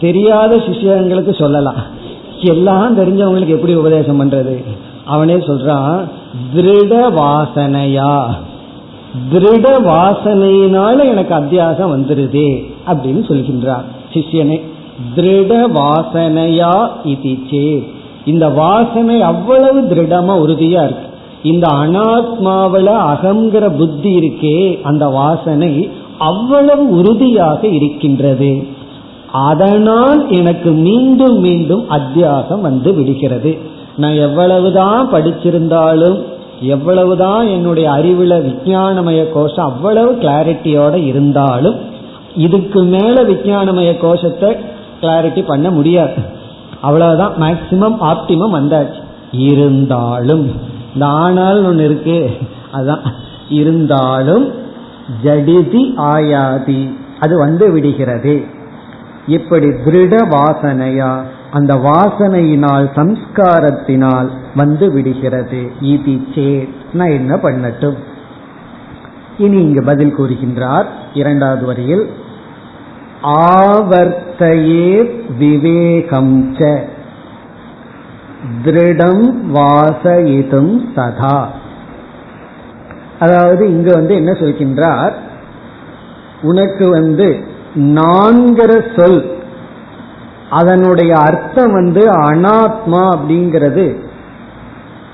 தெரியாத 0.00 0.56
சிஷியங்களுக்கு 0.56 1.38
சொல்லலாம். 1.38 1.98
எல்லாம் 2.40 2.98
தெரிஞ்சவங்களுக்கு 2.98 3.46
எப்படி 3.46 3.74
உபதேசம் 3.74 4.20
பண்றது? 4.22 4.64
அவனே 5.04 5.34
சொல்றான் 5.34 6.00
திருட 6.56 7.10
வாசனையா? 7.16 8.24
திருட 9.32 9.66
வாசனையினால 9.88 11.04
எனக்கு 11.04 11.34
அத்தியாசம் 11.34 11.92
வந்துருது 11.96 12.72
அப்படின்னு 12.86 13.24
சொல்கின்றார் 13.28 13.84
சிஷ்யனே. 14.12 14.60
திருட 15.16 15.64
வாசனையா 15.74 16.88
இது 17.04 17.82
இந்த 18.24 18.48
வாசனை 18.48 19.22
அவ்வளவு 19.22 19.80
திருடமா 19.80 20.46
உறுதியா 20.46 20.84
இருக்கு. 20.84 21.08
இந்த 21.42 21.66
அனாத்மாவில 21.66 22.96
அகங்கிற 23.12 23.76
புத்தி 23.76 24.18
இருக்கே 24.18 24.82
அந்த 24.82 25.08
வாசனை 25.08 25.90
அவ்வளவு 26.18 26.90
உறுதியாக 26.90 27.66
இருக்கின்றது. 27.66 28.78
அதனால் 29.32 30.28
எனக்கு 30.28 30.70
மீண்டும் 30.70 31.38
மீண்டும் 31.38 31.90
அத்தியாசம் 31.90 32.60
வந்து 32.60 32.94
விடுகிறது. 32.94 33.58
நான் 33.96 34.14
எவ்வளவுதான் 34.14 35.12
படிச்சிருந்தாலும் 35.12 36.24
எவ்வளவுதான் 36.60 37.46
என்னுடைய 37.46 37.90
அறிவுல 37.90 38.42
விஞ்ஞானமய 38.44 39.32
கோஷம் 39.32 39.64
அவ்வளவு 39.64 40.12
கிளாரிட்டியோட 40.12 40.94
இருந்தாலும் 40.94 41.76
இதுக்கு 42.36 42.82
மேல 42.82 43.22
விஞ்ஞானமய 43.22 43.98
கோஷத்தை 43.98 44.56
கிளாரிட்டி 45.00 45.44
பண்ண 45.46 45.70
முடியாது. 45.70 46.14
அவ்வளவுதான் 46.80 47.32
மேக்சிமம் 47.40 47.96
ஆப்டிமம் 48.00 48.54
வந்தாச்சு. 48.54 49.02
இருந்தாலும் 49.32 50.50
இந்த 50.94 51.06
ஆனால் 51.06 51.64
ஒன்று 51.64 51.84
இருக்கு. 51.84 52.30
அதான். 52.72 53.00
இருந்தாலும் 53.48 54.52
ஜடிதி 55.24 55.94
ஆயாதி. 55.96 56.94
அது 57.20 57.38
வந்து 57.38 57.72
விடுகிறது. 57.72 58.58
இப்படி 59.26 59.68
திருட 59.68 60.30
வாசனையா? 60.30 61.22
அந்த 61.50 61.74
வாசனையினால் 61.74 62.88
சம்ஸ்காரத்தினால் 62.94 64.30
வந்து 64.54 64.92
விடுகிறது. 64.92 65.70
இது 65.80 66.68
நான் 66.92 67.08
என்ன 67.08 67.36
பண்ணட்டும்? 67.36 67.94
இனி 69.38 69.60
இங்கு 69.60 69.82
பதில் 69.82 70.16
கூறுகின்றார். 70.16 70.84
இரண்டாவது 71.14 71.66
வரியில் 71.66 72.10
ஆவர்த்தையே 73.22 75.22
விவேகம் 75.38 76.56
திருடம் 78.64 79.54
வாசயிதும் 79.54 80.80
சதா. 80.94 81.50
அதாவது 83.18 83.68
இங்கு 83.68 83.92
வந்து 83.92 84.14
என்ன 84.14 84.32
சொல்கின்றார்? 84.32 85.12
உனக்கு 86.42 86.90
வந்து 86.90 87.44
நான்கிற 87.74 89.00
சொல். 89.00 89.38
அதனுடைய 90.50 91.16
அர்த்தம் 91.16 91.72
வந்து 91.72 92.10
அனாத்மா 92.10 93.16
அப்படிங்கிறது. 93.16 93.96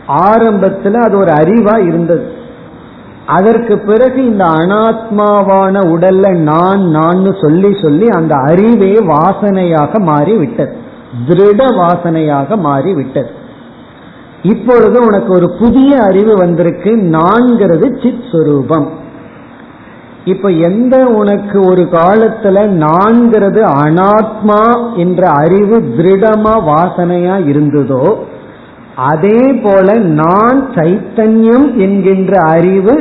ஆரம்பத்தில் 0.07 0.95
அது 0.95 1.19
ஒரு 1.19 1.33
அறிவா 1.33 1.87
இருந்தது. 1.87 2.35
அதற்கு 3.27 3.79
பிறகு 3.79 4.27
இந்த 4.27 4.45
அனாத்மாவான 4.45 5.81
உடல்ல 5.85 6.37
நான் 6.37 6.81
நான் 6.81 7.35
சொல்லி 7.41 7.79
சொல்லி 7.83 8.09
அந்த 8.09 8.35
அறிவே 8.35 8.93
வாசனையாக 8.93 9.99
மாறி 9.99 10.37
விட்டது 10.37 10.77
திருட 11.29 11.63
வாசனையாக 11.75 12.59
மாறி 12.59 12.95
விட்டது 12.95 13.31
இப்பொழுது 14.43 15.03
உனக்கு 15.03 15.33
ஒரு 15.33 15.55
புதிய 15.59 16.03
அறிவு 16.03 16.35
வந்திருக்கு. 16.35 16.91
நான்கிறது 16.91 18.03
சித் 18.03 18.25
சுரூபம். 18.33 18.87
இப்ப 20.27 20.49
எந்த 20.49 21.07
உனக்கு 21.07 21.61
ஒரு 21.61 21.83
காலத்துல 21.83 22.63
நான்கிறது 22.85 23.63
அனாத்மா 23.85 24.63
என்ற 24.97 25.29
அறிவு 25.29 25.81
திருடமா 25.97 26.55
வாசனையா 26.69 27.37
இருந்ததோ 27.47 28.15
அதே 28.97 29.53
போல 29.53 29.95
நான் 29.95 30.71
சைத்தன்யம் 30.71 31.77
என்கின்ற 31.77 32.39
அறிவு 32.41 32.95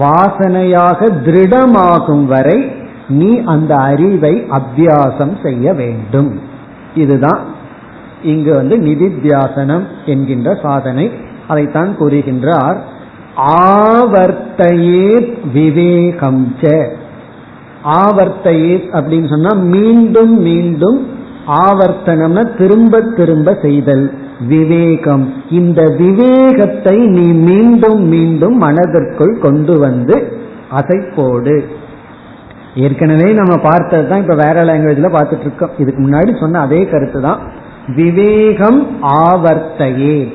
வாசனையாக 0.00 1.08
திருடமாகும் 1.24 2.24
வரை 2.24 2.72
நீ 3.08 3.42
அந்த 3.44 3.76
அறிவை 3.76 4.46
அத்தியாசம் 4.50 5.34
செய்ய 5.42 5.72
வேண்டும். 5.72 6.40
இதுதான் 6.94 7.40
இங்கு 8.22 8.54
வந்து 8.54 8.76
நிதித்தியாசனம் 8.76 9.86
என்கின்ற 10.06 10.58
சாதனை. 10.62 11.12
அதைத்தான் 11.48 11.96
கூறுகின்றார். 12.00 12.76
ஆவர்த்தையே 13.36 15.34
விவேகம் 15.52 16.56
ஆவர்த்தையே 17.84 18.88
அப்படின்னு 18.92 19.28
சொன்னா 19.28 19.54
மீண்டும் 19.54 20.40
மீண்டும் 20.40 21.06
ஆவர்த்தனம்னா 21.46 22.56
திரும்ப 22.56 23.00
திரும்ப 23.00 23.58
செய்தல். 23.62 24.12
விவேகம். 24.48 25.34
இந்த 25.50 25.94
விவேகத்தை 25.98 26.98
நீ 26.98 27.32
மீண்டும் 27.32 28.02
மீண்டும் 28.02 28.56
மனதிற்குள் 28.56 29.38
கொண்டு 29.38 29.78
வந்து 29.78 30.42
அசைப்போடு. 30.72 31.64
ஏற்கனவே 32.74 33.32
நம்ம 33.32 33.56
பார்த்தது 33.56 34.08
தான் 34.08 34.20
இப்ப 34.20 34.34
வேற 34.34 34.64
லாங்குவேஜ்ல 34.64 35.14
பார்த்துட்டு 35.14 35.40
இருக்கோம். 35.40 35.70
இதுக்கு 35.78 36.02
முன்னாடி 36.02 36.40
சொன்ன 36.40 36.58
அதே 36.58 36.84
கருத்து 36.84 37.20
தான் 37.20 37.38
விவேகம் 37.96 39.02
ஆவர்த்தையே. 39.02 40.32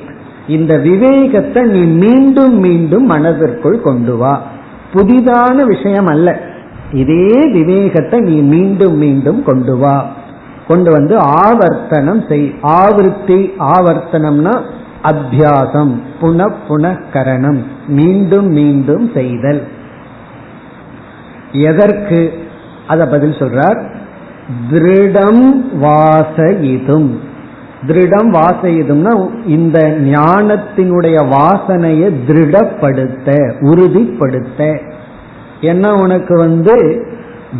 இந்த 0.47 0.77
விவேகத்தை 0.77 1.63
நீ 1.63 1.79
மீண்டும் 1.79 2.59
மீண்டும் 2.59 3.05
மனதிற்குள் 3.05 3.81
கொண்டு 3.81 4.17
வா. 4.17 4.41
புதிதான 4.93 5.55
விஷயம் 5.55 6.05
அல்ல. 6.05 6.39
இதே 6.91 7.49
விவேகத்தை 7.51 8.19
நீ 8.19 8.41
மீண்டும் 8.41 8.97
மீண்டும் 8.97 9.43
கொண்டு 9.43 9.77
வா. 9.77 10.11
கொண்டு 10.67 10.91
வந்து 10.91 11.17
ஆவர்த்தனம் 11.17 12.29
செய். 12.29 12.53
ஆவர்த்தி 12.61 13.51
ஆவர்த்தனம்னா 13.59 14.61
அத்தியாசம் 15.03 16.01
புன 16.21 16.51
புனகரணம் 16.69 17.63
மீண்டும் 17.87 18.47
மீண்டும் 18.47 19.11
செய்தல். 19.13 19.67
எதற்கு? 21.51 22.33
அத 22.87 23.07
பதில் 23.07 23.31
சொல்றார். 23.31 23.95
திருடம் 24.71 25.53
வாசயிதும். 25.81 27.09
திருடம் 27.85 28.31
வாசயிதும்னா 28.33 29.29
இந்த 29.45 29.97
ஞானத்தினுடைய 29.99 31.17
வாசனையை 31.29 32.13
திருடப்படுத்த 32.27 33.53
உறுதிப்படுத்த. 33.59 34.79
என்ன 35.61 35.93
உனக்கு 35.93 36.37
வந்து 36.37 37.05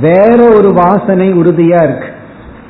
வேற 0.01 0.53
ஒரு 0.55 0.73
வாசனை 0.73 1.33
உறுதியா 1.33 1.83
இருக்கு? 1.83 2.07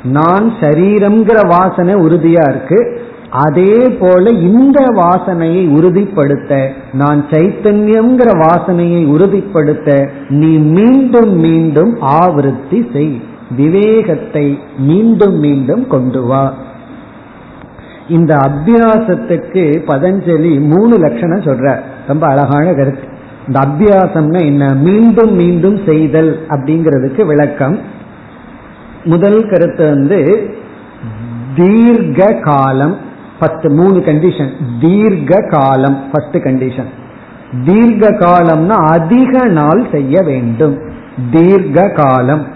நான் 0.03 0.53
சரீரம்ங்கிற 0.59 1.47
வாசனை 1.47 1.93
உறுதியா 1.95 2.49
இருக்கு. 2.49 3.01
அதே 3.29 3.89
போல 3.99 4.29
இந்த 4.29 4.85
வாசனையை 4.95 5.69
உறுதிப்படுத்த 5.69 6.71
நான் 6.93 7.25
சைத்தன்யம்ங்கிற 7.29 8.29
வாசனையை 8.45 9.05
உறுதிப்படுத்த 9.05 10.09
நீ 10.29 10.57
மீண்டும் 10.57 11.39
மீண்டும் 11.39 11.97
ஆவருத்தி 12.01 12.93
செய். 12.93 13.21
விவேகத்தை 13.55 14.59
மீண்டும் 14.77 15.39
மீண்டும் 15.39 15.87
கொண்டு 15.87 16.25
வா. 16.25 16.53
இந்த 18.09 18.35
அபியாசத்துக்கு 18.35 19.83
பதஞ்சலி 19.87 20.59
மூணு 20.59 20.97
லட்சணம் 20.97 21.39
சொல்ற. 21.39 21.79
ரொம்ப 22.07 22.27
அழகான 22.27 22.73
கருத்து. 22.73 23.07
இந்த 23.47 23.59
அபியாசம்னா 23.59 24.45
என்ன? 24.45 24.73
மீண்டும் 24.73 25.33
மீண்டும் 25.33 25.79
செய்தல் 25.85 26.45
அப்படிங்கிறதுக்கு 26.49 27.25
விளக்கம். 27.25 27.79
முதல் 29.03 29.49
கருத்து 29.49 29.89
வந்து 29.89 30.49
தீர்க்க 31.55 32.33
காலம் 32.33 32.97
பத்து 33.39 33.71
மூணு 33.71 33.99
கண்டிஷன் 33.99 34.51
தீர்க்க 34.79 35.47
காலம் 35.49 36.03
பத்து 36.11 36.39
கண்டிஷன் 36.39 36.89
தீர்க்க 37.65 38.11
காலம்னா 38.11 38.69
அதிக 38.69 39.45
நாள் 39.45 39.87
செய்ய 39.91 40.21
வேண்டும். 40.21 40.79
தீர்க்க 41.31 41.89
காலம் 41.89 42.55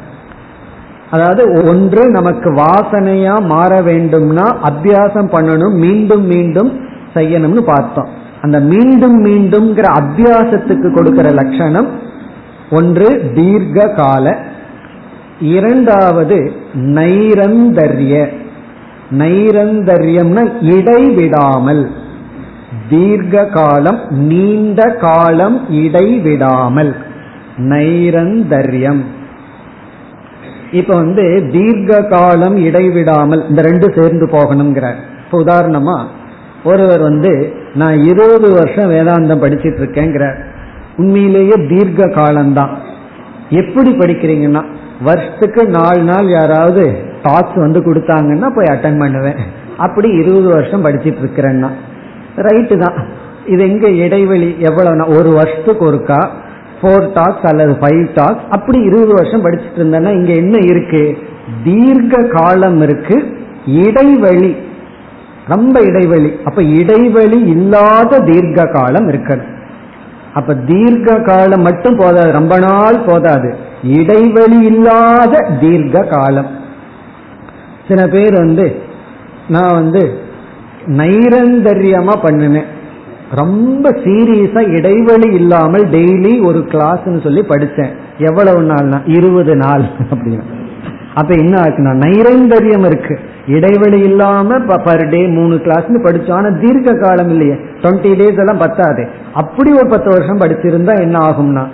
அதாவது 1.11 1.65
ஒன்று 1.67 2.09
நமக்கு 2.09 2.51
வாசனையா 2.51 3.45
மாற 3.45 3.81
வேண்டும்னா 3.81 4.45
அத்தியாசம் 4.63 5.31
பண்ணணும் 5.31 5.73
மீண்டும் 5.73 6.25
மீண்டும் 6.25 6.79
செய்யணும்னு 7.13 7.61
பார்த்தோம். 7.61 8.07
அந்த 8.41 8.59
மீண்டும் 8.59 9.25
மீண்டும்ங்கிற 9.25 9.85
அத்தியாசத்துக்கு 10.01 10.93
கொடுக்கிற 10.93 11.29
லட்சணம் 11.29 11.87
ஒன்று 12.71 13.31
தீர்க்க 13.35 13.87
கால 13.87 14.37
இரண்டாவது 15.39 16.51
நைரந்தர்ய. 16.73 18.27
நைரந்தர்யம்னா 19.17 20.43
இடைவிடாமல். 20.61 21.91
தீர்க்க 22.89 23.45
காலம் 23.45 23.99
நீண்ட 24.09 24.89
காலம் 24.89 25.69
இடைவிடாமல். 25.69 26.95
நைரந்தர்யம். 27.57 29.03
இப்ப 30.71 30.95
வந்து 30.95 31.23
தீர்க்க 31.51 32.01
காலம் 32.01 32.57
இடைவிடாமல் 32.57 33.45
இந்த 33.49 33.61
ரெண்டு 33.61 33.87
சேர்ந்து 33.97 34.25
போகணுங்கிறார் 34.25 34.99
இப்ப 35.23 35.39
உதாரணமா 35.43 35.97
ஒருவர் 36.63 37.01
வந்து 37.01 37.31
நான் 37.73 37.97
இருபது 38.03 38.47
வருஷம் 38.53 38.91
வேதாந்தம் 38.91 39.43
படிச்சிட்டு 39.43 39.81
இருக்கேங்கிறார் 39.81 40.37
உண்மையிலேயே 40.97 41.55
தீர்க்க 41.67 42.07
காலம்தான் 42.07 42.73
எப்படி 43.49 43.91
படிக்கிறீங்கன்னா 43.91 44.63
வருஷத்துக்கு 45.01 45.67
நாலு 45.67 46.01
நாள் 46.01 46.27
யாராவது 46.29 46.83
டாக்ஸ் 47.23 47.55
வந்து 47.55 47.79
கொடுத்தாங்கன்னா 47.79 48.49
போய் 48.55 48.71
அட்டன் 48.71 48.99
பண்ணுவேன். 48.99 49.39
அப்படி 49.77 50.09
இருபது 50.09 50.49
வருஷம் 50.49 50.85
படிச்சிட்டு 50.85 51.21
இருக்கிறேன்னா 51.23 51.69
ரைட்டு 52.37 52.77
தான். 52.77 52.97
இது 53.45 53.69
எங்க 53.69 53.87
இடைவெளி 53.89 54.55
எவ்வளவுனா 54.59 55.05
ஒரு 55.17 55.29
வருஷத்துக்கு 55.29 55.85
ஒருக்கா 55.85 56.19
ஃபோர் 56.81 57.11
டாக்ஸ் 57.13 57.45
அல்லது 57.45 57.71
ஃபைவ் 57.71 58.09
டாக்ஸ் 58.13 58.43
அப்படி 58.49 58.79
இருபது 58.79 59.13
வருஷம் 59.13 59.45
படிச்சுட்டு 59.45 59.79
இருந்தேன்னா 59.79 60.13
இங்க 60.13 60.33
என்ன 60.33 60.57
இருக்கு? 60.57 61.17
தீர்க்க 61.63 62.23
காலம் 62.23 62.81
இருக்கு. 62.81 63.37
இடைவெளி. 63.65 64.55
ரொம்ப 65.47 65.79
இடைவெளி. 65.81 66.31
அப்ப 66.43 66.63
இடைவெளி 66.63 67.39
இல்லாத 67.39 68.19
தீர்க்க 68.19 68.65
காலம் 68.65 69.09
இருக்கணும். 69.09 69.59
அப்ப 70.33 70.55
தீர்க்க 70.55 71.19
காலம் 71.19 71.61
மட்டும் 71.61 71.97
போதாது. 71.97 72.31
ரொம்ப 72.31 72.59
நாள் 72.59 72.99
போதாது. 73.05 73.55
இடைவெளி 73.83 74.65
இல்லாத 74.65 75.47
தீர்க்க 75.61 76.03
காலம். 76.03 76.59
சில 77.87 78.07
பேர் 78.07 78.33
வந்து 78.33 78.81
நான் 79.47 79.73
வந்து 79.73 80.19
நைரந்தரியமா 80.85 82.13
பண்ணினேன். 82.23 82.65
ரொம்ப 83.35 83.89
சீரியஸா 83.89 84.77
இடைவெளி 84.77 85.33
இல்லாமல் 85.33 85.85
டெய்லி 85.87 86.45
ஒரு 86.45 86.59
கிளாஸ்ன்னு 86.59 87.23
சொல்லி 87.23 87.41
படிச்சேன். 87.41 87.89
எவ்வளவு 88.17 88.61
நாள்னா? 88.61 88.99
இருபது 89.05 89.55
நாள் 89.55 89.81
அப்படின்னு. 90.15 90.41
அப்ப 91.13 91.35
என்ன 91.35 91.61
ஆச்சுன்னா 91.61 91.95
நைரந்தரியம் 91.97 92.85
இருக்கு. 92.85 93.19
இடைவெளி 93.47 93.99
இல்லாம 93.99 94.59
பர் 94.59 95.09
டே 95.09 95.27
மூணு 95.27 95.55
கிளாஸ்னு 95.55 95.99
படிச்சோம். 96.03 96.31
ஆனா 96.31 96.49
தீர்க்க 96.49 96.93
காலம் 96.93 97.29
இல்லையே. 97.29 97.53
டுவெண்ட்டி 97.53 98.19
டேஸ் 98.21 98.37
எல்லாம் 98.37 98.57
பத்தாது. 98.57 99.07
அப்படி 99.33 99.71
ஒரு 99.71 99.87
பத்து 99.87 100.09
வருஷம் 100.09 100.39
படிச்சிருந்தா 100.39 100.99
என்ன 100.99 101.19
ஆகும்னா? 101.19 101.65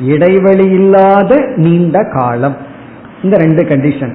இடைவெளி 0.00 0.70
இல்லாத 0.70 1.52
நீண்ட 1.56 2.04
காலம். 2.12 2.56
இந்த 3.22 3.36
ரெண்டு 3.36 3.62
கண்டிஷன் 3.62 4.14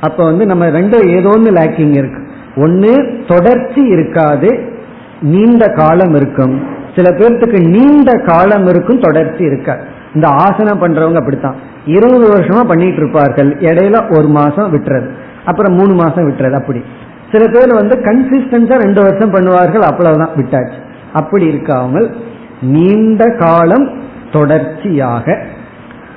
அப்ப 0.00 0.24
வந்து 0.24 0.46
நம்ம 0.46 0.70
ரெண்டு 0.70 1.08
ஏதோ 1.08 1.28
ஒன்று 1.28 1.52
லேக்கிங் 1.52 1.90
இருக்கு. 1.90 2.26
ஒன்னு 2.56 3.20
தொடர்ச்சி 3.28 3.80
இருக்காது. 3.80 4.76
நீண்ட 5.20 5.68
காலம் 5.68 6.14
இருக்கும். 6.14 6.62
சில 6.96 7.16
பேர்த்துக்கு 7.16 7.68
நீண்ட 7.68 8.22
காலம் 8.26 8.66
இருக்கும் 8.66 9.00
தொடர்ச்சி 9.00 9.44
இருக்காது 9.44 9.80
இந்த 10.14 10.28
ஆசனம் 10.28 10.82
பண்றவங்க 10.82 11.16
அப்படித்தான். 11.16 11.56
இருபது 11.84 12.34
வருஷமா 12.34 12.64
பண்ணிட்டு 12.64 12.96
இருப்பார்கள். 12.96 13.54
இடையில 13.54 14.18
ஒரு 14.18 14.28
மாசம் 14.28 14.72
விட்டுறது. 14.72 15.10
அப்புறம் 15.44 15.74
மூணு 15.74 15.94
மாசம் 15.94 16.30
விட்டுறது 16.30 16.52
அப்படி. 16.52 16.82
சில 17.32 17.46
பேர் 17.46 17.74
வந்து 17.74 17.96
கன்சிஸ்டன்ஸா 17.96 18.80
ரெண்டு 18.80 19.02
வருஷம் 19.02 19.34
பண்ணுவார்கள். 19.34 19.78
அவ்வளவுதான். 19.78 20.34
விட்டாச்சு. 20.36 20.78
அப்படி 21.12 21.48
இருக்காமல் 21.48 22.14
நீண்ட 22.60 23.34
காலம் 23.38 24.02
தொடர்ச்சியாக. 24.32 25.42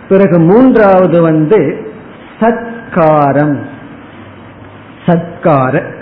பிறகு 0.10 0.40
மூன்றாவது 0.40 1.22
வந்து 1.22 1.90
சத்காரம். 2.40 3.58
சத்கார 5.06 6.00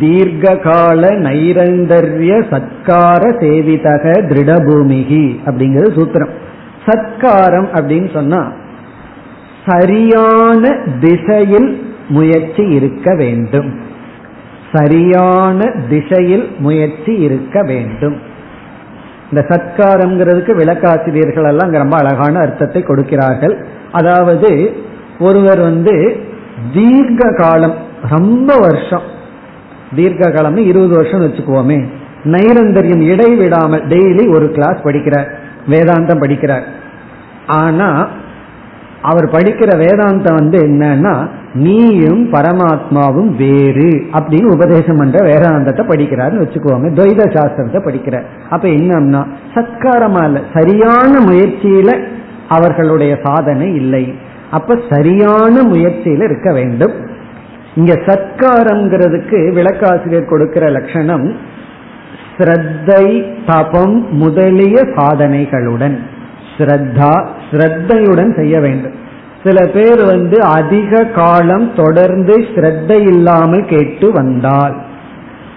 தீர்க்கால 0.00 1.02
நைரந்தர்ய 1.16 2.32
சத்கார 2.50 3.22
சேவிதக 3.42 4.04
திருடபூமிகி 4.30 5.40
அப்படிங்கிறது 5.46 5.90
சூத்திரம். 5.98 6.32
சத்காரம் 6.86 7.68
அப்படின்னு 7.74 8.12
சொன்னா 8.12 8.52
சரியான 9.66 10.76
திசையில் 11.00 11.84
முயற்சி 12.08 12.62
இருக்க 12.62 13.14
வேண்டும். 13.14 13.78
சரியான 14.72 15.72
திசையில் 15.88 16.50
முயற்சி 16.58 17.12
இருக்க 17.12 17.62
வேண்டும். 17.62 18.16
இந்த 19.30 19.46
சத்காரம்ங்கிறதுக்கு 19.48 20.52
விளக்காசிரியர்கள் 20.56 21.46
எல்லாம் 21.46 21.72
ரொம்ப 21.72 21.96
அழகான 21.96 22.38
அர்த்தத்தை 22.38 22.82
கொடுக்கிறார்கள். 22.82 23.66
அதாவது 23.92 24.72
ஒருவர் 25.18 25.60
வந்து 25.60 26.16
தீர்க்க 26.72 27.34
காலம் 27.34 27.74
ரொம்ப 28.10 28.56
வருஷம் 28.56 29.18
தீர்க்க 29.96 30.30
காலம்னு 30.30 30.56
இருபது 30.56 30.96
வருஷம் 30.96 31.20
வச்சுக்குவோமே. 31.20 31.84
நைரந்தரியம் 32.24 33.02
இடைவிடாமல் 33.02 33.86
டெய்லி 33.86 34.34
ஒரு 34.34 34.50
கிளாஸ் 34.50 34.76
படிக்கிறார். 34.84 35.28
வேதாந்தம் 35.68 36.22
படிக்கிறார். 36.22 36.62
ஆனா 37.46 38.08
அவர் 39.02 39.24
படிக்கிற 39.24 39.70
வேதாந்தம் 39.78 40.34
வந்து 40.34 40.58
என்னன்னா 40.66 41.28
நீயும் 41.54 42.32
பரமாத்மாவும் 42.32 43.36
வேறு 43.36 43.88
அப்படின்னு 44.12 44.44
உபதேசம் 44.44 44.96
பண்ற 44.96 45.18
வேதாந்தத்தை 45.26 45.82
படிக்கிறாருன்னு 45.82 46.44
வச்சுக்குவாங்க 46.44 46.88
துவைத 46.92 47.22
சாஸ்திரத்தை 47.30 47.80
படிக்கிறார். 47.84 48.24
அப்ப 48.50 48.68
என்னன்னா 48.68 49.24
சத்காரமா 49.54 50.24
இல்ல 50.24 50.40
சரியான 50.54 51.24
முயற்சியில 51.24 52.06
அவர்களுடைய 52.48 53.18
சாதனை 53.22 53.74
இல்லை. 53.74 54.14
அப்ப 54.50 54.78
சரியான 54.90 55.62
முயற்சியில 55.62 56.24
இருக்க 56.24 56.52
வேண்டும். 56.52 56.92
இங்க 57.74 57.92
சத்காரம்ங்கிறதுக்கு 57.94 59.52
விளக்காசிரியர் 59.54 60.28
கொடுக்கிற 60.28 60.70
லட்சணம் 60.70 61.36
ஸ்ரத்தை 62.36 63.04
தபம் 63.46 64.06
முதலிய 64.10 64.82
சாதனைகளுடன். 64.96 65.98
ஸ்ரத்தா 66.56 67.24
ஸ்ரத்தையுடன் 67.50 68.34
செய்ய 68.34 68.60
வேண்டும். 68.60 68.92
சில 69.44 69.66
பேர் 69.66 70.04
வந்து 70.04 70.42
அதிக 70.42 71.04
காலம் 71.04 71.74
தொடர்ந்து 71.74 72.34
ஸ்ரத்தை 72.38 72.98
இல்லாமல் 73.06 73.64
கேட்டு 73.64 74.12
வந்தால். 74.12 74.74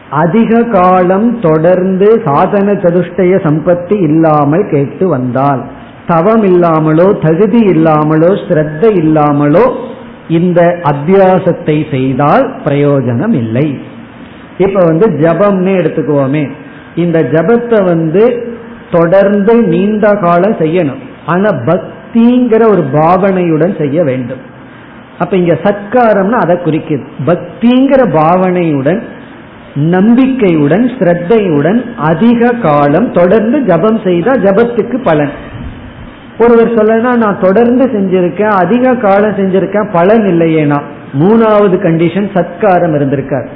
அதிக 0.09 0.61
காலம் 0.63 1.39
தொடர்ந்து 1.39 2.21
சாதன 2.25 2.71
சதுஷ்டய 2.71 3.33
சம்பத்தி 3.43 4.01
இல்லாமல் 4.01 4.69
கேட்டு 4.69 5.07
வந்தால். 5.07 5.63
தவம் 6.07 6.43
இல்லாமலோ 6.43 7.07
தகுதி 7.21 7.59
இல்லாமலோ 7.59 8.31
ஸ்ரத்த 8.47 8.91
இல்லாமலோ 8.91 9.65
இந்த 10.27 10.81
அத்தியாசத்தை 10.83 11.91
செய்தால் 11.91 12.51
பிரயோஜனம் 12.65 13.33
இல்லை 13.33 13.79
இப்ப 14.57 14.79
வந்து 14.85 15.09
ஜபம்னு 15.09 15.71
எடுத்துக்குவோமே. 15.79 16.51
இந்த 16.95 17.19
ஜபத்தை 17.23 17.83
வந்து 17.83 18.53
தொடர்ந்து 18.91 19.63
நீண்ட 19.63 20.13
காலம் 20.13 20.53
செய்யணும். 20.53 21.01
ஆனா 21.25 21.49
பக்திங்கிற 21.49 22.67
ஒரு 22.69 22.83
பாவனையுடன் 22.93 23.77
செய்ய 23.77 24.03
வேண்டும். 24.03 24.39
அப்ப 25.19 25.37
இங்க 25.37 25.57
சத்காரம்னு 25.63 26.31
அதை 26.31 26.55
குறிக்குது. 26.55 27.03
பக்திங்கிற 27.25 28.01
பாவனையுடன் 28.13 29.01
நம்பிக்கையுடன் 29.75 30.85
ஸ்ரத்தையுடன் 30.85 31.85
அதிக 31.95 32.49
காலம் 32.49 33.11
தொடர்ந்து 33.11 33.63
ஜபம் 33.63 33.99
செய்தா 34.03 34.31
ஜபத்துக்கு 34.31 34.97
பலன். 35.03 35.31
ஒருவர் 36.39 36.73
சொல்லனா 36.73 37.17
நான் 37.17 37.39
தொடர்ந்து 37.39 37.85
செஞ்சிருக்கேன் 37.87 38.53
அதிக 38.61 38.95
காலம் 38.95 39.35
செஞ்சிருக்கேன் 39.35 39.91
பலன் 39.91 40.25
இல்லையேனா 40.25 40.81
மூணாவது 41.19 41.77
கண்டிஷன் 41.85 42.29
சத்காரம் 42.33 42.95
இருந்திருக்கார். 42.97 43.47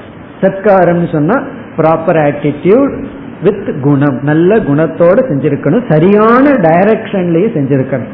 சத்காரம் 0.41 1.11
சொன்னா 1.11 1.43
ப்ராப்பர் 1.77 2.19
ஆட்டிடியூட் 2.27 3.05
வித் 3.43 3.81
குணம். 3.81 4.19
நல்ல 4.23 4.55
குணத்தோட 4.55 5.17
செஞ்சிருக்கணும். 5.29 5.91
சரியான 5.91 6.49
டைரக்ஷன்லயே 6.49 7.47
செஞ்சிருக்கணும். 7.57 8.13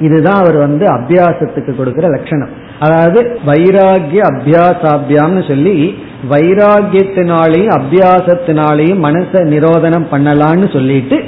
இதுதான் 0.00 0.34
அவர் 0.34 0.56
வந்து 0.56 0.84
அபியாசத்துக்கு 0.86 1.76
கொடுக்கிற 1.76 2.08
லட்சணம். 2.08 2.48
அதாவது 2.80 3.38
வைராகிய 3.46 4.20
அபியாசாபியாம்னு 4.32 5.48
சொல்லி 5.48 5.94
வைராகியத்தினாலையும் 6.30 7.72
அபியாசத்தினாலையும் 7.78 9.02
மனசை 9.06 9.40
நிரோதனம் 9.54 10.06
பண்ணலான்னு 10.10 10.72
சொல்லிட்டு 10.72 11.24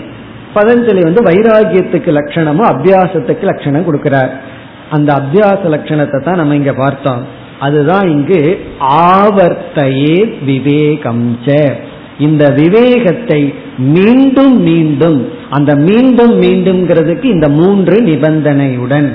பதஞ்சலி 0.55 1.03
வந்து 1.03 1.23
வைராகியத்துக்கு 1.23 2.11
லட்சணமும் 2.13 2.71
அபியாசத்துக்கு 2.73 3.43
லட்சணம் 3.43 3.87
கொடுக்கிறார். 3.93 4.31
அந்த 4.91 5.15
அபியாச 5.15 5.59
லட்சணத்தை 5.63 6.23
தான் 6.23 6.37
நம்ம 6.37 6.55
இங்க 6.55 6.73
பார்த்தோம். 6.73 7.27
அதுதான் 7.61 8.11
இங்கு 8.11 8.61
ஆவர்த்தையே 8.81 10.45
விவேகம் 10.45 11.39
இந்த 12.19 12.49
விவேகத்தை 12.49 13.55
மீண்டும் 13.79 14.63
மீண்டும் 14.63 15.29
அந்த 15.51 15.75
மீண்டும் 15.75 16.41
மீண்டும்ங்கிறதுக்கு 16.41 17.25
இந்த 17.25 17.49
மூன்று 17.49 18.03
நிபந்தனையுடன் 18.03 19.13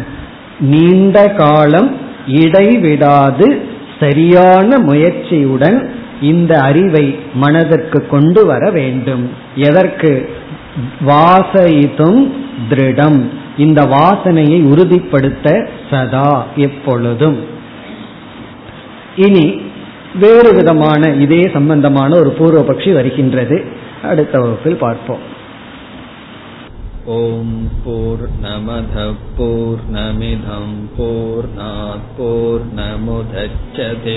நீண்ட 0.60 1.28
காலம் 1.28 1.96
இடைவிடாது 2.28 3.62
சரியான 4.00 4.78
முயற்சியுடன் 4.78 5.86
இந்த 6.22 6.60
அறிவை 6.60 7.16
மனதிற்கு 7.34 8.08
கொண்டு 8.08 8.46
வர 8.46 8.70
வேண்டும். 8.70 9.30
எதற்கு? 9.56 10.30
வாசயித்தும் 11.05 12.33
திருடம் 12.69 13.33
இந்த 13.57 13.87
வாசனையை 13.87 14.65
உறுதிப்படுத்த 14.65 15.67
சதா 15.91 16.47
எப்பொழுதும் 16.59 17.39
இனி 19.19 19.63
வேறு 20.15 20.55
விதமான 20.55 21.17
இதே 21.17 21.49
சம்பந்தமான 21.49 22.17
ஒரு 22.17 22.35
பூர்வபக்ஷி 22.39 22.93
வருகின்றது 22.93 23.65
அடுத்த 24.05 24.39
வகுப்பில் 24.39 24.79
பார்ப்போம் 24.79 25.39
ॐ 27.11 27.53
पूर्णमधः 27.85 29.13
पूर्णमिधं 29.37 30.67
पूर्णात् 30.97 32.03
पूर्णमुदच्छते 32.17 34.17